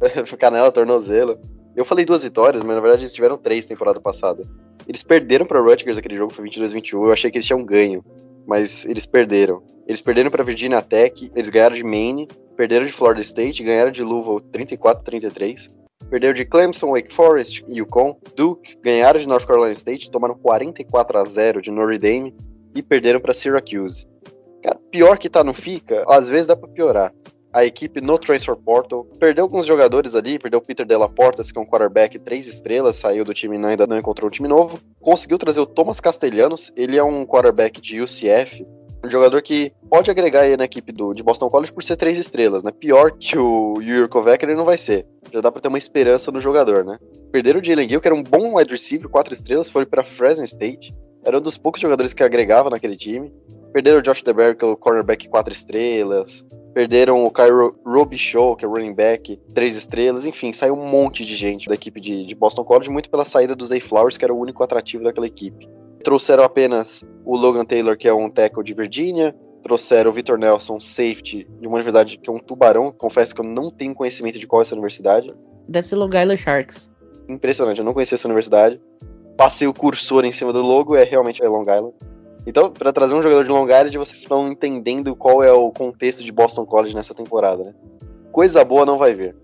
canela, 0.38 0.70
tornozelo. 0.70 1.38
Eu 1.74 1.86
falei 1.86 2.04
duas 2.04 2.22
vitórias, 2.22 2.62
mas 2.62 2.74
na 2.74 2.82
verdade 2.82 3.04
eles 3.04 3.14
tiveram 3.14 3.38
três 3.38 3.64
temporada 3.64 3.98
passada. 3.98 4.42
Eles 4.86 5.02
perderam 5.02 5.46
para 5.46 5.62
Rutgers 5.62 5.96
aquele 5.96 6.14
jogo, 6.14 6.34
foi 6.34 6.44
22-21. 6.44 6.92
Eu 6.92 7.10
achei 7.10 7.30
que 7.30 7.38
eles 7.38 7.46
tinham 7.46 7.64
ganho, 7.64 8.04
mas 8.46 8.84
eles 8.84 9.06
perderam. 9.06 9.62
Eles 9.86 10.02
perderam 10.02 10.30
para 10.30 10.44
Virginia 10.44 10.82
Tech, 10.82 11.32
eles 11.34 11.48
ganharam 11.48 11.74
de 11.74 11.82
Maine, 11.82 12.28
perderam 12.54 12.84
de 12.84 12.92
Florida 12.92 13.22
State, 13.22 13.64
ganharam 13.64 13.90
de 13.90 14.02
Louisville 14.02 14.42
34-33. 14.52 15.70
Perderam 16.10 16.34
de 16.34 16.44
Clemson, 16.44 16.90
Wake 16.92 17.12
Forest 17.12 17.64
e 17.68 17.78
Yukon. 17.78 18.16
Duke 18.34 18.78
ganharam 18.82 19.20
de 19.20 19.28
North 19.28 19.46
Carolina 19.46 19.72
State, 19.72 20.10
tomaram 20.10 20.34
44 20.36 21.18
a 21.18 21.24
0 21.24 21.60
de 21.60 21.70
Notre 21.70 21.98
Dame 21.98 22.34
e 22.74 22.82
perderam 22.82 23.20
para 23.20 23.34
Syracuse. 23.34 24.06
Cara, 24.62 24.78
pior 24.90 25.18
que 25.18 25.28
tá 25.28 25.44
no 25.44 25.52
fica, 25.52 26.04
às 26.08 26.26
vezes 26.26 26.46
dá 26.46 26.56
para 26.56 26.68
piorar. 26.68 27.12
A 27.52 27.64
equipe 27.64 28.00
no 28.00 28.18
Transfer 28.18 28.56
Portal 28.56 29.04
perdeu 29.18 29.44
alguns 29.44 29.66
jogadores 29.66 30.14
ali, 30.14 30.38
perdeu 30.38 30.60
Peter 30.60 30.86
Della 30.86 31.08
Porta, 31.08 31.42
que 31.42 31.58
é 31.58 31.60
um 31.60 31.66
quarterback 31.66 32.18
três 32.18 32.46
estrelas, 32.46 32.96
saiu 32.96 33.24
do 33.24 33.32
time 33.32 33.58
e 33.58 33.66
ainda 33.66 33.86
não 33.86 33.98
encontrou 33.98 34.28
um 34.28 34.30
time 34.30 34.46
novo. 34.46 34.78
Conseguiu 35.00 35.38
trazer 35.38 35.60
o 35.60 35.66
Thomas 35.66 35.98
Castellanos, 35.98 36.70
ele 36.76 36.98
é 36.98 37.02
um 37.02 37.24
quarterback 37.24 37.80
de 37.80 38.02
UCF, 38.02 38.66
um 39.04 39.10
jogador 39.10 39.40
que 39.42 39.72
pode 39.88 40.10
agregar 40.10 40.42
aí 40.42 40.56
na 40.56 40.64
equipe 40.64 40.92
do, 40.92 41.14
de 41.14 41.22
Boston 41.22 41.48
College 41.48 41.72
por 41.72 41.82
ser 41.82 41.96
três 41.96 42.18
estrelas, 42.18 42.62
né? 42.62 42.72
Pior 42.72 43.12
que 43.12 43.38
o 43.38 43.80
Jurkovec 43.80 44.44
ele 44.44 44.54
não 44.54 44.64
vai 44.64 44.76
ser. 44.76 45.06
Já 45.32 45.40
dá 45.40 45.52
pra 45.52 45.60
ter 45.60 45.68
uma 45.68 45.78
esperança 45.78 46.32
no 46.32 46.40
jogador, 46.40 46.84
né? 46.84 46.98
Perderam 47.30 47.60
o 47.60 47.64
Jalen 47.64 47.88
Gill, 47.88 48.00
que 48.00 48.08
era 48.08 48.14
um 48.14 48.22
bom 48.22 48.56
wide 48.56 48.70
receiver, 48.70 49.08
quatro 49.08 49.32
estrelas, 49.32 49.68
foi 49.68 49.86
para 49.86 50.02
Fresno 50.02 50.44
State. 50.44 50.94
Era 51.24 51.38
um 51.38 51.42
dos 51.42 51.58
poucos 51.58 51.80
jogadores 51.80 52.12
que 52.12 52.22
agregava 52.22 52.70
naquele 52.70 52.96
time. 52.96 53.32
Perderam 53.72 53.98
o 53.98 54.02
Josh 54.02 54.22
DeBerry, 54.22 54.56
que 54.56 54.64
é 54.64 54.68
o 54.68 54.76
cornerback 54.76 55.28
quatro 55.28 55.52
estrelas. 55.52 56.44
Perderam 56.72 57.24
o 57.24 57.30
Cairo 57.30 57.76
Robichaux, 57.84 58.56
que 58.56 58.64
é 58.64 58.68
o 58.68 58.70
running 58.70 58.94
back, 58.94 59.38
três 59.52 59.76
estrelas. 59.76 60.24
Enfim, 60.24 60.52
saiu 60.52 60.74
um 60.74 60.88
monte 60.88 61.24
de 61.24 61.36
gente 61.36 61.68
da 61.68 61.74
equipe 61.74 62.00
de, 62.00 62.24
de 62.24 62.34
Boston 62.34 62.64
College, 62.64 62.90
muito 62.90 63.10
pela 63.10 63.24
saída 63.24 63.54
do 63.54 63.64
Zay 63.64 63.80
Flowers, 63.80 64.16
que 64.16 64.24
era 64.24 64.32
o 64.32 64.38
único 64.38 64.62
atrativo 64.62 65.04
daquela 65.04 65.26
equipe. 65.26 65.68
Trouxeram 66.04 66.44
apenas 66.44 67.04
o 67.24 67.36
Logan 67.36 67.64
Taylor, 67.64 67.96
que 67.96 68.08
é 68.08 68.14
um 68.14 68.30
tackle 68.30 68.64
de 68.64 68.74
Virginia. 68.74 69.34
Trouxeram 69.62 70.10
o 70.10 70.14
Victor 70.14 70.38
Nelson, 70.38 70.78
safety, 70.80 71.46
de 71.60 71.66
uma 71.66 71.76
universidade 71.76 72.16
que 72.16 72.30
é 72.30 72.32
um 72.32 72.38
tubarão. 72.38 72.92
Confesso 72.92 73.34
que 73.34 73.40
eu 73.40 73.44
não 73.44 73.70
tenho 73.70 73.94
conhecimento 73.94 74.38
de 74.38 74.46
qual 74.46 74.62
é 74.62 74.64
essa 74.64 74.74
universidade. 74.74 75.32
Deve 75.68 75.86
ser 75.86 75.96
Long 75.96 76.06
Island 76.06 76.36
Sharks. 76.36 76.90
Impressionante, 77.28 77.78
eu 77.78 77.84
não 77.84 77.92
conhecia 77.92 78.16
essa 78.16 78.28
universidade. 78.28 78.80
Passei 79.36 79.68
o 79.68 79.74
cursor 79.74 80.24
em 80.24 80.32
cima 80.32 80.52
do 80.52 80.62
logo, 80.62 80.96
é 80.96 81.04
realmente 81.04 81.44
é 81.44 81.48
Long 81.48 81.62
Island. 81.62 81.94
Então, 82.46 82.72
para 82.72 82.92
trazer 82.92 83.14
um 83.14 83.22
jogador 83.22 83.44
de 83.44 83.50
Long 83.50 83.66
Island, 83.66 83.98
vocês 83.98 84.18
estão 84.18 84.48
entendendo 84.48 85.14
qual 85.14 85.42
é 85.42 85.52
o 85.52 85.70
contexto 85.70 86.24
de 86.24 86.32
Boston 86.32 86.64
College 86.64 86.94
nessa 86.94 87.14
temporada, 87.14 87.62
né? 87.62 87.74
Coisa 88.32 88.64
boa 88.64 88.86
não 88.86 88.96
vai 88.96 89.14
ver. 89.14 89.36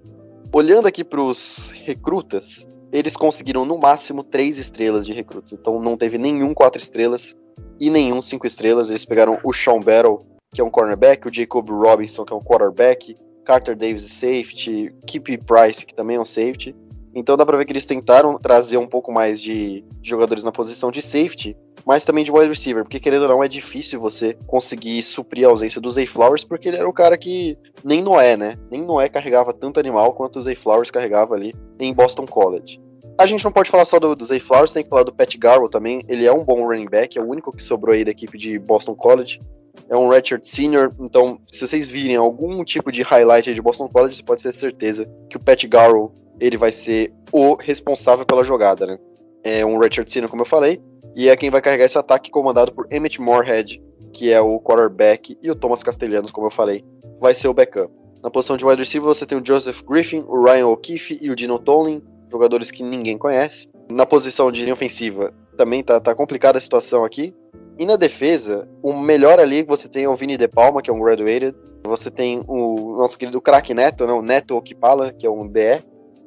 Olhando 0.52 0.86
aqui 0.86 1.04
para 1.04 1.20
os 1.20 1.70
recrutas, 1.72 2.66
eles 2.94 3.16
conseguiram 3.16 3.64
no 3.64 3.76
máximo 3.76 4.22
três 4.22 4.56
estrelas 4.56 5.04
de 5.04 5.12
recrutas. 5.12 5.52
Então 5.52 5.82
não 5.82 5.96
teve 5.96 6.16
nenhum 6.16 6.54
quatro 6.54 6.80
estrelas 6.80 7.34
e 7.80 7.90
nenhum 7.90 8.22
cinco 8.22 8.46
estrelas. 8.46 8.88
Eles 8.88 9.04
pegaram 9.04 9.36
o 9.42 9.52
Sean 9.52 9.80
Battle, 9.80 10.24
que 10.54 10.60
é 10.60 10.64
um 10.64 10.70
cornerback, 10.70 11.26
o 11.26 11.34
Jacob 11.34 11.68
Robinson, 11.70 12.24
que 12.24 12.32
é 12.32 12.36
um 12.36 12.42
quarterback, 12.42 13.16
Carter 13.44 13.76
Davis, 13.76 14.04
safety, 14.04 14.94
Kippy 15.08 15.38
Price, 15.38 15.84
que 15.84 15.92
também 15.92 16.16
é 16.16 16.20
um 16.20 16.24
safety. 16.24 16.74
Então 17.12 17.36
dá 17.36 17.44
pra 17.44 17.56
ver 17.56 17.64
que 17.64 17.72
eles 17.72 17.84
tentaram 17.84 18.38
trazer 18.38 18.76
um 18.76 18.86
pouco 18.86 19.10
mais 19.10 19.42
de 19.42 19.84
jogadores 20.00 20.44
na 20.44 20.52
posição 20.52 20.92
de 20.92 21.02
safety, 21.02 21.56
mas 21.84 22.04
também 22.04 22.24
de 22.24 22.32
wide 22.32 22.48
receiver, 22.48 22.82
porque 22.82 22.98
querendo 22.98 23.22
ou 23.22 23.28
não 23.28 23.44
é 23.44 23.48
difícil 23.48 24.00
você 24.00 24.36
conseguir 24.46 25.02
suprir 25.02 25.46
a 25.46 25.50
ausência 25.50 25.80
do 25.80 25.90
Zay 25.90 26.06
Flowers, 26.06 26.42
porque 26.42 26.68
ele 26.68 26.78
era 26.78 26.88
o 26.88 26.92
cara 26.92 27.18
que 27.18 27.58
nem 27.84 28.02
Noé, 28.02 28.36
né? 28.36 28.56
Nem 28.70 28.82
Noé 28.82 29.08
carregava 29.08 29.52
tanto 29.52 29.78
animal 29.78 30.14
quanto 30.14 30.38
o 30.38 30.42
Zay 30.42 30.56
Flowers 30.56 30.90
carregava 30.90 31.34
ali 31.34 31.54
em 31.78 31.92
Boston 31.92 32.26
College. 32.26 32.80
A 33.16 33.26
gente 33.26 33.44
não 33.44 33.52
pode 33.52 33.70
falar 33.70 33.84
só 33.84 34.00
do, 34.00 34.16
do 34.16 34.24
Zay 34.24 34.40
Flowers, 34.40 34.72
tem 34.72 34.82
que 34.82 34.90
falar 34.90 35.04
do 35.04 35.14
Pat 35.14 35.36
Garrell 35.36 35.68
também. 35.68 36.02
Ele 36.08 36.26
é 36.26 36.32
um 36.32 36.42
bom 36.42 36.66
running 36.66 36.86
back, 36.86 37.16
é 37.16 37.22
o 37.22 37.28
único 37.28 37.52
que 37.52 37.62
sobrou 37.62 37.94
aí 37.94 38.04
da 38.04 38.10
equipe 38.10 38.36
de 38.36 38.58
Boston 38.58 38.94
College. 38.94 39.40
É 39.88 39.96
um 39.96 40.08
redshirt 40.08 40.44
senior, 40.44 40.92
então 40.98 41.38
se 41.50 41.66
vocês 41.66 41.86
virem 41.86 42.16
algum 42.16 42.64
tipo 42.64 42.90
de 42.90 43.02
highlight 43.02 43.52
de 43.52 43.62
Boston 43.62 43.88
College, 43.88 44.16
você 44.16 44.22
pode 44.22 44.42
ter 44.42 44.52
certeza 44.52 45.08
que 45.28 45.36
o 45.36 45.40
Pat 45.40 45.64
Garrell 45.66 46.12
ele 46.40 46.56
vai 46.56 46.72
ser 46.72 47.12
o 47.30 47.54
responsável 47.54 48.24
pela 48.24 48.42
jogada, 48.42 48.86
né? 48.86 48.98
É 49.44 49.64
um 49.64 49.78
redshirt 49.78 50.08
senior, 50.08 50.30
como 50.30 50.42
eu 50.42 50.46
falei, 50.46 50.80
e 51.14 51.28
é 51.28 51.36
quem 51.36 51.50
vai 51.50 51.60
carregar 51.60 51.84
esse 51.84 51.98
ataque 51.98 52.30
comandado 52.30 52.72
por 52.72 52.86
Emmett 52.90 53.20
Moorhead, 53.20 53.80
que 54.12 54.32
é 54.32 54.40
o 54.40 54.58
quarterback, 54.58 55.36
e 55.40 55.50
o 55.50 55.54
Thomas 55.54 55.82
Castellanos, 55.82 56.30
como 56.30 56.46
eu 56.46 56.50
falei, 56.50 56.84
vai 57.20 57.34
ser 57.34 57.48
o 57.48 57.54
backup. 57.54 57.92
Na 58.22 58.30
posição 58.30 58.56
de 58.56 58.64
wide 58.64 58.80
receiver 58.80 59.06
você 59.06 59.26
tem 59.26 59.38
o 59.38 59.46
Joseph 59.46 59.82
Griffin, 59.82 60.24
o 60.26 60.42
Ryan 60.42 60.68
O'Keefe 60.68 61.18
e 61.20 61.30
o 61.30 61.36
Dino 61.36 61.58
Tomlin, 61.58 62.02
jogadores 62.34 62.70
que 62.70 62.82
ninguém 62.82 63.16
conhece. 63.16 63.68
Na 63.90 64.04
posição 64.04 64.50
de 64.50 64.62
linha 64.62 64.72
ofensiva 64.72 65.32
também 65.56 65.82
tá, 65.82 66.00
tá 66.00 66.14
complicada 66.14 66.58
a 66.58 66.60
situação 66.60 67.04
aqui. 67.04 67.32
E 67.78 67.86
na 67.86 67.96
defesa, 67.96 68.68
o 68.82 68.92
melhor 68.92 69.38
ali 69.38 69.62
que 69.62 69.68
você 69.68 69.88
tem 69.88 70.04
é 70.04 70.08
o 70.08 70.16
Vini 70.16 70.36
De 70.36 70.48
Palma, 70.48 70.82
que 70.82 70.90
é 70.90 70.92
um 70.92 71.00
graduated. 71.00 71.56
Você 71.84 72.10
tem 72.10 72.42
o 72.46 72.96
nosso 72.96 73.18
querido 73.18 73.40
craque 73.40 73.74
Neto, 73.74 74.06
né, 74.06 74.12
o 74.12 74.22
Neto 74.22 74.56
Okipala, 74.56 75.12
que 75.12 75.26
é 75.26 75.30
um 75.30 75.46
DE. 75.46 75.82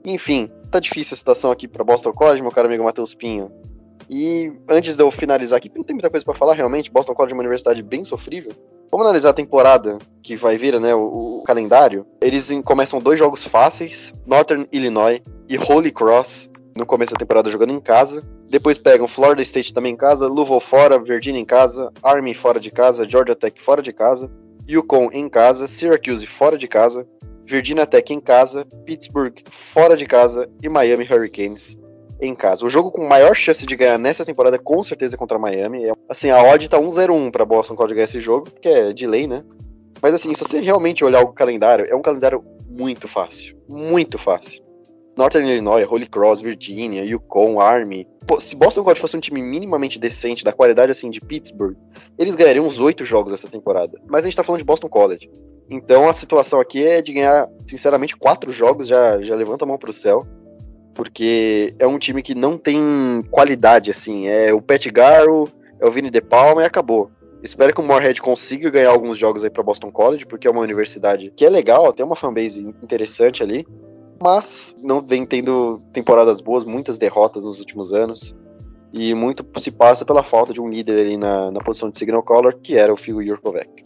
Enfim, 0.05 0.49
tá 0.71 0.79
difícil 0.79 1.15
a 1.15 1.17
situação 1.17 1.51
aqui 1.51 1.67
para 1.67 1.83
Boston 1.83 2.13
College, 2.13 2.41
meu 2.41 2.51
caro 2.51 2.67
amigo 2.67 2.83
Matheus 2.83 3.13
Pinho. 3.13 3.51
E 4.09 4.53
antes 4.69 4.95
de 4.95 5.03
eu 5.03 5.11
finalizar 5.11 5.57
aqui, 5.57 5.69
não 5.75 5.83
tem 5.83 5.95
muita 5.95 6.09
coisa 6.09 6.23
para 6.23 6.33
falar 6.33 6.53
realmente, 6.53 6.91
Boston 6.91 7.13
College 7.13 7.33
é 7.33 7.35
uma 7.35 7.41
universidade 7.41 7.81
bem 7.83 8.05
sofrível. 8.05 8.53
Vamos 8.89 9.05
analisar 9.05 9.31
a 9.31 9.33
temporada 9.33 9.97
que 10.23 10.37
vai 10.37 10.57
vir, 10.57 10.79
né, 10.79 10.95
o, 10.95 11.39
o 11.39 11.43
calendário. 11.45 12.05
Eles 12.21 12.49
começam 12.63 13.01
dois 13.01 13.19
jogos 13.19 13.43
fáceis, 13.43 14.13
Northern 14.25 14.67
Illinois 14.71 15.21
e 15.47 15.57
Holy 15.57 15.91
Cross, 15.91 16.49
no 16.75 16.85
começo 16.85 17.13
da 17.13 17.19
temporada 17.19 17.49
jogando 17.49 17.73
em 17.73 17.79
casa. 17.79 18.23
Depois 18.49 18.77
pegam 18.77 19.07
Florida 19.07 19.41
State 19.41 19.73
também 19.73 19.93
em 19.93 19.97
casa, 19.97 20.27
Louisville 20.27 20.61
fora, 20.61 20.99
Virginia 20.99 21.41
em 21.41 21.45
casa, 21.45 21.91
Army 22.01 22.33
fora 22.33 22.59
de 22.59 22.71
casa, 22.71 23.09
Georgia 23.09 23.35
Tech 23.35 23.61
fora 23.61 23.81
de 23.81 23.91
casa, 23.91 24.31
Yukon 24.69 25.09
em 25.11 25.27
casa, 25.27 25.67
Syracuse 25.67 26.25
fora 26.25 26.57
de 26.57 26.67
casa, 26.67 27.05
Virginia 27.45 27.85
Tech 27.85 28.13
em 28.13 28.19
casa, 28.19 28.65
Pittsburgh 28.85 29.35
fora 29.49 29.97
de 29.97 30.05
casa 30.05 30.49
e 30.61 30.69
Miami 30.69 31.07
Hurricanes 31.09 31.77
em 32.21 32.35
casa. 32.35 32.65
O 32.65 32.69
jogo 32.69 32.91
com 32.91 33.07
maior 33.07 33.35
chance 33.35 33.65
de 33.65 33.75
ganhar 33.75 33.97
nessa 33.97 34.25
temporada 34.25 34.57
com 34.57 34.81
certeza 34.83 35.15
é 35.15 35.17
contra 35.17 35.39
Miami. 35.39 35.85
É, 35.85 35.91
assim, 36.09 36.29
a 36.29 36.41
odd 36.41 36.69
tá 36.69 36.77
1-0-1 36.77 37.31
pra 37.31 37.45
Boston 37.45 37.75
College 37.75 37.95
ganhar 37.95 38.05
esse 38.05 38.21
jogo, 38.21 38.47
que 38.61 38.67
é 38.67 38.93
de 38.93 39.05
lei, 39.05 39.27
né? 39.27 39.43
Mas 40.01 40.13
assim, 40.13 40.33
se 40.33 40.43
você 40.43 40.59
realmente 40.59 41.03
olhar 41.03 41.21
o 41.21 41.33
calendário, 41.33 41.85
é 41.89 41.95
um 41.95 42.01
calendário 42.01 42.43
muito 42.69 43.07
fácil. 43.07 43.57
Muito 43.67 44.17
fácil. 44.17 44.66
Northern 45.17 45.49
Illinois, 45.49 45.83
Holy 45.83 46.05
Cross, 46.05 46.41
Virginia, 46.41 47.03
Yukon, 47.03 47.59
Army. 47.59 48.07
Pô, 48.25 48.39
se 48.39 48.55
Boston 48.55 48.83
College 48.83 49.01
fosse 49.01 49.17
um 49.17 49.19
time 49.19 49.41
minimamente 49.41 49.99
decente, 49.99 50.43
da 50.43 50.53
qualidade 50.53 50.91
assim 50.91 51.09
de 51.09 51.19
Pittsburgh, 51.19 51.75
eles 52.17 52.35
ganhariam 52.35 52.65
uns 52.65 52.79
oito 52.79 53.03
jogos 53.03 53.33
essa 53.33 53.47
temporada. 53.47 53.99
Mas 54.07 54.21
a 54.21 54.23
gente 54.25 54.35
tá 54.37 54.43
falando 54.43 54.59
de 54.59 54.65
Boston 54.65 54.89
College. 54.89 55.29
Então 55.69 56.07
a 56.07 56.13
situação 56.13 56.59
aqui 56.59 56.85
é 56.85 57.01
de 57.01 57.13
ganhar, 57.13 57.49
sinceramente, 57.67 58.15
quatro 58.15 58.51
jogos, 58.51 58.87
já, 58.87 59.21
já 59.21 59.35
levanta 59.35 59.65
a 59.65 59.67
mão 59.67 59.77
pro 59.77 59.91
céu. 59.91 60.25
Porque 60.93 61.75
é 61.77 61.85
um 61.85 61.99
time 61.99 62.23
que 62.23 62.33
não 62.33 62.57
tem 62.57 62.79
qualidade, 63.29 63.91
assim. 63.91 64.27
É 64.27 64.53
o 64.53 64.61
Pat 64.61 64.85
Garro, 64.87 65.49
é 65.79 65.85
o 65.85 65.91
Vini 65.91 66.09
De 66.09 66.21
Palma 66.21 66.63
e 66.63 66.65
acabou. 66.65 67.11
Espero 67.43 67.73
que 67.73 67.79
o 67.79 67.83
Moorhead 67.83 68.19
consiga 68.19 68.69
ganhar 68.69 68.89
alguns 68.89 69.17
jogos 69.17 69.43
aí 69.43 69.49
para 69.49 69.61
Boston 69.61 69.91
College, 69.91 70.25
porque 70.25 70.47
é 70.47 70.51
uma 70.51 70.61
universidade 70.61 71.31
que 71.35 71.45
é 71.45 71.49
legal, 71.49 71.93
tem 71.93 72.05
uma 72.05 72.15
fanbase 72.15 72.61
interessante 72.81 73.43
ali, 73.43 73.65
mas 74.21 74.75
não 74.81 75.01
vem 75.01 75.25
tendo 75.25 75.81
temporadas 75.93 76.41
boas, 76.41 76.63
muitas 76.63 76.97
derrotas 76.97 77.43
nos 77.43 77.59
últimos 77.59 77.93
anos. 77.93 78.35
E 78.93 79.13
muito 79.13 79.45
se 79.59 79.69
passa 79.69 80.05
pela 80.05 80.23
falta 80.23 80.53
de 80.53 80.61
um 80.61 80.69
líder 80.69 80.99
ali 80.99 81.17
na, 81.17 81.51
na 81.51 81.59
posição 81.59 81.89
de 81.89 81.97
signal 81.97 82.23
caller, 82.23 82.57
que 82.57 82.75
era 82.75 82.93
o 82.93 82.97
Phil 82.97 83.23
Jurkovec. 83.23 83.85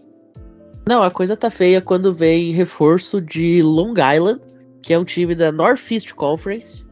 Não, 0.88 1.02
a 1.02 1.10
coisa 1.12 1.36
tá 1.36 1.50
feia 1.50 1.82
quando 1.82 2.14
vem 2.14 2.52
reforço 2.52 3.22
de 3.22 3.62
Long 3.62 3.94
Island, 3.94 4.42
que 4.82 4.94
é 4.94 5.00
um 5.00 5.04
time 5.04 5.36
da 5.36 5.52
Northeast 5.52 6.14
Conference, 6.14 6.86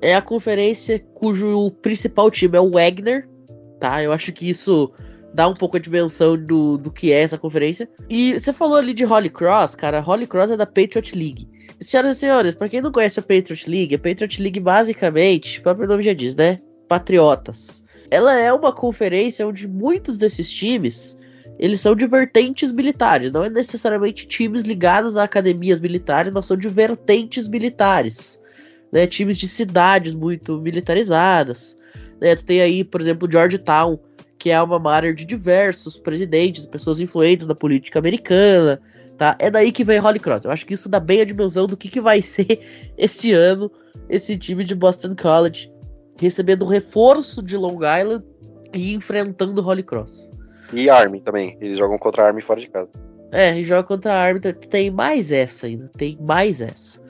é 0.00 0.14
a 0.14 0.22
conferência 0.22 0.98
cujo 1.14 1.70
principal 1.82 2.30
time 2.30 2.56
é 2.56 2.60
o 2.60 2.70
Wagner, 2.70 3.28
tá? 3.80 4.02
Eu 4.02 4.12
acho 4.12 4.32
que 4.32 4.48
isso 4.48 4.90
dá 5.32 5.48
um 5.48 5.54
pouco 5.54 5.76
a 5.76 5.80
dimensão 5.80 6.36
do, 6.36 6.78
do 6.78 6.90
que 6.90 7.12
é 7.12 7.22
essa 7.22 7.38
conferência. 7.38 7.88
E 8.08 8.38
você 8.38 8.52
falou 8.52 8.76
ali 8.76 8.94
de 8.94 9.04
Holy 9.04 9.30
Cross, 9.30 9.74
cara. 9.74 10.04
Holy 10.06 10.26
Cross 10.26 10.52
é 10.52 10.56
da 10.56 10.66
Patriot 10.66 11.16
League. 11.16 11.48
Senhoras 11.88 12.16
e 12.16 12.20
senhores, 12.20 12.54
para 12.54 12.68
quem 12.68 12.80
não 12.80 12.92
conhece 12.92 13.20
a 13.20 13.22
Patriot 13.22 13.68
League, 13.68 13.94
a 13.94 13.98
Patriot 13.98 14.42
League 14.42 14.60
basicamente, 14.60 15.58
o 15.58 15.62
próprio 15.62 15.88
nome 15.88 16.02
já 16.02 16.12
diz, 16.12 16.34
né? 16.34 16.60
Patriotas. 16.88 17.84
Ela 18.10 18.38
é 18.38 18.52
uma 18.52 18.72
conferência 18.72 19.46
onde 19.46 19.66
muitos 19.66 20.16
desses 20.16 20.50
times 20.50 21.18
eles 21.58 21.80
são 21.80 21.94
de 21.94 22.06
vertentes 22.06 22.72
militares, 22.72 23.30
não 23.30 23.44
é 23.44 23.50
necessariamente 23.50 24.26
times 24.26 24.62
ligados 24.62 25.16
a 25.16 25.22
academias 25.22 25.80
militares, 25.80 26.32
mas 26.32 26.46
são 26.46 26.56
de 26.56 26.68
vertentes 26.68 27.46
militares 27.46 28.42
né, 28.94 29.08
times 29.08 29.36
de 29.36 29.48
cidades 29.48 30.14
muito 30.14 30.60
militarizadas. 30.60 31.76
Né, 32.20 32.36
tem 32.36 32.62
aí, 32.62 32.84
por 32.84 33.00
exemplo, 33.00 33.28
Georgetown, 33.30 33.98
que 34.38 34.50
é 34.50 34.62
uma 34.62 34.78
mater 34.78 35.14
de 35.14 35.24
diversos 35.24 35.98
presidentes, 35.98 36.64
pessoas 36.64 37.00
influentes 37.00 37.44
da 37.44 37.56
política 37.56 37.98
americana. 37.98 38.80
Tá? 39.16 39.36
É 39.38 39.50
daí 39.50 39.70
que 39.70 39.84
vem 39.84 40.00
Holy 40.00 40.18
Cross. 40.18 40.44
Eu 40.44 40.50
acho 40.50 40.66
que 40.66 40.74
isso 40.74 40.88
dá 40.88 40.98
bem 40.98 41.20
a 41.20 41.24
dimensão 41.24 41.66
do 41.66 41.76
que, 41.76 41.88
que 41.88 42.00
vai 42.00 42.20
ser 42.22 42.60
esse 42.96 43.32
ano 43.32 43.70
esse 44.08 44.36
time 44.36 44.64
de 44.64 44.74
Boston 44.74 45.14
College 45.14 45.72
recebendo 46.18 46.64
reforço 46.64 47.42
de 47.42 47.56
Long 47.56 47.78
Island 47.78 48.24
e 48.72 48.94
enfrentando 48.94 49.66
Holy 49.66 49.82
Cross. 49.82 50.32
E 50.72 50.88
Army 50.88 51.20
também. 51.20 51.56
Eles 51.60 51.78
jogam 51.78 51.98
contra 51.98 52.22
a 52.22 52.26
Army 52.26 52.42
fora 52.42 52.60
de 52.60 52.68
casa. 52.68 52.88
É, 53.30 53.58
e 53.58 53.64
joga 53.64 53.84
contra 53.84 54.14
a 54.14 54.22
Army. 54.22 54.40
Tem 54.40 54.90
mais 54.90 55.32
essa 55.32 55.66
ainda. 55.66 55.90
Tem 55.96 56.18
mais 56.20 56.60
essa. 56.60 57.02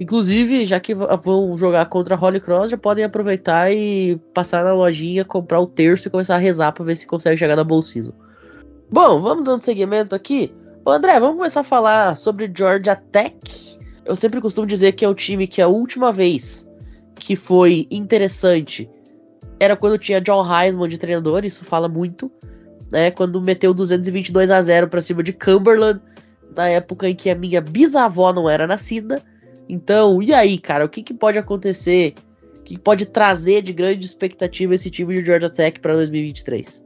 Inclusive, 0.00 0.64
já 0.64 0.80
que 0.80 0.94
vão 0.94 1.56
jogar 1.56 1.86
contra 1.86 2.14
a 2.14 2.18
Holy 2.18 2.40
Cross, 2.40 2.70
já 2.70 2.78
podem 2.78 3.04
aproveitar 3.04 3.70
e 3.70 4.16
passar 4.32 4.64
na 4.64 4.72
lojinha, 4.72 5.24
comprar 5.24 5.60
o 5.60 5.66
terço 5.66 6.08
e 6.08 6.10
começar 6.10 6.36
a 6.36 6.38
rezar 6.38 6.72
pra 6.72 6.84
ver 6.84 6.96
se 6.96 7.06
consegue 7.06 7.36
chegar 7.36 7.56
na 7.56 7.64
Bowl 7.64 7.82
Season. 7.82 8.12
Bom, 8.90 9.20
vamos 9.20 9.44
dando 9.44 9.62
seguimento 9.62 10.14
aqui. 10.14 10.52
André, 10.90 11.20
vamos 11.20 11.36
começar 11.36 11.60
a 11.60 11.64
falar 11.64 12.16
sobre 12.16 12.50
Georgia 12.54 12.96
Tech. 12.96 13.78
Eu 14.04 14.16
sempre 14.16 14.40
costumo 14.40 14.66
dizer 14.66 14.92
que 14.92 15.04
é 15.04 15.08
o 15.08 15.14
time 15.14 15.46
que 15.46 15.62
a 15.62 15.68
última 15.68 16.12
vez 16.12 16.68
que 17.14 17.36
foi 17.36 17.86
interessante 17.88 18.90
era 19.60 19.76
quando 19.76 19.96
tinha 19.96 20.20
John 20.20 20.44
Heisman 20.44 20.88
de 20.88 20.98
treinador, 20.98 21.44
isso 21.44 21.64
fala 21.64 21.88
muito, 21.88 22.32
né? 22.90 23.12
Quando 23.12 23.40
meteu 23.40 23.72
222 23.72 24.50
a 24.50 24.60
0 24.60 24.88
para 24.88 25.00
cima 25.00 25.22
de 25.22 25.32
Cumberland, 25.32 26.00
na 26.56 26.68
época 26.68 27.08
em 27.08 27.14
que 27.14 27.30
a 27.30 27.34
minha 27.36 27.60
bisavó 27.60 28.32
não 28.32 28.50
era 28.50 28.66
nascida. 28.66 29.22
Então, 29.68 30.20
e 30.20 30.34
aí, 30.34 30.58
cara, 30.58 30.84
o 30.84 30.88
que, 30.88 31.00
que 31.00 31.14
pode 31.14 31.38
acontecer? 31.38 32.14
O 32.58 32.62
que 32.64 32.76
pode 32.76 33.06
trazer 33.06 33.62
de 33.62 33.72
grande 33.72 34.04
expectativa 34.04 34.74
esse 34.74 34.90
time 34.90 35.14
de 35.14 35.24
Georgia 35.24 35.48
Tech 35.48 35.78
para 35.78 35.94
2023? 35.94 36.84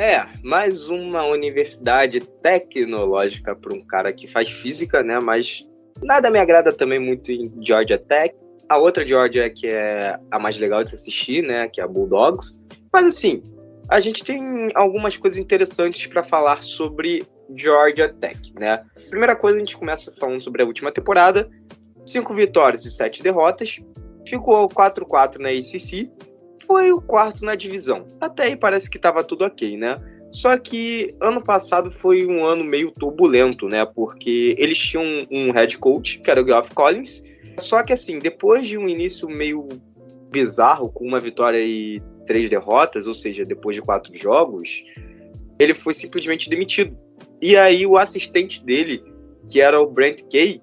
É, 0.00 0.26
mais 0.42 0.88
uma 0.88 1.26
universidade 1.26 2.20
tecnológica 2.20 3.54
para 3.54 3.74
um 3.74 3.80
cara 3.82 4.10
que 4.14 4.26
faz 4.26 4.48
física, 4.48 5.02
né? 5.02 5.20
Mas 5.20 5.68
nada 6.02 6.30
me 6.30 6.38
agrada 6.38 6.72
também 6.72 6.98
muito 6.98 7.30
em 7.30 7.52
Georgia 7.60 7.98
Tech. 7.98 8.34
A 8.66 8.78
outra 8.78 9.06
Georgia 9.06 9.50
que 9.50 9.66
é 9.66 10.18
a 10.30 10.38
mais 10.38 10.58
legal 10.58 10.82
de 10.82 10.88
se 10.88 10.96
assistir, 10.96 11.42
né? 11.42 11.68
Que 11.68 11.82
é 11.82 11.84
a 11.84 11.86
Bulldogs. 11.86 12.64
Mas 12.90 13.08
assim, 13.08 13.42
a 13.90 14.00
gente 14.00 14.24
tem 14.24 14.70
algumas 14.74 15.18
coisas 15.18 15.38
interessantes 15.38 16.06
para 16.06 16.22
falar 16.22 16.62
sobre 16.62 17.28
Georgia 17.54 18.08
Tech, 18.08 18.54
né? 18.58 18.82
Primeira 19.10 19.36
coisa, 19.36 19.58
a 19.58 19.60
gente 19.60 19.76
começa 19.76 20.10
falando 20.18 20.42
sobre 20.42 20.62
a 20.62 20.66
última 20.66 20.90
temporada, 20.90 21.46
cinco 22.06 22.32
vitórias 22.32 22.86
e 22.86 22.90
sete 22.90 23.22
derrotas, 23.22 23.80
ficou 24.26 24.66
4-4 24.66 25.36
na 25.40 25.50
ACC, 25.50 26.10
foi 26.66 26.92
o 26.92 27.00
quarto 27.00 27.44
na 27.44 27.54
divisão. 27.54 28.06
Até 28.20 28.44
aí 28.44 28.56
parece 28.56 28.88
que 28.88 28.96
estava 28.96 29.24
tudo 29.24 29.44
ok, 29.44 29.76
né? 29.76 30.00
Só 30.30 30.56
que 30.56 31.14
ano 31.20 31.42
passado 31.42 31.90
foi 31.90 32.24
um 32.26 32.44
ano 32.44 32.62
meio 32.62 32.90
turbulento, 32.92 33.68
né? 33.68 33.84
Porque 33.84 34.54
eles 34.58 34.78
tinham 34.78 35.04
um 35.30 35.50
head 35.50 35.76
coach, 35.78 36.20
que 36.20 36.30
era 36.30 36.42
o 36.42 36.46
Geoff 36.46 36.72
Collins. 36.72 37.22
Só 37.58 37.82
que 37.82 37.92
assim, 37.92 38.20
depois 38.20 38.68
de 38.68 38.78
um 38.78 38.88
início 38.88 39.28
meio 39.28 39.68
bizarro, 40.30 40.88
com 40.88 41.04
uma 41.04 41.20
vitória 41.20 41.58
e 41.60 42.00
três 42.26 42.48
derrotas, 42.48 43.08
ou 43.08 43.14
seja, 43.14 43.44
depois 43.44 43.74
de 43.74 43.82
quatro 43.82 44.16
jogos, 44.16 44.84
ele 45.58 45.74
foi 45.74 45.92
simplesmente 45.92 46.48
demitido. 46.48 46.96
E 47.42 47.56
aí 47.56 47.84
o 47.84 47.98
assistente 47.98 48.64
dele, 48.64 49.02
que 49.50 49.60
era 49.60 49.80
o 49.80 49.90
Brent 49.90 50.22
Kay, 50.30 50.62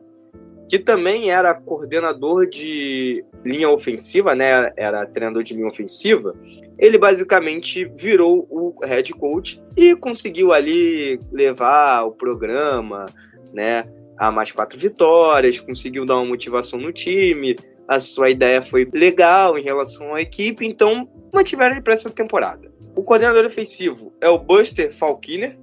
que 0.67 0.77
também 0.77 1.31
era 1.31 1.53
coordenador 1.53 2.47
de 2.47 3.23
linha 3.45 3.69
ofensiva, 3.69 4.35
né? 4.35 4.71
Era 4.75 5.05
treinador 5.05 5.43
de 5.43 5.53
linha 5.53 5.67
ofensiva. 5.67 6.35
Ele 6.77 6.97
basicamente 6.97 7.85
virou 7.95 8.45
o 8.49 8.75
head 8.83 9.11
coach 9.13 9.61
e 9.75 9.95
conseguiu 9.95 10.51
ali 10.51 11.19
levar 11.31 12.03
o 12.03 12.11
programa, 12.11 13.05
né? 13.53 13.85
A 14.17 14.31
mais 14.31 14.51
quatro 14.51 14.77
vitórias, 14.77 15.59
conseguiu 15.59 16.05
dar 16.05 16.15
uma 16.15 16.25
motivação 16.25 16.79
no 16.79 16.91
time, 16.91 17.55
a 17.87 17.99
sua 17.99 18.29
ideia 18.29 18.61
foi 18.61 18.89
legal 18.93 19.57
em 19.57 19.63
relação 19.63 20.13
à 20.13 20.21
equipe, 20.21 20.65
então 20.65 21.07
mantiveram 21.33 21.75
ele 21.75 21.81
para 21.81 21.93
essa 21.93 22.09
temporada. 22.09 22.69
O 22.95 23.03
coordenador 23.03 23.45
ofensivo 23.45 24.11
é 24.19 24.27
o 24.27 24.39
Buster 24.39 24.91
Falkiner, 24.91 25.57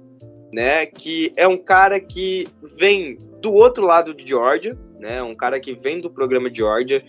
né, 0.51 0.85
que 0.85 1.33
é 1.35 1.47
um 1.47 1.57
cara 1.57 1.99
que 1.99 2.47
vem 2.77 3.19
do 3.41 3.53
outro 3.53 3.85
lado 3.85 4.13
de 4.13 4.25
Georgia, 4.25 4.75
né, 4.99 5.21
um 5.21 5.35
cara 5.35 5.59
que 5.59 5.73
vem 5.73 5.99
do 5.99 6.09
programa 6.09 6.53
Georgia. 6.53 7.03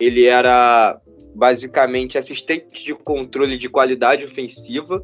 Ele 0.00 0.26
era 0.26 1.00
basicamente 1.34 2.18
assistente 2.18 2.84
de 2.84 2.94
controle 2.94 3.56
de 3.56 3.68
qualidade 3.68 4.24
ofensiva. 4.24 5.02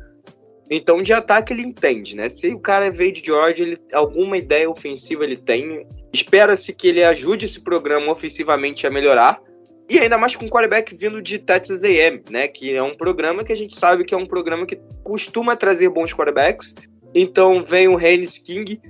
Então, 0.70 1.02
de 1.02 1.12
ataque 1.12 1.52
ele 1.52 1.62
entende, 1.62 2.16
né? 2.16 2.28
Se 2.28 2.48
o 2.48 2.58
cara 2.58 2.90
veio 2.90 3.12
de 3.12 3.24
Georgia, 3.24 3.64
ele, 3.64 3.78
alguma 3.92 4.36
ideia 4.36 4.68
ofensiva 4.68 5.24
ele 5.24 5.36
tem. 5.36 5.86
Espera-se 6.12 6.72
que 6.72 6.88
ele 6.88 7.04
ajude 7.04 7.44
esse 7.44 7.60
programa 7.60 8.10
ofensivamente 8.10 8.86
a 8.86 8.90
melhorar. 8.90 9.40
E 9.88 9.98
ainda 9.98 10.16
mais 10.16 10.34
com 10.34 10.46
o 10.46 10.48
quarterback 10.48 10.96
vindo 10.96 11.20
de 11.20 11.38
Texas 11.38 11.84
A&M, 11.84 12.22
né? 12.30 12.48
Que 12.48 12.74
é 12.74 12.82
um 12.82 12.94
programa 12.94 13.44
que 13.44 13.52
a 13.52 13.56
gente 13.56 13.78
sabe 13.78 14.04
que 14.04 14.14
é 14.14 14.16
um 14.16 14.26
programa 14.26 14.64
que 14.64 14.80
costuma 15.02 15.54
trazer 15.54 15.90
bons 15.90 16.14
quarterbacks. 16.14 16.74
Então 17.14 17.62
vem 17.62 17.86
o 17.86 17.96
Haynes 17.96 18.38
King 18.38 18.80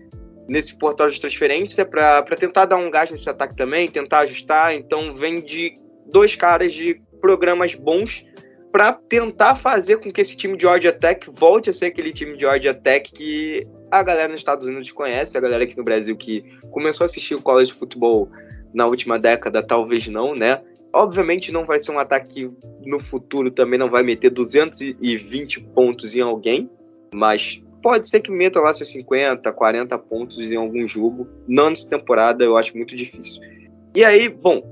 nesse 0.48 0.78
portal 0.78 1.08
de 1.08 1.20
transferência 1.20 1.84
para 1.84 2.22
tentar 2.36 2.66
dar 2.66 2.76
um 2.76 2.90
gás 2.90 3.10
nesse 3.10 3.28
ataque 3.28 3.56
também, 3.56 3.88
tentar 3.88 4.20
ajustar. 4.20 4.74
Então 4.74 5.14
vem 5.14 5.42
de 5.42 5.78
dois 6.06 6.34
caras 6.34 6.72
de 6.72 7.00
programas 7.20 7.74
bons 7.74 8.26
para 8.70 8.92
tentar 8.92 9.54
fazer 9.54 9.98
com 9.98 10.10
que 10.10 10.20
esse 10.20 10.36
time 10.36 10.56
de 10.56 10.62
Georgia 10.62 10.92
Tech 10.92 11.30
volte 11.30 11.70
a 11.70 11.72
ser 11.72 11.86
aquele 11.86 12.12
time 12.12 12.36
de 12.36 12.40
Georgia 12.40 12.74
Tech 12.74 13.10
que 13.12 13.66
a 13.90 14.02
galera 14.02 14.28
nos 14.28 14.40
Estados 14.40 14.66
Unidos 14.66 14.90
conhece, 14.90 15.38
a 15.38 15.40
galera 15.40 15.62
aqui 15.62 15.76
no 15.76 15.84
Brasil 15.84 16.16
que 16.16 16.44
começou 16.72 17.04
a 17.04 17.06
assistir 17.06 17.36
o 17.36 17.40
college 17.40 17.72
football 17.72 18.28
na 18.74 18.86
última 18.86 19.18
década, 19.18 19.62
talvez 19.62 20.08
não, 20.08 20.34
né? 20.34 20.60
Obviamente 20.92 21.52
não 21.52 21.64
vai 21.64 21.78
ser 21.78 21.92
um 21.92 21.98
ataque 21.98 22.50
no 22.84 22.98
futuro 22.98 23.50
também 23.50 23.78
não 23.78 23.88
vai 23.88 24.02
meter 24.02 24.30
220 24.30 25.60
pontos 25.74 26.14
em 26.14 26.20
alguém, 26.20 26.68
mas 27.14 27.62
pode 27.84 28.08
ser 28.08 28.20
que 28.20 28.30
meta 28.30 28.58
lá 28.60 28.72
seus 28.72 28.88
50, 28.92 29.52
40 29.52 29.98
pontos 29.98 30.50
em 30.50 30.56
algum 30.56 30.88
jogo. 30.88 31.28
Não 31.46 31.68
nessa 31.68 31.86
temporada, 31.86 32.42
eu 32.42 32.56
acho 32.56 32.74
muito 32.74 32.96
difícil. 32.96 33.42
E 33.94 34.02
aí, 34.02 34.26
bom, 34.26 34.62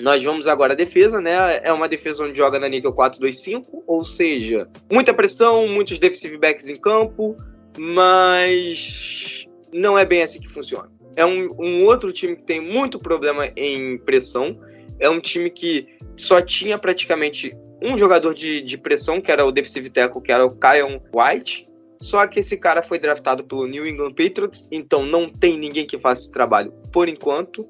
nós 0.00 0.24
vamos 0.24 0.46
agora 0.46 0.72
à 0.72 0.76
defesa, 0.76 1.20
né? 1.20 1.60
É 1.62 1.70
uma 1.70 1.86
defesa 1.86 2.24
onde 2.24 2.38
joga 2.38 2.58
na 2.58 2.70
nível 2.70 2.90
4-2-5, 2.90 3.66
ou 3.86 4.02
seja, 4.02 4.66
muita 4.90 5.12
pressão, 5.12 5.68
muitos 5.68 5.98
defensive 5.98 6.38
backs 6.38 6.70
em 6.70 6.76
campo, 6.76 7.36
mas 7.78 9.46
não 9.70 9.98
é 9.98 10.06
bem 10.06 10.22
assim 10.22 10.40
que 10.40 10.48
funciona. 10.48 10.90
É 11.14 11.26
um, 11.26 11.54
um 11.60 11.84
outro 11.84 12.10
time 12.10 12.34
que 12.34 12.42
tem 12.42 12.58
muito 12.58 12.98
problema 12.98 13.50
em 13.54 13.98
pressão. 13.98 14.58
É 14.98 15.10
um 15.10 15.20
time 15.20 15.50
que 15.50 15.86
só 16.16 16.40
tinha 16.40 16.78
praticamente 16.78 17.54
um 17.82 17.98
jogador 17.98 18.32
de, 18.32 18.62
de 18.62 18.78
pressão, 18.78 19.20
que 19.20 19.30
era 19.30 19.44
o 19.44 19.52
defensive 19.52 19.90
tackle, 19.90 20.22
que 20.22 20.32
era 20.32 20.46
o 20.46 20.50
Kyon 20.50 21.00
White, 21.14 21.68
só 22.02 22.26
que 22.26 22.40
esse 22.40 22.56
cara 22.56 22.82
foi 22.82 22.98
draftado 22.98 23.44
pelo 23.44 23.64
New 23.64 23.86
England 23.86 24.14
Patriots, 24.14 24.66
então 24.72 25.06
não 25.06 25.28
tem 25.28 25.56
ninguém 25.56 25.86
que 25.86 25.96
faça 25.96 26.22
esse 26.22 26.32
trabalho 26.32 26.72
por 26.92 27.08
enquanto. 27.08 27.64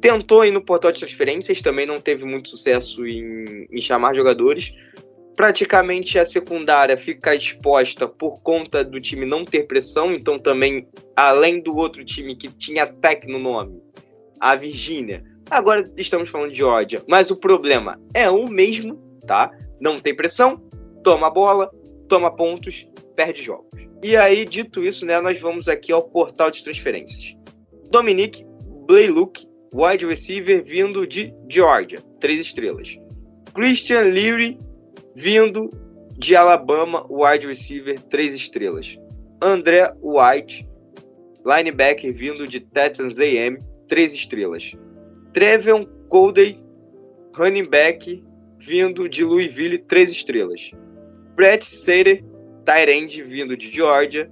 Tentou 0.00 0.44
ir 0.44 0.50
no 0.50 0.60
portal 0.60 0.90
de 0.90 0.98
transferências, 0.98 1.62
também 1.62 1.86
não 1.86 2.00
teve 2.00 2.24
muito 2.24 2.48
sucesso 2.48 3.06
em, 3.06 3.68
em 3.70 3.80
chamar 3.80 4.16
jogadores. 4.16 4.72
Praticamente 5.36 6.18
a 6.18 6.26
secundária 6.26 6.96
fica 6.96 7.36
exposta 7.36 8.08
por 8.08 8.40
conta 8.40 8.82
do 8.82 9.00
time 9.00 9.24
não 9.24 9.44
ter 9.44 9.68
pressão, 9.68 10.12
então 10.12 10.40
também, 10.40 10.88
além 11.14 11.60
do 11.62 11.76
outro 11.76 12.04
time 12.04 12.34
que 12.34 12.48
tinha 12.48 12.84
Tech 12.84 13.28
no 13.28 13.38
nome, 13.38 13.80
a 14.40 14.56
Virgínia. 14.56 15.22
Agora 15.48 15.88
estamos 15.96 16.28
falando 16.28 16.50
de 16.50 16.58
Georgia, 16.58 17.04
mas 17.08 17.30
o 17.30 17.36
problema 17.36 17.96
é 18.12 18.28
o 18.28 18.48
mesmo, 18.48 18.96
tá? 19.24 19.52
Não 19.80 20.00
tem 20.00 20.16
pressão, 20.16 20.60
toma 21.04 21.30
bola, 21.30 21.70
toma 22.08 22.34
pontos, 22.34 22.88
perde 23.18 23.42
jogos. 23.42 23.88
E 24.00 24.16
aí, 24.16 24.44
dito 24.44 24.80
isso, 24.80 25.04
né, 25.04 25.20
nós 25.20 25.40
vamos 25.40 25.66
aqui 25.66 25.90
ao 25.90 26.04
portal 26.04 26.52
de 26.52 26.62
transferências. 26.62 27.36
Dominique 27.90 28.46
Blaylock, 28.86 29.44
wide 29.74 30.06
receiver 30.06 30.62
vindo 30.62 31.04
de 31.04 31.34
Georgia, 31.50 32.00
três 32.20 32.38
estrelas. 32.40 32.96
Christian 33.52 34.02
Leary, 34.02 34.56
vindo 35.16 35.68
de 36.16 36.36
Alabama, 36.36 37.04
wide 37.10 37.48
receiver, 37.48 37.98
três 38.02 38.32
estrelas. 38.32 38.96
André 39.42 39.92
White, 40.00 40.68
linebacker 41.44 42.14
vindo 42.14 42.46
de 42.46 42.60
Texas 42.60 43.18
A&M, 43.18 43.58
três 43.88 44.12
estrelas. 44.12 44.76
Trevion 45.32 45.82
Codey, 46.08 46.62
running 47.36 47.68
back 47.68 48.24
vindo 48.60 49.08
de 49.08 49.24
Louisville, 49.24 49.78
três 49.78 50.08
estrelas. 50.08 50.70
Brett 51.34 51.64
Sater, 51.64 52.24
Tyrande 52.68 53.22
vindo 53.22 53.56
de 53.56 53.72
Georgia, 53.72 54.30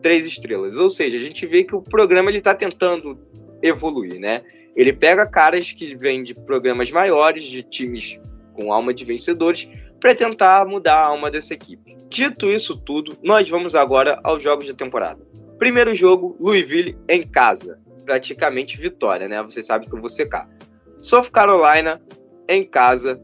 três 0.00 0.24
estrelas. 0.24 0.76
Ou 0.76 0.88
seja, 0.88 1.16
a 1.16 1.20
gente 1.20 1.44
vê 1.46 1.64
que 1.64 1.74
o 1.74 1.82
programa 1.82 2.30
ele 2.30 2.38
está 2.38 2.54
tentando 2.54 3.18
evoluir, 3.60 4.20
né? 4.20 4.42
Ele 4.76 4.92
pega 4.92 5.26
caras 5.26 5.72
que 5.72 5.96
vêm 5.96 6.22
de 6.22 6.32
programas 6.32 6.92
maiores, 6.92 7.42
de 7.42 7.62
times 7.62 8.20
com 8.54 8.72
alma 8.72 8.94
de 8.94 9.04
vencedores, 9.04 9.68
para 9.98 10.14
tentar 10.14 10.64
mudar 10.66 10.94
a 10.94 11.06
alma 11.06 11.30
dessa 11.30 11.54
equipe. 11.54 11.96
Dito 12.08 12.46
isso 12.46 12.76
tudo, 12.76 13.18
nós 13.22 13.48
vamos 13.48 13.74
agora 13.74 14.20
aos 14.22 14.42
jogos 14.42 14.68
da 14.68 14.74
temporada. 14.74 15.20
Primeiro 15.58 15.94
jogo, 15.94 16.36
Louisville 16.40 16.94
em 17.08 17.22
casa. 17.22 17.80
Praticamente 18.04 18.78
vitória, 18.78 19.28
né? 19.28 19.42
Você 19.42 19.62
sabe 19.62 19.86
que 19.86 19.94
eu 19.94 20.00
vou 20.00 20.10
secar. 20.10 20.48
South 21.00 21.30
Carolina 21.32 22.00
em 22.48 22.64
casa, 22.64 23.20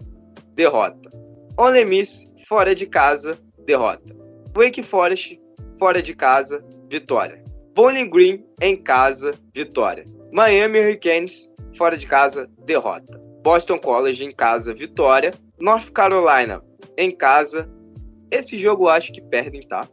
derrota. 0.54 1.12
Ole 1.56 1.84
Miss 1.84 2.28
fora 2.48 2.74
de 2.74 2.86
casa, 2.86 3.38
derrota. 3.66 4.17
Wake 4.56 4.82
Forest, 4.82 5.40
fora 5.78 6.02
de 6.02 6.14
casa, 6.14 6.64
vitória. 6.88 7.42
Bowling 7.74 8.10
Green, 8.10 8.44
em 8.60 8.76
casa, 8.76 9.34
vitória. 9.54 10.04
Miami 10.32 10.80
Hurricanes, 10.80 11.50
fora 11.76 11.96
de 11.96 12.06
casa, 12.06 12.50
derrota. 12.64 13.20
Boston 13.42 13.78
College, 13.78 14.24
em 14.24 14.32
casa, 14.32 14.74
vitória. 14.74 15.32
North 15.60 15.90
Carolina, 15.92 16.62
em 16.96 17.10
casa. 17.10 17.68
Esse 18.30 18.58
jogo 18.58 18.84
eu 18.84 18.88
acho 18.88 19.12
que 19.12 19.20
perdem, 19.20 19.62
tá? 19.62 19.88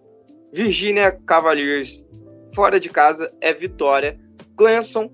Virginia 0.54 1.12
Cavaliers, 1.26 2.06
fora 2.54 2.80
de 2.80 2.90
casa, 2.90 3.32
é 3.42 3.54
vitória. 3.54 4.20
Clemson, 4.58 5.12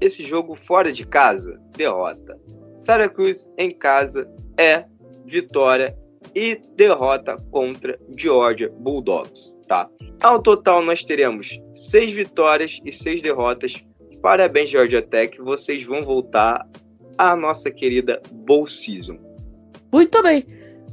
esse 0.00 0.22
jogo 0.22 0.54
fora 0.54 0.92
de 0.92 1.06
casa, 1.06 1.60
derrota. 1.76 2.38
Syracuse, 2.76 3.46
em 3.56 3.70
casa, 3.70 4.30
é 4.58 4.84
vitória 5.24 5.96
e 6.34 6.60
derrota 6.76 7.36
contra 7.50 7.98
Georgia 8.16 8.70
Bulldogs, 8.78 9.58
tá? 9.66 9.88
Ao 10.22 10.40
total 10.40 10.82
nós 10.82 11.04
teremos 11.04 11.60
seis 11.72 12.12
vitórias 12.12 12.80
e 12.84 12.92
seis 12.92 13.22
derrotas. 13.22 13.78
Parabéns 14.22 14.70
Georgia 14.70 15.02
Tech, 15.02 15.40
vocês 15.40 15.82
vão 15.82 16.04
voltar 16.04 16.66
à 17.16 17.34
nossa 17.34 17.70
querida 17.70 18.20
Bowl 18.30 18.66
Season. 18.66 19.18
Muito 19.92 20.22
bem. 20.22 20.46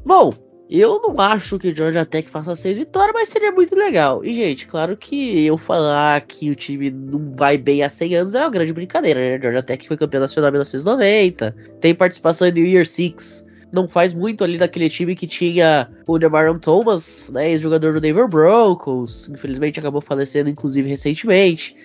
Bom, 0.06 0.34
eu 0.70 1.02
não 1.02 1.20
acho 1.20 1.58
que 1.58 1.74
Georgia 1.76 2.06
Tech 2.06 2.30
faça 2.30 2.56
seis 2.56 2.78
vitórias, 2.78 3.14
mas 3.14 3.30
seria 3.30 3.52
muito 3.52 3.76
legal. 3.76 4.24
E, 4.24 4.34
gente, 4.34 4.68
claro 4.68 4.98
que 4.98 5.46
eu 5.46 5.58
falar 5.58 6.22
que 6.22 6.50
o 6.50 6.56
time 6.56 6.92
não 6.92 7.30
vai 7.32 7.58
bem 7.58 7.84
há 7.84 7.90
100 7.90 8.16
anos 8.16 8.36
é 8.36 8.40
uma 8.40 8.50
grande 8.50 8.74
brincadeira, 8.74 9.20
né? 9.20 9.40
Georgia 9.42 9.64
Tech 9.64 9.88
foi 9.88 9.98
campeão 9.98 10.22
nacional 10.22 10.50
em 10.50 10.54
1990, 10.54 11.56
tem 11.80 11.96
participação 11.96 12.48
em 12.48 12.52
New 12.52 12.66
Year 12.66 12.86
Six 12.86 13.47
não 13.72 13.88
faz 13.88 14.13
muito 14.13 14.43
ali 14.43 14.57
daquele 14.57 14.89
time 14.89 15.15
que 15.15 15.28
tinha 15.28 15.89
o 16.05 16.18
Demaron 16.18 16.57
Thomas, 16.57 17.30
né, 17.34 17.51
ex-jogador 17.51 17.93
do 17.93 18.01
Denver 18.01 18.28
Broncos, 18.28 19.30
infelizmente 19.30 19.80
acabou 19.80 20.01
falecendo 20.01 20.49
inclusive 20.49 20.89
recentemente, 20.89 21.76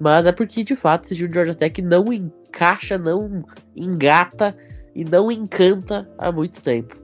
mas 0.00 0.26
é 0.26 0.32
porque 0.32 0.62
de 0.62 0.76
fato 0.76 1.06
esse 1.06 1.16
time 1.16 1.28
de 1.28 1.34
Georgia 1.34 1.54
Tech 1.54 1.82
não 1.82 2.12
encaixa, 2.12 2.96
não 2.96 3.44
engata 3.76 4.56
e 4.94 5.04
não 5.04 5.30
encanta 5.30 6.08
há 6.18 6.30
muito 6.30 6.60
tempo. 6.60 6.96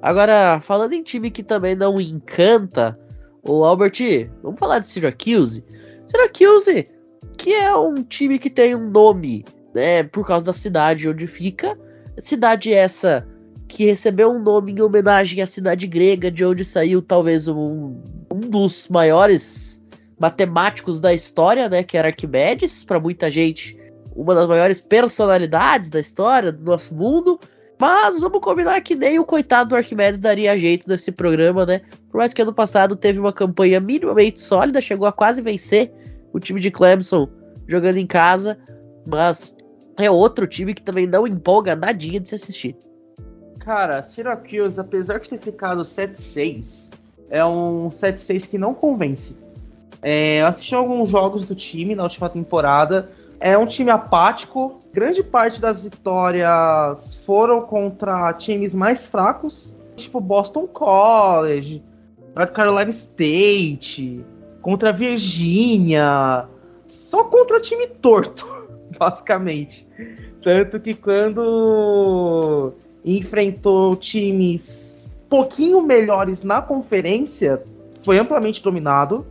Agora, 0.00 0.60
falando 0.60 0.92
em 0.92 1.02
time 1.02 1.30
que 1.30 1.42
também 1.42 1.74
não 1.74 2.00
encanta, 2.00 2.98
o 3.42 3.64
Albert, 3.64 4.28
vamos 4.42 4.58
falar 4.58 4.78
de 4.78 4.88
Syracuse. 4.88 5.64
Syracuse, 6.06 6.88
que 7.36 7.54
é 7.54 7.74
um 7.74 8.02
time 8.02 8.38
que 8.38 8.50
tem 8.50 8.74
um 8.74 8.90
nome, 8.90 9.44
né, 9.74 10.02
por 10.02 10.26
causa 10.26 10.44
da 10.44 10.52
cidade 10.52 11.08
onde 11.08 11.26
fica. 11.26 11.78
Cidade 12.18 12.72
essa 12.72 13.26
que 13.72 13.86
recebeu 13.86 14.30
um 14.30 14.38
nome 14.38 14.72
em 14.72 14.82
homenagem 14.82 15.40
à 15.40 15.46
cidade 15.46 15.86
grega, 15.86 16.30
de 16.30 16.44
onde 16.44 16.62
saiu 16.62 17.00
talvez 17.00 17.48
um, 17.48 17.96
um 18.30 18.40
dos 18.40 18.86
maiores 18.88 19.82
matemáticos 20.20 21.00
da 21.00 21.14
história, 21.14 21.70
né? 21.70 21.82
Que 21.82 21.96
era 21.96 22.08
Arquimedes, 22.08 22.84
para 22.84 23.00
muita 23.00 23.30
gente, 23.30 23.74
uma 24.14 24.34
das 24.34 24.46
maiores 24.46 24.78
personalidades 24.78 25.88
da 25.88 25.98
história 25.98 26.52
do 26.52 26.62
nosso 26.62 26.94
mundo. 26.94 27.40
Mas 27.80 28.20
vamos 28.20 28.40
combinar 28.40 28.78
que 28.82 28.94
nem 28.94 29.18
o 29.18 29.24
coitado 29.24 29.70
do 29.70 29.76
Arquimedes 29.76 30.20
daria 30.20 30.58
jeito 30.58 30.86
nesse 30.86 31.10
programa, 31.10 31.64
né? 31.64 31.80
Por 32.10 32.18
mais 32.18 32.34
que 32.34 32.42
ano 32.42 32.52
passado 32.52 32.94
teve 32.94 33.18
uma 33.18 33.32
campanha 33.32 33.80
minimamente 33.80 34.42
sólida, 34.42 34.82
chegou 34.82 35.06
a 35.06 35.12
quase 35.12 35.40
vencer 35.40 35.90
o 36.30 36.38
time 36.38 36.60
de 36.60 36.70
Clemson 36.70 37.26
jogando 37.66 37.96
em 37.96 38.06
casa, 38.06 38.58
mas 39.06 39.56
é 39.98 40.10
outro 40.10 40.46
time 40.46 40.74
que 40.74 40.82
também 40.82 41.06
não 41.06 41.26
empolga 41.26 41.74
nadinha 41.74 42.20
de 42.20 42.28
se 42.28 42.34
assistir. 42.34 42.76
Cara, 43.64 44.02
Syracuse, 44.02 44.80
apesar 44.80 45.20
de 45.20 45.28
ter 45.28 45.38
ficado 45.38 45.82
7-6, 45.82 46.90
é 47.30 47.44
um 47.44 47.88
7-6 47.88 48.48
que 48.48 48.58
não 48.58 48.74
convence. 48.74 49.38
É, 50.02 50.40
eu 50.40 50.46
assisti 50.46 50.74
alguns 50.74 51.10
jogos 51.10 51.44
do 51.44 51.54
time 51.54 51.94
na 51.94 52.02
última 52.02 52.28
temporada. 52.28 53.08
É 53.38 53.56
um 53.56 53.64
time 53.64 53.90
apático. 53.92 54.80
Grande 54.92 55.22
parte 55.22 55.60
das 55.60 55.84
vitórias 55.84 57.22
foram 57.24 57.60
contra 57.62 58.32
times 58.32 58.74
mais 58.74 59.06
fracos, 59.06 59.76
tipo 59.94 60.20
Boston 60.20 60.66
College, 60.66 61.84
North 62.34 62.50
Carolina 62.50 62.90
State, 62.90 64.26
contra 64.60 64.92
Virgínia. 64.92 66.48
Só 66.88 67.22
contra 67.24 67.60
time 67.60 67.86
torto, 67.86 68.44
basicamente. 68.98 69.86
Tanto 70.42 70.80
que 70.80 70.94
quando 70.94 72.74
enfrentou 73.04 73.96
times 73.96 74.92
pouquinho 75.32 75.80
melhores 75.80 76.42
na 76.42 76.60
conferência, 76.60 77.62
foi 78.04 78.18
amplamente 78.18 78.62
dominado. 78.62 79.26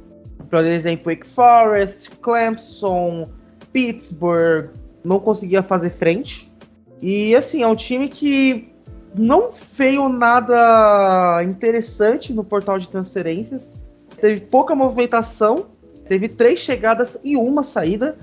Por 0.50 0.66
exemplo, 0.66 1.14
Wake 1.14 1.28
Forest, 1.28 2.10
Clemson, 2.22 3.30
Pittsburgh, 3.72 4.72
não 5.04 5.20
conseguia 5.20 5.62
fazer 5.62 5.92
frente. 5.92 6.52
E 7.00 7.36
assim, 7.36 7.62
é 7.62 7.68
um 7.68 7.76
time 7.76 8.10
que 8.10 8.74
não 9.16 9.50
veio 9.78 10.10
nada 10.10 11.44
interessante 11.44 12.34
no 12.34 12.44
portal 12.44 12.80
de 12.80 12.90
transferências. 12.90 13.80
Teve 14.20 14.42
pouca 14.42 14.74
movimentação, 14.74 15.68
teve 16.08 16.28
três 16.28 16.60
chegadas 16.60 17.20
e 17.24 17.38
uma 17.38 17.62
saída, 17.62 18.18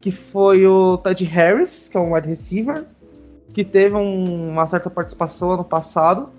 que 0.00 0.10
foi 0.10 0.66
o 0.66 0.96
Ted 0.96 1.22
Harris, 1.24 1.86
que 1.86 1.98
é 1.98 2.00
um 2.00 2.14
wide 2.14 2.28
receiver, 2.28 2.86
que 3.60 3.64
teve 3.64 3.94
um, 3.94 4.52
uma 4.52 4.66
certa 4.66 4.88
participação 4.88 5.50
ano 5.50 5.64
passado. 5.64 6.30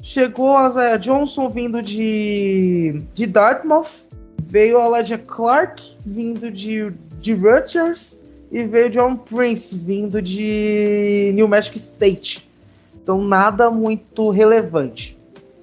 Chegou 0.00 0.56
a 0.56 0.70
Zaya 0.70 0.96
Johnson 0.96 1.50
vindo 1.50 1.82
de, 1.82 3.02
de 3.12 3.26
Dartmouth, 3.26 4.06
veio 4.40 4.78
a 4.78 4.86
Elijah 4.86 5.18
Clark 5.18 5.82
vindo 6.06 6.48
de, 6.48 6.92
de 7.20 7.34
Rutgers 7.34 8.20
e 8.52 8.62
veio 8.62 8.88
John 8.88 9.16
Prince 9.16 9.76
vindo 9.76 10.22
de 10.22 11.32
New 11.34 11.48
Mexico 11.48 11.76
State. 11.76 12.48
Então 13.02 13.20
nada 13.20 13.68
muito 13.68 14.30
relevante. 14.30 15.18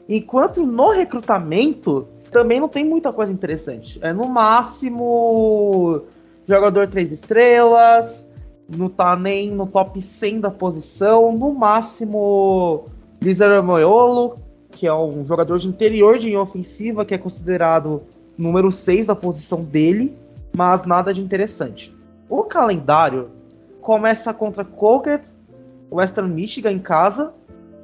Enquanto 0.10 0.66
no 0.66 0.90
recrutamento 0.90 2.06
também 2.34 2.60
não 2.60 2.68
tem 2.68 2.84
muita 2.84 3.14
coisa 3.14 3.32
interessante. 3.32 3.98
É 4.02 4.12
no 4.12 4.28
máximo 4.28 6.02
jogador 6.46 6.86
três 6.90 7.14
estrelas, 7.14 8.27
não 8.70 8.90
tá 8.90 9.16
nem 9.16 9.52
no 9.52 9.66
top 9.66 10.02
100 10.02 10.42
da 10.42 10.52
posição, 10.52 11.32
no 11.32 11.54
máximo 11.54 12.86
Lizaro 13.22 13.64
Moiolo, 13.64 14.40
que 14.72 14.86
é 14.86 14.94
um 14.94 15.26
jogador 15.26 15.58
de 15.58 15.68
interior 15.68 16.18
de 16.18 16.36
ofensiva, 16.36 17.06
que 17.06 17.14
é 17.14 17.18
considerado 17.18 18.04
número 18.38 18.72
6 18.72 19.08
da 19.08 19.16
posição 19.16 19.64
dele, 19.64 20.16
mas 20.56 20.86
nada 20.86 21.14
de 21.14 21.22
interessante. 21.22 21.96
O 22.30 22.44
calendário 22.44 23.30
começa 23.82 24.34
contra 24.34 24.66
Colgate, 24.66 25.36
Western 25.90 26.32
Michigan 26.32 26.74
em 26.74 26.80
casa, 26.80 27.34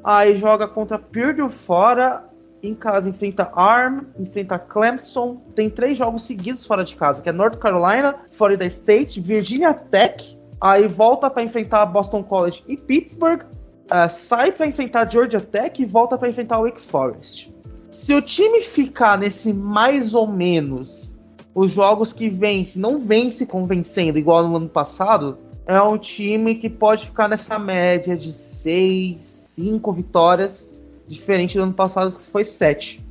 aí 0.04 0.36
joga 0.36 0.68
contra 0.68 1.00
Purdue 1.00 1.50
fora, 1.50 2.26
em 2.62 2.76
casa 2.76 3.10
enfrenta 3.10 3.50
Arm, 3.56 4.02
enfrenta 4.20 4.60
Clemson, 4.60 5.38
tem 5.56 5.70
três 5.70 5.98
jogos 5.98 6.24
seguidos 6.24 6.66
fora 6.66 6.84
de 6.84 6.96
casa, 6.96 7.22
que 7.22 7.30
é 7.30 7.32
North 7.32 7.58
Carolina, 7.58 8.16
Florida 8.32 8.66
State, 8.66 9.20
Virginia 9.20 9.74
Tech, 9.74 10.38
aí 10.64 10.88
volta 10.88 11.30
para 11.30 11.44
enfrentar 11.44 11.86
Boston 11.88 12.24
College 12.24 12.64
e 12.66 12.78
Pittsburgh, 12.78 13.42
uh, 13.42 14.10
sai 14.10 14.50
para 14.54 14.66
enfrentar 14.66 15.12
Georgia 15.12 15.42
Tech 15.42 15.82
e 15.82 15.86
volta 15.86 16.18
para 16.18 16.30
enfrentar 16.30 16.62
Wake 16.62 16.80
Forest. 16.80 17.54
Se 17.92 18.14
o 18.16 18.22
time 18.22 18.62
ficar 18.62 19.18
nesse 19.18 19.54
mais 19.54 20.16
ou 20.16 20.26
menos 20.26 21.18
os 21.54 21.74
jogos 21.74 22.14
que 22.14 22.30
vence, 22.30 22.80
não 22.80 23.02
vence 23.02 23.46
convencendo 23.46 24.18
igual 24.18 24.48
no 24.48 24.56
ano 24.56 24.70
passado, 24.70 25.38
é 25.68 25.80
um 25.82 25.98
time 25.98 26.56
que 26.56 26.70
pode 26.70 27.08
ficar 27.08 27.28
nessa 27.28 27.60
média 27.60 28.16
de 28.16 28.32
6, 28.32 29.22
5 29.22 29.92
vitórias, 29.92 30.76
diferente 31.06 31.58
do 31.58 31.64
ano 31.64 31.74
passado 31.74 32.14
que 32.14 32.24
foi 32.24 32.46
7. 32.46 33.06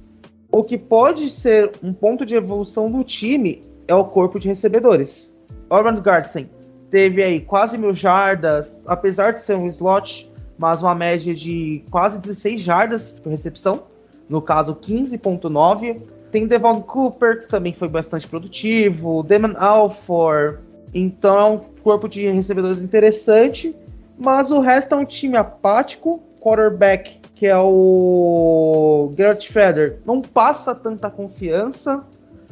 O 0.51 0.65
que 0.65 0.79
pode 0.79 1.29
ser 1.29 1.71
um 1.83 1.93
ponto 1.93 2.25
de 2.25 2.35
evolução 2.35 2.91
do 2.91 3.05
time 3.05 3.63
é 3.87 3.95
o 3.95 4.07
corpo 4.07 4.39
de 4.39 4.49
recebedores. 4.49 5.37
Orban 5.71 6.01
Gardsen 6.01 6.49
teve 6.93 7.23
aí 7.23 7.41
quase 7.41 7.79
mil 7.79 7.95
jardas, 7.95 8.85
apesar 8.87 9.33
de 9.33 9.41
ser 9.41 9.57
um 9.57 9.67
slot, 9.67 10.31
mas 10.59 10.83
uma 10.83 10.95
média 10.95 11.35
de 11.35 11.83
quase 11.91 12.21
16 12.21 12.61
jardas 12.61 13.11
por 13.11 13.31
recepção, 13.31 13.85
no 14.29 14.43
caso 14.43 14.75
15.9. 14.75 16.03
Tem 16.31 16.47
Devon 16.47 16.83
Cooper, 16.83 17.41
que 17.41 17.49
também 17.49 17.73
foi 17.73 17.89
bastante 17.89 18.29
produtivo, 18.29 19.23
Damon 19.23 19.55
Alford, 19.57 20.59
então 20.93 21.39
é 21.39 21.45
um 21.47 21.59
corpo 21.83 22.07
de 22.07 22.29
recebedores 22.29 22.83
interessante, 22.83 23.75
mas 24.19 24.51
o 24.51 24.61
resto 24.61 24.95
é 24.95 24.99
um 24.99 25.05
time 25.07 25.39
apático. 25.39 26.23
Quarterback, 26.41 27.21
que 27.35 27.47
é 27.47 27.57
o 27.57 29.15
Gerrit 29.17 29.45
Schroeder, 29.45 30.01
não 30.05 30.21
passa 30.21 30.75
tanta 30.75 31.09
confiança. 31.09 32.05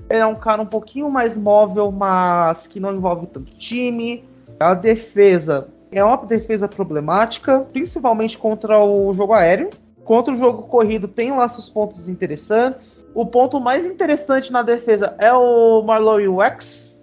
Ele 0.08 0.20
é 0.20 0.26
um 0.26 0.34
cara 0.34 0.62
um 0.62 0.66
pouquinho 0.66 1.10
mais 1.10 1.36
móvel, 1.36 1.90
mas 1.90 2.66
que 2.66 2.80
não 2.80 2.94
envolve 2.94 3.26
tanto 3.26 3.52
time. 3.56 4.29
A 4.60 4.74
defesa 4.74 5.68
é 5.90 6.04
uma 6.04 6.18
defesa 6.18 6.68
problemática, 6.68 7.60
principalmente 7.72 8.36
contra 8.36 8.78
o 8.78 9.14
jogo 9.14 9.32
aéreo. 9.32 9.70
Contra 10.04 10.34
o 10.34 10.36
jogo 10.36 10.64
corrido 10.64 11.08
tem 11.08 11.34
lá 11.34 11.48
seus 11.48 11.70
pontos 11.70 12.10
interessantes. 12.10 13.06
O 13.14 13.24
ponto 13.24 13.58
mais 13.58 13.86
interessante 13.86 14.52
na 14.52 14.60
defesa 14.60 15.16
é 15.18 15.32
o 15.32 15.82
Marlowe 15.82 16.28
Wax, 16.28 17.00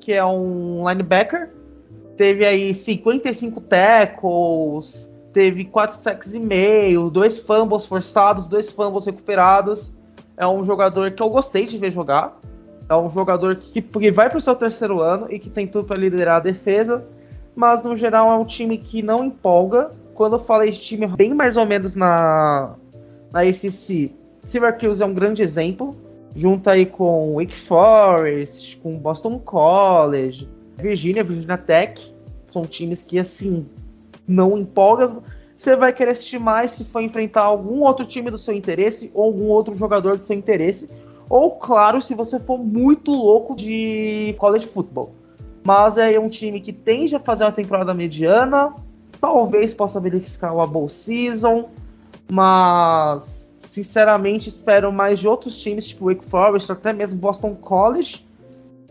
que 0.00 0.12
é 0.14 0.24
um 0.24 0.88
linebacker. 0.88 1.54
Teve 2.16 2.44
aí 2.44 2.74
55 2.74 3.60
tackles, 3.60 5.08
teve 5.32 5.64
4 5.64 5.98
sacks 5.98 6.34
e 6.34 6.40
meio, 6.40 7.08
dois 7.08 7.38
fumbles 7.38 7.86
forçados, 7.86 8.48
dois 8.48 8.68
fumbles 8.68 9.06
recuperados. 9.06 9.92
É 10.36 10.44
um 10.44 10.64
jogador 10.64 11.12
que 11.12 11.22
eu 11.22 11.30
gostei 11.30 11.66
de 11.66 11.78
ver 11.78 11.92
jogar. 11.92 12.36
É 12.88 12.94
um 12.94 13.10
jogador 13.10 13.56
que, 13.56 13.82
que 13.82 14.10
vai 14.10 14.28
para 14.28 14.38
o 14.38 14.40
seu 14.40 14.54
terceiro 14.54 15.00
ano 15.00 15.26
e 15.28 15.38
que 15.38 15.50
tem 15.50 15.66
tudo 15.66 15.86
para 15.86 15.96
liderar 15.96 16.36
a 16.36 16.40
defesa, 16.40 17.04
mas 17.54 17.82
no 17.82 17.96
geral 17.96 18.30
é 18.30 18.36
um 18.36 18.44
time 18.44 18.78
que 18.78 19.02
não 19.02 19.24
empolga. 19.24 19.90
Quando 20.14 20.34
eu 20.34 20.40
falei 20.40 20.70
de 20.70 20.80
time 20.80 21.06
bem 21.06 21.34
mais 21.34 21.56
ou 21.56 21.66
menos 21.66 21.96
na, 21.96 22.76
na 23.32 23.40
ACC, 23.40 24.14
Syracuse 24.44 25.02
é 25.02 25.06
um 25.06 25.12
grande 25.12 25.42
exemplo 25.42 25.96
junta 26.36 26.72
aí 26.72 26.84
com 26.84 27.34
Wake 27.34 27.56
Forest, 27.56 28.76
com 28.76 28.98
Boston 28.98 29.38
College, 29.38 30.46
Virginia, 30.76 31.24
Virginia 31.24 31.56
Tech, 31.56 32.14
são 32.52 32.66
times 32.66 33.02
que 33.02 33.18
assim 33.18 33.66
não 34.28 34.58
empolgam. 34.58 35.22
Você 35.56 35.74
vai 35.74 35.94
querer 35.94 36.10
assistir 36.10 36.38
mais 36.38 36.72
se 36.72 36.84
for 36.84 37.00
enfrentar 37.00 37.40
algum 37.40 37.80
outro 37.80 38.04
time 38.04 38.30
do 38.30 38.36
seu 38.36 38.52
interesse 38.52 39.10
ou 39.14 39.24
algum 39.24 39.48
outro 39.48 39.74
jogador 39.74 40.18
do 40.18 40.24
seu 40.24 40.36
interesse, 40.36 40.90
ou 41.28 41.52
claro, 41.52 42.00
se 42.00 42.14
você 42.14 42.38
for 42.38 42.58
muito 42.58 43.10
louco 43.10 43.54
de 43.54 44.34
college 44.38 44.66
football. 44.66 45.12
Mas 45.64 45.98
é 45.98 46.18
um 46.18 46.28
time 46.28 46.60
que 46.60 46.72
tende 46.72 47.16
a 47.16 47.20
fazer 47.20 47.44
uma 47.44 47.52
temporada 47.52 47.92
mediana, 47.92 48.74
talvez 49.20 49.74
possa 49.74 49.98
verificar 49.98 50.52
uma 50.54 50.66
bowl 50.66 50.88
season, 50.88 51.68
mas 52.30 53.52
sinceramente, 53.66 54.48
espero 54.48 54.92
mais 54.92 55.18
de 55.18 55.28
outros 55.28 55.60
times, 55.60 55.88
tipo 55.88 56.06
Wake 56.06 56.24
Forest, 56.24 56.70
até 56.70 56.92
mesmo 56.92 57.18
Boston 57.18 57.54
College, 57.56 58.24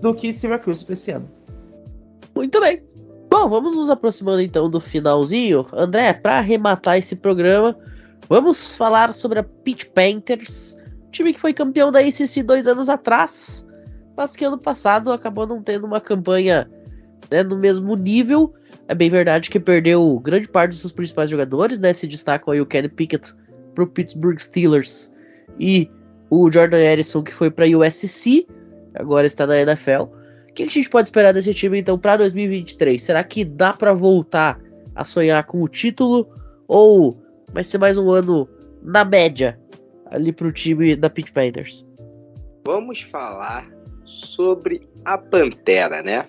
do 0.01 0.13
que 0.13 0.33
Syracuse 0.33 0.83
para 0.83 0.93
esse 0.93 1.11
ano. 1.11 1.29
Muito 2.35 2.59
bem. 2.59 2.83
Bom, 3.29 3.47
vamos 3.47 3.75
nos 3.75 3.89
aproximando 3.89 4.41
então 4.41 4.69
do 4.69 4.79
finalzinho. 4.79 5.65
André, 5.73 6.13
para 6.13 6.37
arrematar 6.37 6.97
esse 6.97 7.15
programa, 7.15 7.75
vamos 8.29 8.75
falar 8.75 9.13
sobre 9.13 9.39
a 9.39 9.43
Pitch 9.43 9.85
Panthers, 9.85 10.77
time 11.15 11.33
que 11.33 11.39
foi 11.39 11.53
campeão 11.53 11.91
da 11.91 11.99
ACC 11.99 12.43
dois 12.43 12.67
anos 12.67 12.89
atrás, 12.89 13.65
mas 14.15 14.35
que 14.35 14.45
ano 14.45 14.57
passado 14.57 15.11
acabou 15.11 15.47
não 15.47 15.61
tendo 15.61 15.85
uma 15.85 16.01
campanha 16.01 16.69
né, 17.31 17.43
no 17.43 17.57
mesmo 17.57 17.95
nível. 17.95 18.53
É 18.87 18.93
bem 18.93 19.09
verdade 19.09 19.49
que 19.49 19.59
perdeu 19.59 20.19
grande 20.19 20.47
parte 20.47 20.71
dos 20.71 20.79
seus 20.79 20.91
principais 20.91 21.29
jogadores, 21.29 21.79
né? 21.79 21.93
Se 21.93 22.05
destacam 22.05 22.53
aí 22.53 22.61
o 22.61 22.65
Kenny 22.65 22.89
Pickett 22.89 23.33
pro 23.73 23.87
Pittsburgh 23.87 24.37
Steelers 24.37 25.13
e 25.59 25.89
o 26.29 26.51
Jordan 26.51 26.77
Harrison 26.77 27.23
que 27.23 27.33
foi 27.33 27.49
para 27.49 27.65
USC, 27.65 28.47
agora 28.93 29.25
está 29.25 29.47
na 29.47 29.57
NFL. 29.57 30.03
O 30.49 30.53
que 30.53 30.63
a 30.63 30.67
gente 30.67 30.89
pode 30.89 31.07
esperar 31.07 31.33
desse 31.33 31.53
time 31.53 31.79
então 31.79 31.97
para 31.97 32.17
2023? 32.17 33.01
Será 33.01 33.23
que 33.23 33.43
dá 33.43 33.73
para 33.73 33.93
voltar 33.93 34.59
a 34.93 35.03
sonhar 35.03 35.43
com 35.45 35.61
o 35.61 35.67
título 35.67 36.27
ou 36.67 37.17
vai 37.51 37.63
ser 37.63 37.77
mais 37.77 37.97
um 37.97 38.09
ano 38.11 38.47
na 38.81 39.03
média 39.03 39.59
ali 40.07 40.31
pro 40.31 40.51
time 40.51 40.95
da 40.95 41.09
Pitt 41.09 41.31
Panthers? 41.31 41.85
Vamos 42.65 43.01
falar 43.01 43.69
sobre 44.03 44.81
a 45.03 45.17
Pantera, 45.17 46.01
né? 46.01 46.27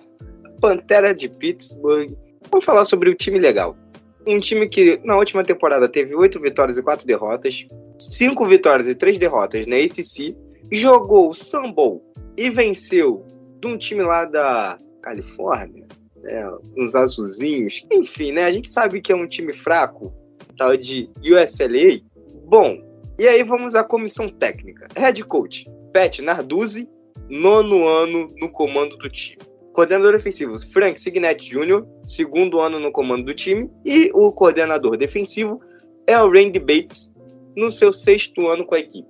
Pantera 0.59 1.13
de 1.13 1.29
Pittsburgh 1.29 2.15
Vamos 2.51 2.65
falar 2.65 2.85
sobre 2.85 3.09
o 3.09 3.15
time 3.15 3.39
legal. 3.39 3.77
Um 4.25 4.39
time 4.39 4.67
que 4.67 4.99
na 5.03 5.17
última 5.17 5.43
temporada 5.43 5.87
teve 5.87 6.15
oito 6.15 6.39
vitórias 6.39 6.77
e 6.77 6.81
quatro 6.81 7.05
derrotas, 7.05 7.67
cinco 7.99 8.45
vitórias 8.45 8.87
e 8.87 8.95
três 8.95 9.17
derrotas 9.17 9.65
na 9.65 9.77
ACC, 9.77 10.35
jogou 10.71 11.29
o 11.29 11.35
Sambol 11.35 12.03
e 12.37 12.49
venceu 12.49 13.25
de 13.61 13.67
um 13.67 13.77
time 13.77 14.03
lá 14.03 14.25
da 14.25 14.77
Califórnia, 15.01 15.85
né, 16.23 16.49
uns 16.77 16.95
azulzinhos. 16.95 17.83
Enfim, 17.91 18.31
né, 18.33 18.45
a 18.45 18.51
gente 18.51 18.69
sabe 18.69 19.01
que 19.01 19.11
é 19.11 19.15
um 19.15 19.27
time 19.27 19.53
fraco, 19.53 20.13
tal 20.57 20.75
de 20.75 21.09
USLA. 21.21 22.01
Bom, 22.45 22.81
e 23.17 23.27
aí 23.27 23.43
vamos 23.43 23.75
à 23.75 23.83
comissão 23.83 24.29
técnica. 24.29 24.87
Head 24.95 25.23
coach, 25.25 25.65
Pat 25.93 26.19
Narduzzi, 26.19 26.89
nono 27.29 27.87
ano 27.87 28.33
no 28.39 28.51
comando 28.51 28.95
do 28.97 29.09
time. 29.09 29.41
Coordenador 29.73 30.13
defensivo, 30.13 30.57
Frank 30.71 30.99
Signetti 30.99 31.49
Jr., 31.49 31.85
segundo 32.01 32.59
ano 32.59 32.79
no 32.79 32.91
comando 32.91 33.25
do 33.25 33.33
time. 33.33 33.69
E 33.85 34.09
o 34.13 34.31
coordenador 34.31 34.97
defensivo 34.97 35.59
é 36.07 36.19
o 36.19 36.31
Randy 36.31 36.59
Bates, 36.59 37.15
no 37.55 37.71
seu 37.71 37.91
sexto 37.91 38.47
ano 38.47 38.65
com 38.65 38.75
a 38.75 38.79
equipe. 38.79 39.07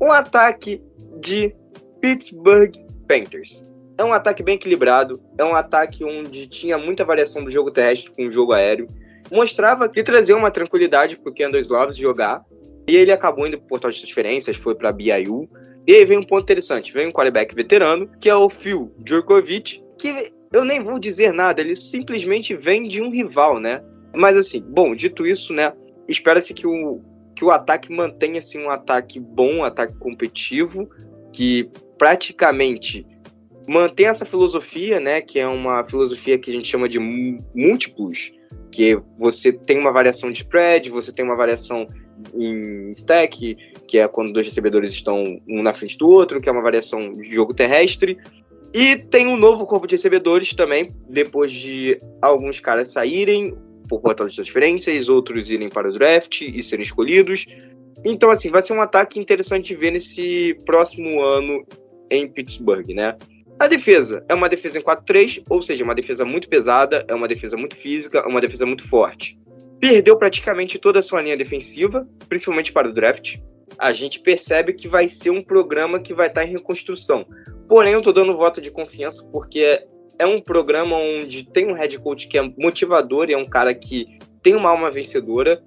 Um 0.00 0.10
ataque 0.10 0.82
de 1.20 1.54
Pittsburgh 2.00 2.74
Panthers. 3.06 3.64
É 3.98 4.04
um 4.04 4.12
ataque 4.12 4.42
bem 4.42 4.56
equilibrado, 4.56 5.22
é 5.38 5.44
um 5.44 5.54
ataque 5.54 6.02
onde 6.04 6.46
tinha 6.46 6.76
muita 6.78 7.04
variação 7.04 7.44
do 7.44 7.50
jogo 7.50 7.70
terrestre 7.70 8.10
com 8.10 8.26
o 8.26 8.30
jogo 8.30 8.52
aéreo. 8.52 8.88
Mostrava 9.30 9.88
que 9.88 10.02
trazia 10.02 10.36
uma 10.36 10.50
tranquilidade 10.50 11.16
para 11.16 11.30
o 11.30 11.34
Kendall 11.34 11.60
Sloves 11.60 11.96
jogar, 11.96 12.44
e 12.88 12.96
ele 12.96 13.12
acabou 13.12 13.46
indo 13.46 13.58
para 13.58 13.64
o 13.64 13.68
portal 13.68 13.90
de 13.90 13.98
transferências, 13.98 14.56
foi 14.56 14.74
para 14.74 14.92
BIU. 14.92 15.48
E 15.86 15.94
aí 15.94 16.04
vem 16.04 16.18
um 16.18 16.22
ponto 16.22 16.42
interessante: 16.42 16.92
vem 16.92 17.08
um 17.08 17.12
quarterback 17.12 17.54
veterano, 17.54 18.08
que 18.20 18.28
é 18.28 18.34
o 18.34 18.48
Phil 18.48 18.92
Djurkovic, 18.98 19.82
que 19.98 20.32
eu 20.52 20.64
nem 20.64 20.80
vou 20.80 20.98
dizer 20.98 21.32
nada, 21.32 21.60
ele 21.60 21.74
simplesmente 21.74 22.54
vem 22.54 22.86
de 22.86 23.00
um 23.00 23.10
rival, 23.10 23.58
né? 23.58 23.82
Mas 24.14 24.36
assim, 24.36 24.60
bom, 24.60 24.94
dito 24.94 25.26
isso, 25.26 25.52
né? 25.52 25.72
Espera-se 26.06 26.52
que 26.52 26.66
o, 26.66 27.00
que 27.34 27.44
o 27.44 27.50
ataque 27.50 27.90
mantenha 27.90 28.38
assim, 28.38 28.62
um 28.62 28.70
ataque 28.70 29.18
bom, 29.18 29.56
um 29.56 29.64
ataque 29.64 29.96
competitivo, 29.98 30.88
que 31.32 31.70
praticamente 31.96 33.06
mantém 33.66 34.06
essa 34.06 34.26
filosofia, 34.26 35.00
né? 35.00 35.20
Que 35.20 35.38
é 35.38 35.46
uma 35.46 35.86
filosofia 35.86 36.38
que 36.38 36.50
a 36.50 36.52
gente 36.52 36.68
chama 36.68 36.88
de 36.88 36.98
múltiplos, 36.98 38.32
que 38.70 39.00
você 39.18 39.52
tem 39.52 39.78
uma 39.78 39.92
variação 39.92 40.30
de 40.30 40.38
spread, 40.38 40.90
você 40.90 41.12
tem 41.12 41.24
uma 41.24 41.36
variação 41.36 41.88
em 42.34 42.90
stack, 42.90 43.56
que 43.86 43.98
é 43.98 44.08
quando 44.08 44.32
dois 44.32 44.46
recebedores 44.46 44.90
estão 44.90 45.40
um 45.48 45.62
na 45.62 45.72
frente 45.72 45.98
do 45.98 46.08
outro, 46.08 46.40
que 46.40 46.48
é 46.48 46.52
uma 46.52 46.62
variação 46.62 47.14
de 47.14 47.34
jogo 47.34 47.54
terrestre. 47.54 48.18
E 48.74 48.96
tem 48.96 49.26
um 49.26 49.36
novo 49.36 49.66
corpo 49.66 49.86
de 49.86 49.94
recebedores 49.94 50.54
também, 50.54 50.94
depois 51.08 51.52
de 51.52 52.00
alguns 52.22 52.58
caras 52.58 52.88
saírem 52.88 53.54
por 53.88 54.00
conta 54.00 54.24
das 54.24 54.34
transferências, 54.34 55.08
outros 55.10 55.50
irem 55.50 55.68
para 55.68 55.88
o 55.88 55.92
draft 55.92 56.40
e 56.40 56.62
serem 56.62 56.82
escolhidos. 56.82 57.46
Então, 58.04 58.30
assim, 58.30 58.50
vai 58.50 58.62
ser 58.62 58.72
um 58.72 58.80
ataque 58.80 59.20
interessante 59.20 59.66
de 59.66 59.74
ver 59.74 59.90
nesse 59.90 60.58
próximo 60.64 61.22
ano 61.22 61.64
em 62.10 62.26
Pittsburgh, 62.26 62.88
né? 62.94 63.16
A 63.58 63.68
defesa 63.68 64.24
é 64.28 64.34
uma 64.34 64.48
defesa 64.48 64.78
em 64.78 64.82
4-3, 64.82 65.42
ou 65.48 65.60
seja, 65.60 65.84
uma 65.84 65.94
defesa 65.94 66.24
muito 66.24 66.48
pesada, 66.48 67.04
é 67.06 67.14
uma 67.14 67.28
defesa 67.28 67.56
muito 67.56 67.76
física, 67.76 68.20
é 68.20 68.26
uma 68.26 68.40
defesa 68.40 68.64
muito 68.64 68.88
forte 68.88 69.38
perdeu 69.82 70.16
praticamente 70.16 70.78
toda 70.78 71.00
a 71.00 71.02
sua 71.02 71.20
linha 71.20 71.36
defensiva, 71.36 72.08
principalmente 72.28 72.72
para 72.72 72.88
o 72.88 72.92
draft. 72.92 73.38
A 73.76 73.92
gente 73.92 74.20
percebe 74.20 74.74
que 74.74 74.86
vai 74.86 75.08
ser 75.08 75.30
um 75.30 75.42
programa 75.42 75.98
que 75.98 76.14
vai 76.14 76.28
estar 76.28 76.44
em 76.44 76.52
reconstrução. 76.52 77.26
Porém, 77.68 77.92
eu 77.92 77.98
estou 77.98 78.12
dando 78.12 78.36
voto 78.36 78.60
de 78.60 78.70
confiança 78.70 79.28
porque 79.32 79.84
é 80.20 80.24
um 80.24 80.38
programa 80.38 80.94
onde 80.94 81.44
tem 81.44 81.66
um 81.66 81.72
head 81.72 81.98
coach 81.98 82.28
que 82.28 82.38
é 82.38 82.42
motivador 82.56 83.28
e 83.28 83.32
é 83.32 83.36
um 83.36 83.44
cara 83.44 83.74
que 83.74 84.06
tem 84.40 84.54
uma 84.54 84.70
alma 84.70 84.88
vencedora 84.88 85.60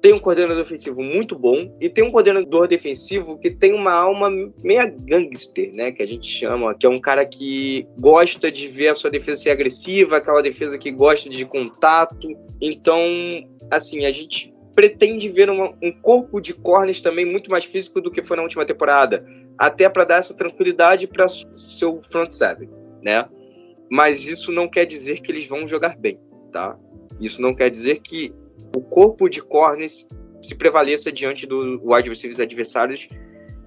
tem 0.00 0.12
um 0.12 0.18
coordenador 0.18 0.62
ofensivo 0.62 1.02
muito 1.02 1.38
bom 1.38 1.74
e 1.80 1.88
tem 1.88 2.04
um 2.04 2.10
coordenador 2.10 2.68
defensivo 2.68 3.38
que 3.38 3.50
tem 3.50 3.72
uma 3.72 3.92
alma 3.92 4.30
meia 4.62 4.86
gangster, 4.86 5.72
né? 5.72 5.90
Que 5.90 6.02
a 6.02 6.06
gente 6.06 6.28
chama, 6.28 6.74
que 6.74 6.86
é 6.86 6.88
um 6.88 7.00
cara 7.00 7.24
que 7.24 7.86
gosta 7.98 8.50
de 8.50 8.68
ver 8.68 8.88
a 8.88 8.94
sua 8.94 9.10
defesa 9.10 9.42
ser 9.42 9.50
agressiva, 9.50 10.16
aquela 10.18 10.42
defesa 10.42 10.78
que 10.78 10.90
gosta 10.90 11.28
de 11.28 11.44
contato. 11.44 12.28
Então, 12.60 13.00
assim, 13.70 14.04
a 14.04 14.12
gente 14.12 14.54
pretende 14.74 15.28
ver 15.30 15.48
uma, 15.48 15.74
um 15.82 15.90
corpo 15.90 16.40
de 16.40 16.52
corners 16.52 17.00
também 17.00 17.24
muito 17.24 17.50
mais 17.50 17.64
físico 17.64 18.00
do 18.00 18.10
que 18.10 18.22
foi 18.22 18.36
na 18.36 18.42
última 18.42 18.64
temporada, 18.64 19.24
até 19.56 19.88
para 19.88 20.04
dar 20.04 20.16
essa 20.16 20.34
tranquilidade 20.34 21.08
para 21.08 21.26
seu 21.28 22.02
front 22.02 22.30
seven, 22.30 22.68
né? 23.02 23.26
Mas 23.90 24.26
isso 24.26 24.52
não 24.52 24.68
quer 24.68 24.84
dizer 24.84 25.20
que 25.20 25.32
eles 25.32 25.46
vão 25.46 25.66
jogar 25.66 25.96
bem, 25.96 26.20
tá? 26.52 26.78
Isso 27.18 27.40
não 27.40 27.54
quer 27.54 27.70
dizer 27.70 28.00
que 28.00 28.34
o 28.74 28.80
corpo 28.80 29.28
de 29.28 29.42
corners 29.42 30.06
se 30.42 30.54
prevaleça 30.54 31.10
diante 31.12 31.46
do 31.46 31.80
wide 31.82 32.08
receivers 32.08 32.40
adversários, 32.40 33.08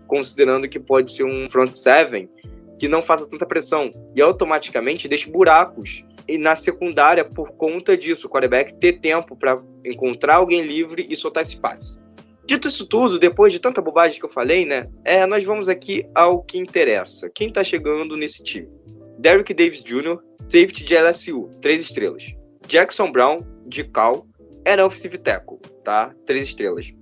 considerando 0.08 0.68
que 0.68 0.80
pode 0.80 1.12
ser 1.12 1.24
um 1.24 1.50
front 1.50 1.72
seven 1.72 2.30
que 2.78 2.88
não 2.88 3.02
faça 3.02 3.28
tanta 3.28 3.46
pressão 3.46 3.94
e 4.16 4.22
automaticamente 4.22 5.08
deixe 5.08 5.30
buracos 5.30 6.06
e 6.30 6.38
na 6.38 6.56
secundária 6.56 7.26
por 7.26 7.52
conta 7.54 7.98
disso, 7.98 8.28
o 8.28 8.30
quarterback 8.30 8.76
ter 8.76 8.94
tempo 8.94 9.36
para 9.36 9.60
encontrar 9.84 10.36
alguém 10.36 10.62
livre 10.62 11.08
e 11.10 11.16
soltar 11.16 11.42
esse 11.42 11.58
passe. 11.58 12.00
Dito 12.46 12.68
isso 12.68 12.86
tudo, 12.86 13.18
depois 13.18 13.52
de 13.52 13.60
tanta 13.60 13.82
bobagem 13.82 14.20
que 14.20 14.26
eu 14.26 14.30
falei, 14.30 14.64
né? 14.64 14.88
É, 15.04 15.26
nós 15.26 15.44
vamos 15.44 15.68
aqui 15.68 16.04
ao 16.14 16.44
que 16.44 16.58
interessa. 16.58 17.30
Quem 17.34 17.52
tá 17.52 17.64
chegando 17.64 18.16
nesse 18.16 18.44
time? 18.44 18.70
Derrick 19.18 19.54
Davis 19.54 19.84
Jr., 19.84 20.20
safety 20.48 20.84
de 20.84 20.96
LSU, 20.96 21.50
três 21.62 21.82
estrelas. 21.82 22.34
Jackson 22.68 23.12
Brown, 23.12 23.42
de 23.66 23.84
Cal, 23.84 24.28
era 24.66 24.86
offensive 24.86 25.18
tackle, 25.18 25.60
tá? 25.84 26.14
Três 26.26 26.48
estrelas. 26.48 26.94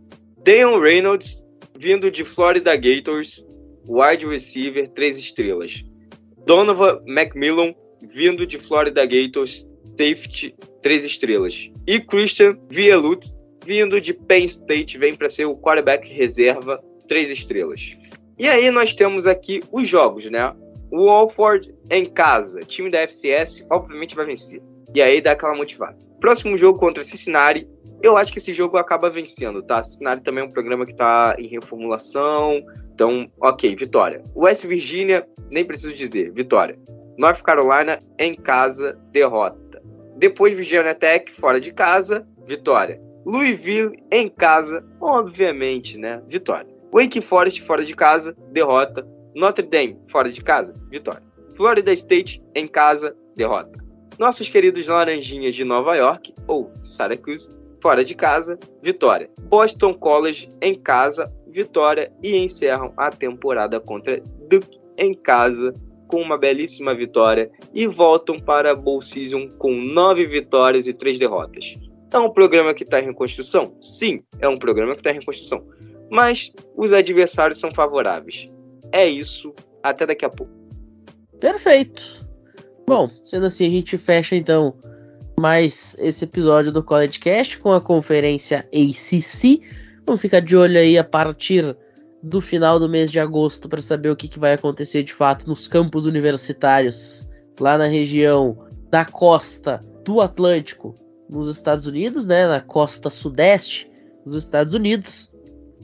Deion 0.43 0.79
Reynolds, 0.79 1.43
vindo 1.77 2.09
de 2.09 2.23
Florida 2.23 2.75
Gators, 2.75 3.45
wide 3.87 4.25
receiver, 4.25 4.87
três 4.87 5.17
estrelas. 5.17 5.83
Donovan 6.45 7.01
McMillan, 7.05 7.73
vindo 8.01 8.45
de 8.45 8.57
Florida 8.57 9.05
Gators, 9.05 9.65
safety, 9.97 10.55
três 10.81 11.03
estrelas. 11.03 11.71
E 11.85 11.99
Christian 11.99 12.57
Vielut, 12.69 13.27
vindo 13.65 13.99
de 13.99 14.13
Penn 14.13 14.45
State, 14.45 14.97
vem 14.97 15.15
para 15.15 15.29
ser 15.29 15.45
o 15.45 15.57
quarterback 15.57 16.07
reserva, 16.07 16.81
três 17.07 17.29
estrelas. 17.29 17.97
E 18.39 18.47
aí 18.47 18.69
nós 18.71 18.93
temos 18.93 19.25
aqui 19.25 19.63
os 19.71 19.87
jogos, 19.87 20.29
né? 20.29 20.55
O 20.91 21.05
Walford 21.05 21.73
em 21.89 22.05
casa, 22.05 22.61
time 22.61 22.89
da 22.89 22.99
FCS, 22.99 23.65
obviamente 23.69 24.15
vai 24.15 24.25
vencer. 24.25 24.61
E 24.93 25.01
aí 25.01 25.19
dá 25.19 25.31
aquela 25.31 25.55
motivada. 25.55 26.06
Próximo 26.19 26.57
jogo 26.57 26.79
contra 26.79 27.03
Cincinnati. 27.03 27.67
Eu 28.01 28.15
acho 28.15 28.31
que 28.31 28.37
esse 28.37 28.53
jogo 28.53 28.77
acaba 28.77 29.09
vencendo, 29.09 29.61
tá? 29.61 29.81
Cincinnati 29.81 30.23
também 30.23 30.43
é 30.43 30.47
um 30.47 30.51
programa 30.51 30.85
que 30.85 30.95
tá 30.95 31.35
em 31.37 31.47
reformulação. 31.47 32.63
Então, 32.93 33.31
ok, 33.41 33.75
vitória. 33.75 34.23
West 34.35 34.65
Virginia, 34.65 35.27
nem 35.49 35.65
preciso 35.65 35.93
dizer, 35.93 36.31
vitória. 36.33 36.77
North 37.17 37.41
Carolina 37.41 38.01
em 38.19 38.33
casa, 38.35 38.99
derrota. 39.11 39.81
Depois 40.17 40.55
Virginia 40.55 40.95
Tech 40.95 41.31
fora 41.31 41.59
de 41.59 41.73
casa, 41.73 42.27
vitória. 42.45 43.01
Louisville 43.25 43.91
em 44.11 44.29
casa, 44.29 44.83
obviamente, 45.01 45.99
né? 45.99 46.21
Vitória. 46.27 46.67
Wake 46.93 47.19
Forest 47.21 47.61
fora 47.61 47.83
de 47.83 47.95
casa, 47.95 48.35
derrota. 48.51 49.07
Notre 49.35 49.65
Dame 49.67 49.99
fora 50.09 50.31
de 50.31 50.41
casa, 50.41 50.73
vitória. 50.89 51.21
Florida 51.53 51.91
State 51.91 52.41
em 52.55 52.67
casa, 52.67 53.15
derrota. 53.35 53.86
Nossos 54.19 54.49
queridos 54.49 54.87
Laranjinhas 54.87 55.53
de 55.53 55.63
Nova 55.63 55.95
York, 55.95 56.33
ou 56.47 56.71
Syracuse, 56.81 57.55
fora 57.79 58.03
de 58.03 58.15
casa, 58.15 58.57
vitória. 58.81 59.29
Boston 59.41 59.93
College 59.93 60.51
em 60.59 60.73
casa, 60.73 61.31
vitória. 61.47 62.11
E 62.23 62.35
encerram 62.35 62.91
a 62.97 63.11
temporada 63.11 63.79
contra 63.79 64.19
Duke 64.49 64.79
em 64.97 65.13
casa, 65.13 65.75
com 66.07 66.19
uma 66.19 66.35
belíssima 66.35 66.95
vitória. 66.95 67.51
E 67.75 67.85
voltam 67.85 68.39
para 68.39 68.71
a 68.71 68.75
Bowl 68.75 69.03
Season 69.03 69.49
com 69.59 69.71
nove 69.75 70.25
vitórias 70.25 70.87
e 70.87 70.93
três 70.93 71.19
derrotas. 71.19 71.77
É 72.11 72.17
um 72.17 72.31
programa 72.31 72.73
que 72.73 72.83
está 72.83 72.99
em 72.99 73.05
reconstrução? 73.05 73.75
Sim, 73.79 74.23
é 74.39 74.47
um 74.47 74.57
programa 74.57 74.93
que 74.93 75.01
está 75.01 75.11
em 75.11 75.19
reconstrução. 75.19 75.63
Mas 76.09 76.51
os 76.75 76.91
adversários 76.91 77.59
são 77.59 77.69
favoráveis. 77.71 78.49
É 78.91 79.07
isso. 79.07 79.53
Até 79.83 80.07
daqui 80.07 80.25
a 80.25 80.29
pouco. 80.29 80.51
Perfeito. 81.39 82.16
Bom, 82.89 83.09
sendo 83.21 83.45
assim, 83.45 83.67
a 83.67 83.69
gente 83.69 83.97
fecha 83.97 84.33
então 84.33 84.73
mais 85.37 85.97
esse 85.99 86.23
episódio 86.23 86.71
do 86.71 86.81
College 86.81 87.19
Cast 87.19 87.59
com 87.59 87.73
a 87.73 87.81
conferência 87.81 88.67
ACC. 88.73 89.61
Vamos 90.05 90.21
ficar 90.21 90.39
de 90.39 90.55
olho 90.55 90.79
aí 90.79 90.97
a 90.97 91.03
partir 91.03 91.75
do 92.23 92.39
final 92.39 92.79
do 92.79 92.87
mês 92.87 93.11
de 93.11 93.19
agosto 93.19 93.67
para 93.67 93.81
saber 93.81 94.09
o 94.09 94.15
que, 94.15 94.29
que 94.29 94.39
vai 94.39 94.53
acontecer 94.53 95.03
de 95.03 95.13
fato 95.13 95.45
nos 95.45 95.67
campos 95.67 96.05
universitários 96.05 97.29
lá 97.59 97.77
na 97.77 97.87
região 97.87 98.57
da 98.89 99.03
costa 99.03 99.85
do 100.05 100.21
Atlântico 100.21 100.95
nos 101.29 101.49
Estados 101.49 101.87
Unidos, 101.87 102.25
né, 102.25 102.47
na 102.47 102.61
costa 102.61 103.09
sudeste 103.09 103.91
dos 104.23 104.33
Estados 104.35 104.73
Unidos. 104.73 105.29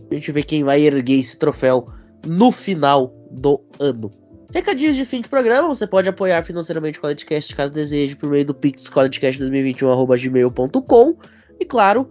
A 0.09 0.15
gente 0.15 0.31
vê 0.31 0.41
quem 0.41 0.63
vai 0.63 0.79
erguer 0.79 1.19
esse 1.19 1.37
troféu 1.37 1.85
no 2.25 2.49
final 2.49 3.13
do 3.29 3.61
ano. 3.77 4.22
Recadinhos 4.53 4.95
de 4.95 5.03
fim 5.03 5.19
de 5.19 5.27
programa, 5.27 5.67
você 5.67 5.85
pode 5.87 6.07
apoiar 6.07 6.43
financeiramente 6.43 6.99
o 6.99 7.01
CollegeCast 7.01 7.55
caso 7.55 7.73
deseje 7.73 8.15
por 8.15 8.29
meio 8.29 8.45
do 8.45 8.53
Pix 8.53 8.87
collegecast2021.gmail.com 8.87 11.17
e 11.59 11.65
claro, 11.65 12.07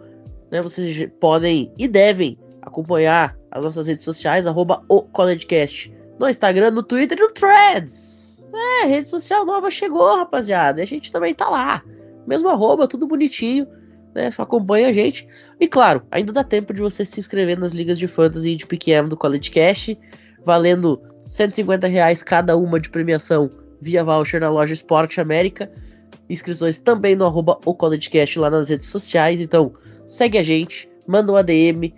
né, 0.51 0.61
vocês 0.61 1.09
podem 1.21 1.73
e 1.79 1.87
devem 1.87 2.37
acompanhar 2.61 3.39
as 3.53 3.63
nossas 3.63 3.87
redes 3.87 4.03
sociais, 4.03 4.45
arroba 4.45 4.85
o 4.89 5.03
CollegeCast, 5.03 5.95
no 6.19 6.29
Instagram, 6.29 6.73
no 6.73 6.83
Twitter 6.83 7.17
e 7.17 7.21
no 7.21 7.31
Threads. 7.31 8.51
É, 8.83 8.87
rede 8.87 9.07
social 9.07 9.47
nova 9.47 9.71
chegou, 9.71 10.17
rapaziada, 10.17 10.81
e 10.81 10.83
a 10.83 10.87
gente 10.87 11.13
também 11.13 11.33
tá 11.33 11.49
lá. 11.49 11.81
Mesmo 12.27 12.49
arroba, 12.49 12.89
tudo 12.89 13.07
bonitinho, 13.07 13.69
né, 14.17 14.33
acompanha 14.37 14.89
a 14.89 14.93
gente. 14.93 15.29
E 15.61 15.69
claro, 15.69 16.03
ainda 16.11 16.33
dá 16.33 16.43
tempo 16.43 16.75
de 16.75 16.83
você 16.83 17.05
se 17.05 17.21
inscrever 17.21 17.57
nas 17.57 17.71
ligas 17.71 18.01
de 18.01 18.09
fantasy 18.09 18.57
de 18.57 18.67
PQM 18.67 19.09
do 19.09 19.17
CollegeCast, 19.17 19.97
valendo 20.45 21.01
150 21.23 21.87
reais 21.87 22.23
cada 22.23 22.57
uma 22.57 22.81
de 22.81 22.91
premiação 22.91 23.51
via 23.81 24.05
voucher 24.05 24.41
na 24.41 24.51
loja 24.51 24.75
Esporte 24.75 25.21
América. 25.21 25.71
Inscrições 26.29 26.79
também 26.79 27.17
no 27.17 27.27
arroba 27.27 27.59
o 27.65 27.75
CollegeCast 27.75 28.39
lá 28.39 28.51
nas 28.51 28.69
redes 28.69 28.87
sociais. 28.89 29.41
Então, 29.41 29.73
segue 30.07 30.39
a 30.39 30.43
gente, 30.43 30.89
manda 31.07 31.33
um 31.33 31.37
ADM, 31.37 31.93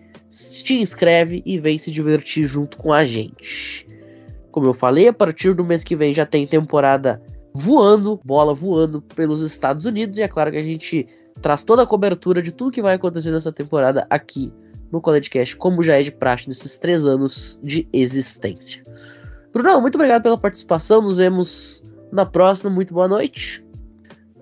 te 0.63 0.81
inscreve 0.81 1.43
e 1.47 1.59
vem 1.59 1.79
se 1.79 1.91
divertir 1.91 2.45
junto 2.45 2.77
com 2.77 2.93
a 2.93 3.05
gente. 3.05 3.87
Como 4.51 4.67
eu 4.67 4.75
falei, 4.75 5.09
a 5.09 5.13
partir 5.13 5.55
do 5.55 5.65
mês 5.65 5.85
que 5.85 5.97
vem 5.97 6.15
já 6.15 6.25
tem 6.25 6.47
temporada 6.47 7.23
voando, 7.55 8.21
bola 8.25 8.55
voando 8.55 9.01
pelos 9.01 9.41
Estados 9.41 9.85
Unidos. 9.85 10.19
E 10.19 10.23
é 10.23 10.29
claro 10.29 10.51
que 10.51 10.59
a 10.59 10.65
gente 10.65 11.07
traz 11.41 11.63
toda 11.63 11.83
a 11.83 11.87
cobertura 11.87 12.43
de 12.43 12.53
tudo 12.53 12.71
que 12.71 12.83
vai 12.83 12.95
acontecer 12.95 13.31
nessa 13.31 13.53
temporada 13.53 14.07
aqui 14.11 14.53
no 14.91 15.01
CollegeCast, 15.01 15.57
como 15.57 15.83
já 15.83 15.99
é 15.99 16.03
de 16.03 16.13
praxe 16.13 16.49
nesses 16.49 16.77
três 16.77 17.05
anos 17.05 17.61
de 17.63 17.89
existência. 17.93 18.85
Bruno, 19.55 19.81
muito 19.81 19.95
obrigado 19.95 20.25
pela 20.25 20.37
participação. 20.37 21.01
Nos 21.01 21.19
vemos 21.19 21.87
na 22.13 22.27
próxima. 22.27 22.69
Muito 22.69 22.93
boa 22.93 23.07
noite. 23.07 23.65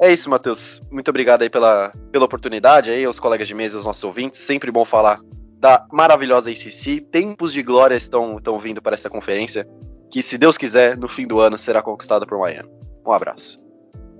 É 0.01 0.11
isso, 0.11 0.31
Matheus. 0.31 0.83
Muito 0.91 1.09
obrigado 1.11 1.43
aí 1.43 1.51
pela, 1.51 1.93
pela 2.11 2.25
oportunidade 2.25 2.91
aí, 2.91 3.05
aos 3.05 3.21
colegas 3.21 3.47
de 3.47 3.55
mesa, 3.55 3.77
aos 3.77 3.85
nossos 3.85 4.03
ouvintes. 4.03 4.41
Sempre 4.41 4.71
bom 4.71 4.87
falar 4.87 5.21
da 5.61 5.87
maravilhosa 5.93 6.51
ACC. 6.51 7.07
Tempos 7.13 7.53
de 7.53 7.63
glória 7.63 7.95
estão, 7.95 8.39
estão 8.39 8.59
vindo 8.59 8.81
para 8.81 8.95
essa 8.95 9.11
conferência, 9.11 9.69
que, 10.11 10.23
se 10.23 10.39
Deus 10.39 10.57
quiser, 10.57 10.97
no 10.97 11.09
fim 11.09 11.27
do 11.27 11.41
ano 11.41 11.59
será 11.59 11.83
conquistada 11.83 12.27
por 12.27 12.39
Miami. 12.39 12.71
Um 13.07 13.13
abraço. 13.13 13.61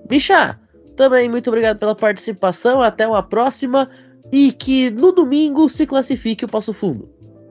Bicha, 0.07 0.61
também 0.95 1.29
muito 1.29 1.49
obrigado 1.49 1.79
pela 1.79 1.95
participação. 1.95 2.83
Até 2.83 3.09
uma 3.09 3.23
próxima. 3.23 3.89
E 4.31 4.53
que 4.53 4.91
no 4.91 5.11
domingo 5.11 5.69
se 5.69 5.87
classifique 5.87 6.45
o 6.45 6.49
Passo 6.49 6.73
Fundo. 6.73 7.09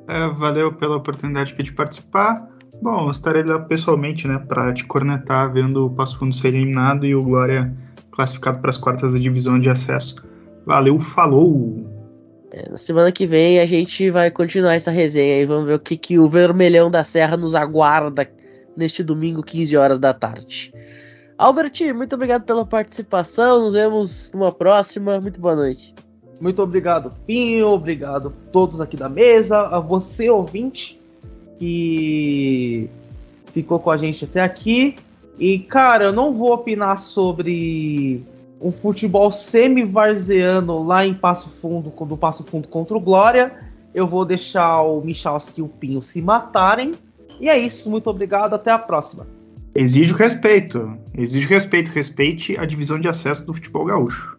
É, 0.08 0.28
valeu 0.30 0.74
pela 0.74 0.98
oportunidade 0.98 1.54
aqui 1.54 1.64
de 1.64 1.74
participar. 1.74 2.48
Bom, 2.82 3.06
eu 3.06 3.12
estarei 3.12 3.44
lá 3.44 3.60
pessoalmente, 3.60 4.28
né, 4.28 4.40
para 4.48 4.74
te 4.74 4.86
cornetar 4.86 5.54
vendo 5.54 5.86
o 5.86 5.90
Passo 5.90 6.18
Fundo 6.18 6.34
ser 6.34 6.48
eliminado 6.50 7.06
e 7.06 7.14
o 7.14 7.24
Glória 7.24 7.72
classificado 8.10 8.60
para 8.60 8.72
as 8.72 8.78
quartas 8.78 9.14
da 9.14 9.20
divisão 9.20 9.60
de 9.60 9.70
acesso. 9.70 10.16
Valeu, 10.66 11.00
falou! 11.00 11.86
É, 12.52 12.70
na 12.70 12.78
semana 12.78 13.12
que 13.12 13.26
vem 13.26 13.60
a 13.60 13.66
gente 13.66 14.10
vai 14.10 14.30
continuar 14.30 14.74
essa 14.74 14.92
resenha 14.92 15.42
e 15.42 15.46
vamos 15.46 15.68
ver 15.68 15.76
o 15.76 15.80
que, 15.80 15.96
que 15.96 16.20
o 16.20 16.28
Vermelhão 16.28 16.92
da 16.92 17.04
Serra 17.04 17.38
nos 17.38 17.56
aguarda 17.56 18.30
neste 18.76 19.04
domingo, 19.04 19.42
15 19.42 19.78
horas 19.78 20.00
da 20.00 20.14
tarde. 20.14 20.74
Albert, 21.38 21.74
muito 21.96 22.14
obrigado 22.14 22.44
pela 22.44 22.64
participação. 22.64 23.64
Nos 23.64 23.74
vemos 23.74 24.32
numa 24.32 24.52
próxima. 24.52 25.20
Muito 25.20 25.40
boa 25.40 25.56
noite. 25.56 25.96
Muito 26.40 26.62
obrigado, 26.62 27.12
Pinho. 27.26 27.68
Obrigado 27.70 28.28
a 28.28 28.52
todos 28.52 28.80
aqui 28.80 28.96
da 28.96 29.10
mesa. 29.10 29.62
A 29.68 29.80
você, 29.80 30.30
ouvinte, 30.30 31.01
que 31.62 32.90
ficou 33.54 33.80
com 33.80 33.92
a 33.92 33.98
gente 33.98 34.26
até 34.26 34.42
aqui. 34.42 34.96
E, 35.38 35.60
cara, 35.60 36.06
eu 36.06 36.12
não 36.12 36.34
vou 36.34 36.52
opinar 36.54 36.98
sobre 36.98 38.24
um 38.60 38.72
futebol 38.72 39.30
semi-varzeano 39.30 40.84
lá 40.84 41.06
em 41.06 41.14
Passo 41.14 41.52
Fundo, 41.52 41.92
do 41.92 42.18
Passo 42.18 42.44
Fundo 42.44 42.68
contra 42.68 42.98
o 42.98 43.00
Glória. 43.00 43.54
Eu 43.94 44.08
vou 44.08 44.26
deixar 44.26 44.82
o 44.82 45.02
Michalski 45.02 45.62
e 45.62 45.64
o 45.64 45.68
Pinho 45.68 46.02
se 46.02 46.20
matarem. 46.20 46.96
E 47.40 47.48
é 47.48 47.60
isso, 47.60 47.92
muito 47.92 48.10
obrigado, 48.10 48.56
até 48.56 48.72
a 48.72 48.80
próxima. 48.80 49.28
Exijo 49.76 50.16
respeito. 50.16 50.98
Exijo 51.16 51.48
respeito. 51.48 51.92
Respeite 51.92 52.58
a 52.58 52.66
divisão 52.66 53.00
de 53.00 53.08
acesso 53.08 53.46
do 53.46 53.54
futebol 53.54 53.86
gaúcho. 53.86 54.36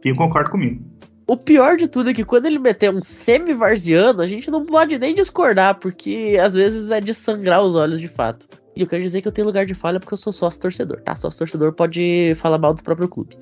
Pinho 0.00 0.14
concorda 0.14 0.50
comigo. 0.50 0.84
O 1.30 1.36
pior 1.36 1.76
de 1.76 1.86
tudo 1.86 2.10
é 2.10 2.12
que 2.12 2.24
quando 2.24 2.46
ele 2.46 2.58
meter 2.58 2.92
um 2.92 3.00
semi-varziano, 3.00 4.20
a 4.20 4.26
gente 4.26 4.50
não 4.50 4.66
pode 4.66 4.98
nem 4.98 5.14
discordar, 5.14 5.78
porque 5.78 6.36
às 6.42 6.54
vezes 6.54 6.90
é 6.90 7.00
de 7.00 7.14
sangrar 7.14 7.62
os 7.62 7.76
olhos 7.76 8.00
de 8.00 8.08
fato. 8.08 8.48
E 8.74 8.80
eu 8.80 8.86
quero 8.88 9.00
dizer 9.00 9.22
que 9.22 9.28
eu 9.28 9.32
tenho 9.32 9.46
lugar 9.46 9.64
de 9.64 9.72
falha 9.72 10.00
porque 10.00 10.12
eu 10.12 10.18
sou 10.18 10.32
sócio 10.32 10.60
torcedor, 10.60 11.00
tá? 11.02 11.14
Sócio 11.14 11.38
torcedor 11.38 11.72
pode 11.72 12.34
falar 12.34 12.58
mal 12.58 12.74
do 12.74 12.82
próprio 12.82 13.08
clube. 13.08 13.38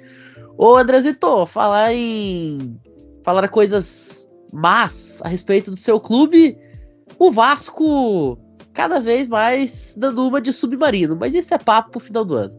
Ô, 0.59 0.77
Andrezito, 0.77 1.47
falar 1.47 1.95
em. 1.95 2.79
falar 3.25 3.49
coisas 3.49 4.29
más 4.53 5.23
a 5.25 5.29
respeito 5.29 5.71
do 5.71 5.77
seu 5.79 5.99
clube. 5.99 6.59
O 7.19 7.33
Vasco 7.33 8.39
cada 8.75 9.01
vez 9.01 9.27
mais 9.27 9.95
dando 9.97 10.29
uma 10.29 10.43
de 10.43 10.53
submarino, 10.53 11.17
mas 11.17 11.33
isso 11.33 11.55
é 11.55 11.59
papo 11.59 11.93
pro 11.93 12.01
final 12.01 12.27
do 12.27 12.35
ano. 12.35 12.55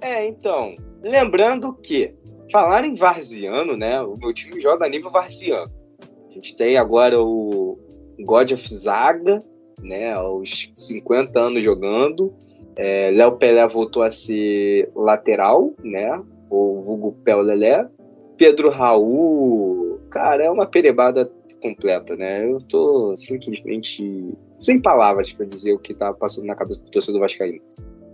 É, 0.00 0.26
então, 0.26 0.74
lembrando 1.04 1.74
que 1.74 2.14
falar 2.50 2.84
em 2.84 2.94
Varziano, 2.94 3.76
né? 3.76 4.00
O 4.02 4.16
meu 4.16 4.32
time 4.32 4.60
joga 4.60 4.86
a 4.86 4.88
nível 4.88 5.10
Varziano. 5.10 5.70
A 6.28 6.32
gente 6.32 6.54
tem 6.56 6.76
agora 6.76 7.20
o 7.20 7.78
God 8.20 8.52
of 8.52 8.74
Zaga, 8.74 9.44
né? 9.82 10.12
Aos 10.12 10.70
50 10.74 11.38
anos 11.38 11.62
jogando. 11.62 12.34
É, 12.76 13.10
Léo 13.10 13.36
Pelé 13.36 13.66
voltou 13.66 14.02
a 14.02 14.10
ser 14.10 14.90
lateral, 14.94 15.72
né? 15.82 16.22
O 16.48 16.82
vulgo 16.82 17.12
Pel 17.24 17.42
Lelé. 17.42 17.86
Pedro 18.36 18.70
Raul, 18.70 20.00
cara, 20.10 20.44
é 20.44 20.50
uma 20.50 20.66
perebada 20.66 21.30
completa, 21.60 22.16
né? 22.16 22.50
Eu 22.50 22.56
tô 22.58 23.14
simplesmente 23.16 24.34
sem 24.58 24.80
palavras 24.80 25.32
para 25.32 25.44
dizer 25.44 25.72
o 25.72 25.78
que 25.78 25.92
tá 25.92 26.12
passando 26.12 26.46
na 26.46 26.54
cabeça 26.54 26.82
do 26.82 26.90
torcedor 26.90 27.20
vascaíno. 27.20 27.60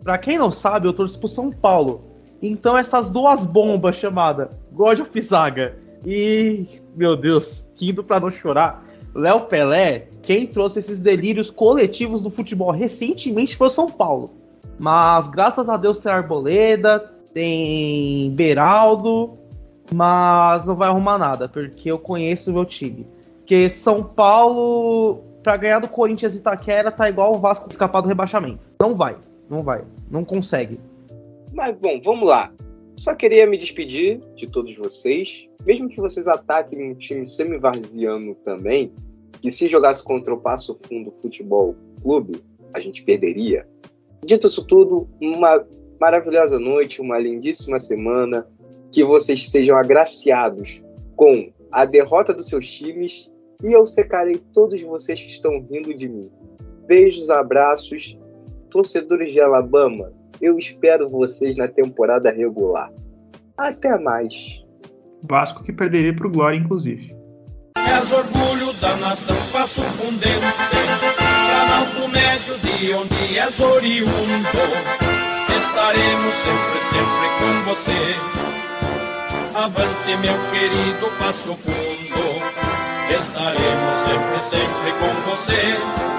Pra 0.03 0.19
quem 0.19 0.39
não 0.39 0.51
sabe, 0.51 0.89
eu 0.89 0.93
torço 0.93 1.19
pro 1.19 1.29
São 1.29 1.51
Paulo. 1.51 2.16
Então 2.43 2.77
essas 2.77 3.11
duas 3.11 3.47
bombas 3.47 3.97
chamadas 3.97 4.49
God 4.73 5.01
of 5.01 5.21
Zaga 5.21 5.77
e, 6.05 6.67
meu 6.95 7.17
Deus, 7.17 7.67
rindo 7.75 8.05
pra 8.05 8.21
não 8.21 8.31
chorar, 8.31 8.85
Léo 9.15 9.43
Pelé, 9.43 10.09
quem 10.23 10.47
trouxe 10.47 10.79
esses 10.79 11.01
delírios 11.01 11.51
coletivos 11.51 12.23
do 12.23 12.31
futebol 12.31 12.71
recentemente 12.71 13.57
foi 13.57 13.69
o 13.69 13.71
São 13.71 13.91
Paulo. 13.91 14.31
Mas 14.79 15.27
graças 15.29 15.69
a 15.69 15.77
Deus 15.77 15.99
tem 15.99 16.13
Arboleda, 16.13 17.01
tem 17.33 18.31
Beraldo, 18.33 19.39
mas 19.93 20.67
não 20.67 20.75
vai 20.75 20.89
arrumar 20.89 21.17
nada, 21.17 21.49
porque 21.49 21.91
eu 21.91 21.99
conheço 21.99 22.51
o 22.51 22.55
meu 22.55 22.65
time. 22.65 23.07
Porque 23.39 23.71
São 23.71 24.03
Paulo, 24.03 25.23
para 25.43 25.57
ganhar 25.57 25.79
do 25.79 25.89
Corinthians 25.89 26.35
e 26.35 26.39
Itaquera, 26.39 26.91
tá 26.91 27.09
igual 27.09 27.35
o 27.35 27.39
Vasco 27.39 27.69
escapar 27.71 28.01
do 28.01 28.09
rebaixamento. 28.09 28.69
Não 28.81 28.95
vai, 28.95 29.17
não 29.49 29.63
vai, 29.63 29.85
não 30.11 30.25
consegue. 30.25 30.79
Mas, 31.57 31.75
bom, 31.75 31.99
vamos 32.05 32.29
lá. 32.29 32.53
Só 32.99 33.15
queria 33.15 33.47
me 33.47 33.57
despedir 33.57 34.21
de 34.35 34.47
todos 34.47 34.77
vocês. 34.77 35.49
Mesmo 35.65 35.89
que 35.89 35.99
vocês 35.99 36.29
ataquem 36.29 36.91
um 36.91 36.95
time 36.95 37.25
semi-varziano 37.25 38.35
também, 38.35 38.93
que 39.41 39.51
se 39.51 39.67
jogasse 39.67 40.05
contra 40.05 40.35
o 40.35 40.37
Passo 40.39 40.77
Fundo 40.87 41.11
Futebol 41.11 41.75
Clube, 42.03 42.45
a 42.75 42.79
gente 42.79 43.03
perderia. 43.03 43.67
Dito 44.23 44.49
isso 44.49 44.67
tudo, 44.67 45.09
uma 45.19 45.67
maravilhosa 45.99 46.59
noite, 46.59 47.01
uma 47.01 47.19
lindíssima 47.19 47.81
semana. 47.81 48.47
Que 48.93 49.03
vocês 49.03 49.49
sejam 49.49 49.79
agraciados 49.79 50.85
com 51.17 51.51
a 51.73 51.87
derrota 51.87 52.35
dos 52.35 52.49
seus 52.49 52.69
times 52.71 53.33
e 53.65 53.73
eu 53.73 53.87
secarei 53.87 54.43
todos 54.53 54.83
vocês 54.83 55.19
que 55.19 55.31
estão 55.31 55.67
rindo 55.73 55.95
de 55.95 56.07
mim. 56.07 56.31
Beijos, 56.87 57.31
abraços, 57.31 58.19
torcedores 58.71 59.33
de 59.33 59.41
Alabama. 59.41 60.13
Eu 60.41 60.59
espero 60.59 61.09
vocês 61.09 61.57
na 61.57 61.69
temporada 61.69 62.31
regular. 62.31 62.91
Até 63.57 63.99
mais. 63.99 64.63
Vasco 65.23 65.65
que 65.65 65.73
perderia 65.73 66.15
pro 66.15 66.31
Glória, 66.31 66.59
inclusive. 66.59 67.17
És 67.77 68.13
orgulho 68.13 68.73
da 68.81 68.97
nação, 68.97 69.37
passo 69.53 69.83
fundense, 69.83 70.41
Planalto 71.17 72.09
médio 72.11 72.59
de 72.59 72.93
onde 72.93 73.39
és 73.39 73.61
oriundo. 73.61 74.07
Estaremos 75.57 76.35
sempre, 76.35 76.81
sempre 76.91 77.27
com 77.39 77.65
você. 77.71 78.03
Avante, 79.55 80.17
meu 80.21 80.37
querido 80.51 81.11
Passo 81.19 81.55
Fundo. 81.55 82.27
Estaremos 83.09 83.97
sempre, 84.05 84.41
sempre 84.51 84.91
com 84.99 85.13
você. 85.31 86.16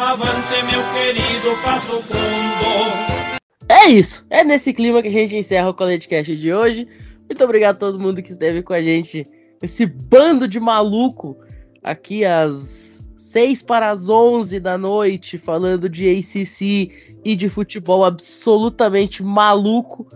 Avante, 0.00 0.62
meu 0.64 0.82
querido 0.94 1.62
Passo 1.62 2.00
Fundo. 2.00 3.38
É 3.68 3.86
isso. 3.90 4.24
É 4.30 4.42
nesse 4.42 4.72
clima 4.72 5.02
que 5.02 5.08
a 5.08 5.12
gente 5.12 5.36
encerra 5.36 5.68
o 5.68 5.74
CollegeCast 5.74 6.34
de 6.38 6.50
hoje. 6.50 6.88
Muito 7.28 7.44
obrigado 7.44 7.76
a 7.76 7.78
todo 7.78 8.00
mundo 8.00 8.22
que 8.22 8.30
esteve 8.30 8.62
com 8.62 8.72
a 8.72 8.80
gente. 8.80 9.28
Esse 9.60 9.84
bando 9.84 10.48
de 10.48 10.58
maluco 10.58 11.36
aqui 11.82 12.24
às 12.24 13.06
6 13.14 13.60
para 13.60 13.90
as 13.90 14.08
11 14.08 14.58
da 14.58 14.78
noite, 14.78 15.36
falando 15.36 15.86
de 15.86 16.08
ACC 16.08 17.18
e 17.22 17.36
de 17.36 17.50
futebol 17.50 18.02
absolutamente 18.02 19.22
maluco 19.22 20.10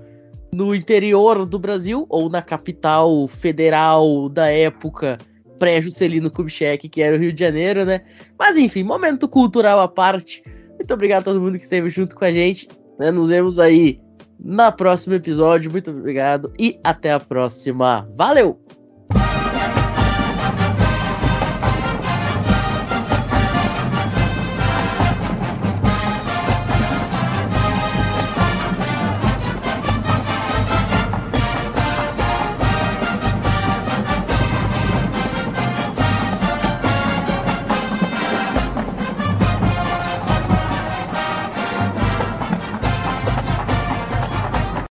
no 0.50 0.74
interior 0.74 1.44
do 1.44 1.58
Brasil, 1.58 2.06
ou 2.08 2.30
na 2.30 2.40
capital 2.40 3.28
federal 3.28 4.30
da 4.30 4.48
época, 4.48 5.18
pré-Juscelino 5.58 6.30
Kubitschek, 6.30 6.88
que 6.88 7.02
era 7.02 7.16
o 7.16 7.18
Rio 7.18 7.32
de 7.32 7.40
Janeiro, 7.40 7.84
né? 7.84 8.00
Mas 8.38 8.56
enfim, 8.56 8.82
momento 8.82 9.28
cultural 9.28 9.80
à 9.80 9.88
parte. 9.88 10.42
Muito 10.76 10.92
obrigado 10.92 11.22
a 11.22 11.24
todo 11.24 11.40
mundo 11.40 11.56
que 11.56 11.62
esteve 11.62 11.88
junto 11.90 12.16
com 12.16 12.24
a 12.24 12.32
gente. 12.32 12.68
Né? 12.98 13.10
Nos 13.10 13.28
vemos 13.28 13.58
aí 13.58 14.00
na 14.38 14.72
próximo 14.72 15.14
episódio. 15.14 15.70
Muito 15.70 15.90
obrigado 15.90 16.52
e 16.58 16.78
até 16.82 17.12
a 17.12 17.20
próxima. 17.20 18.08
Valeu! 18.16 18.73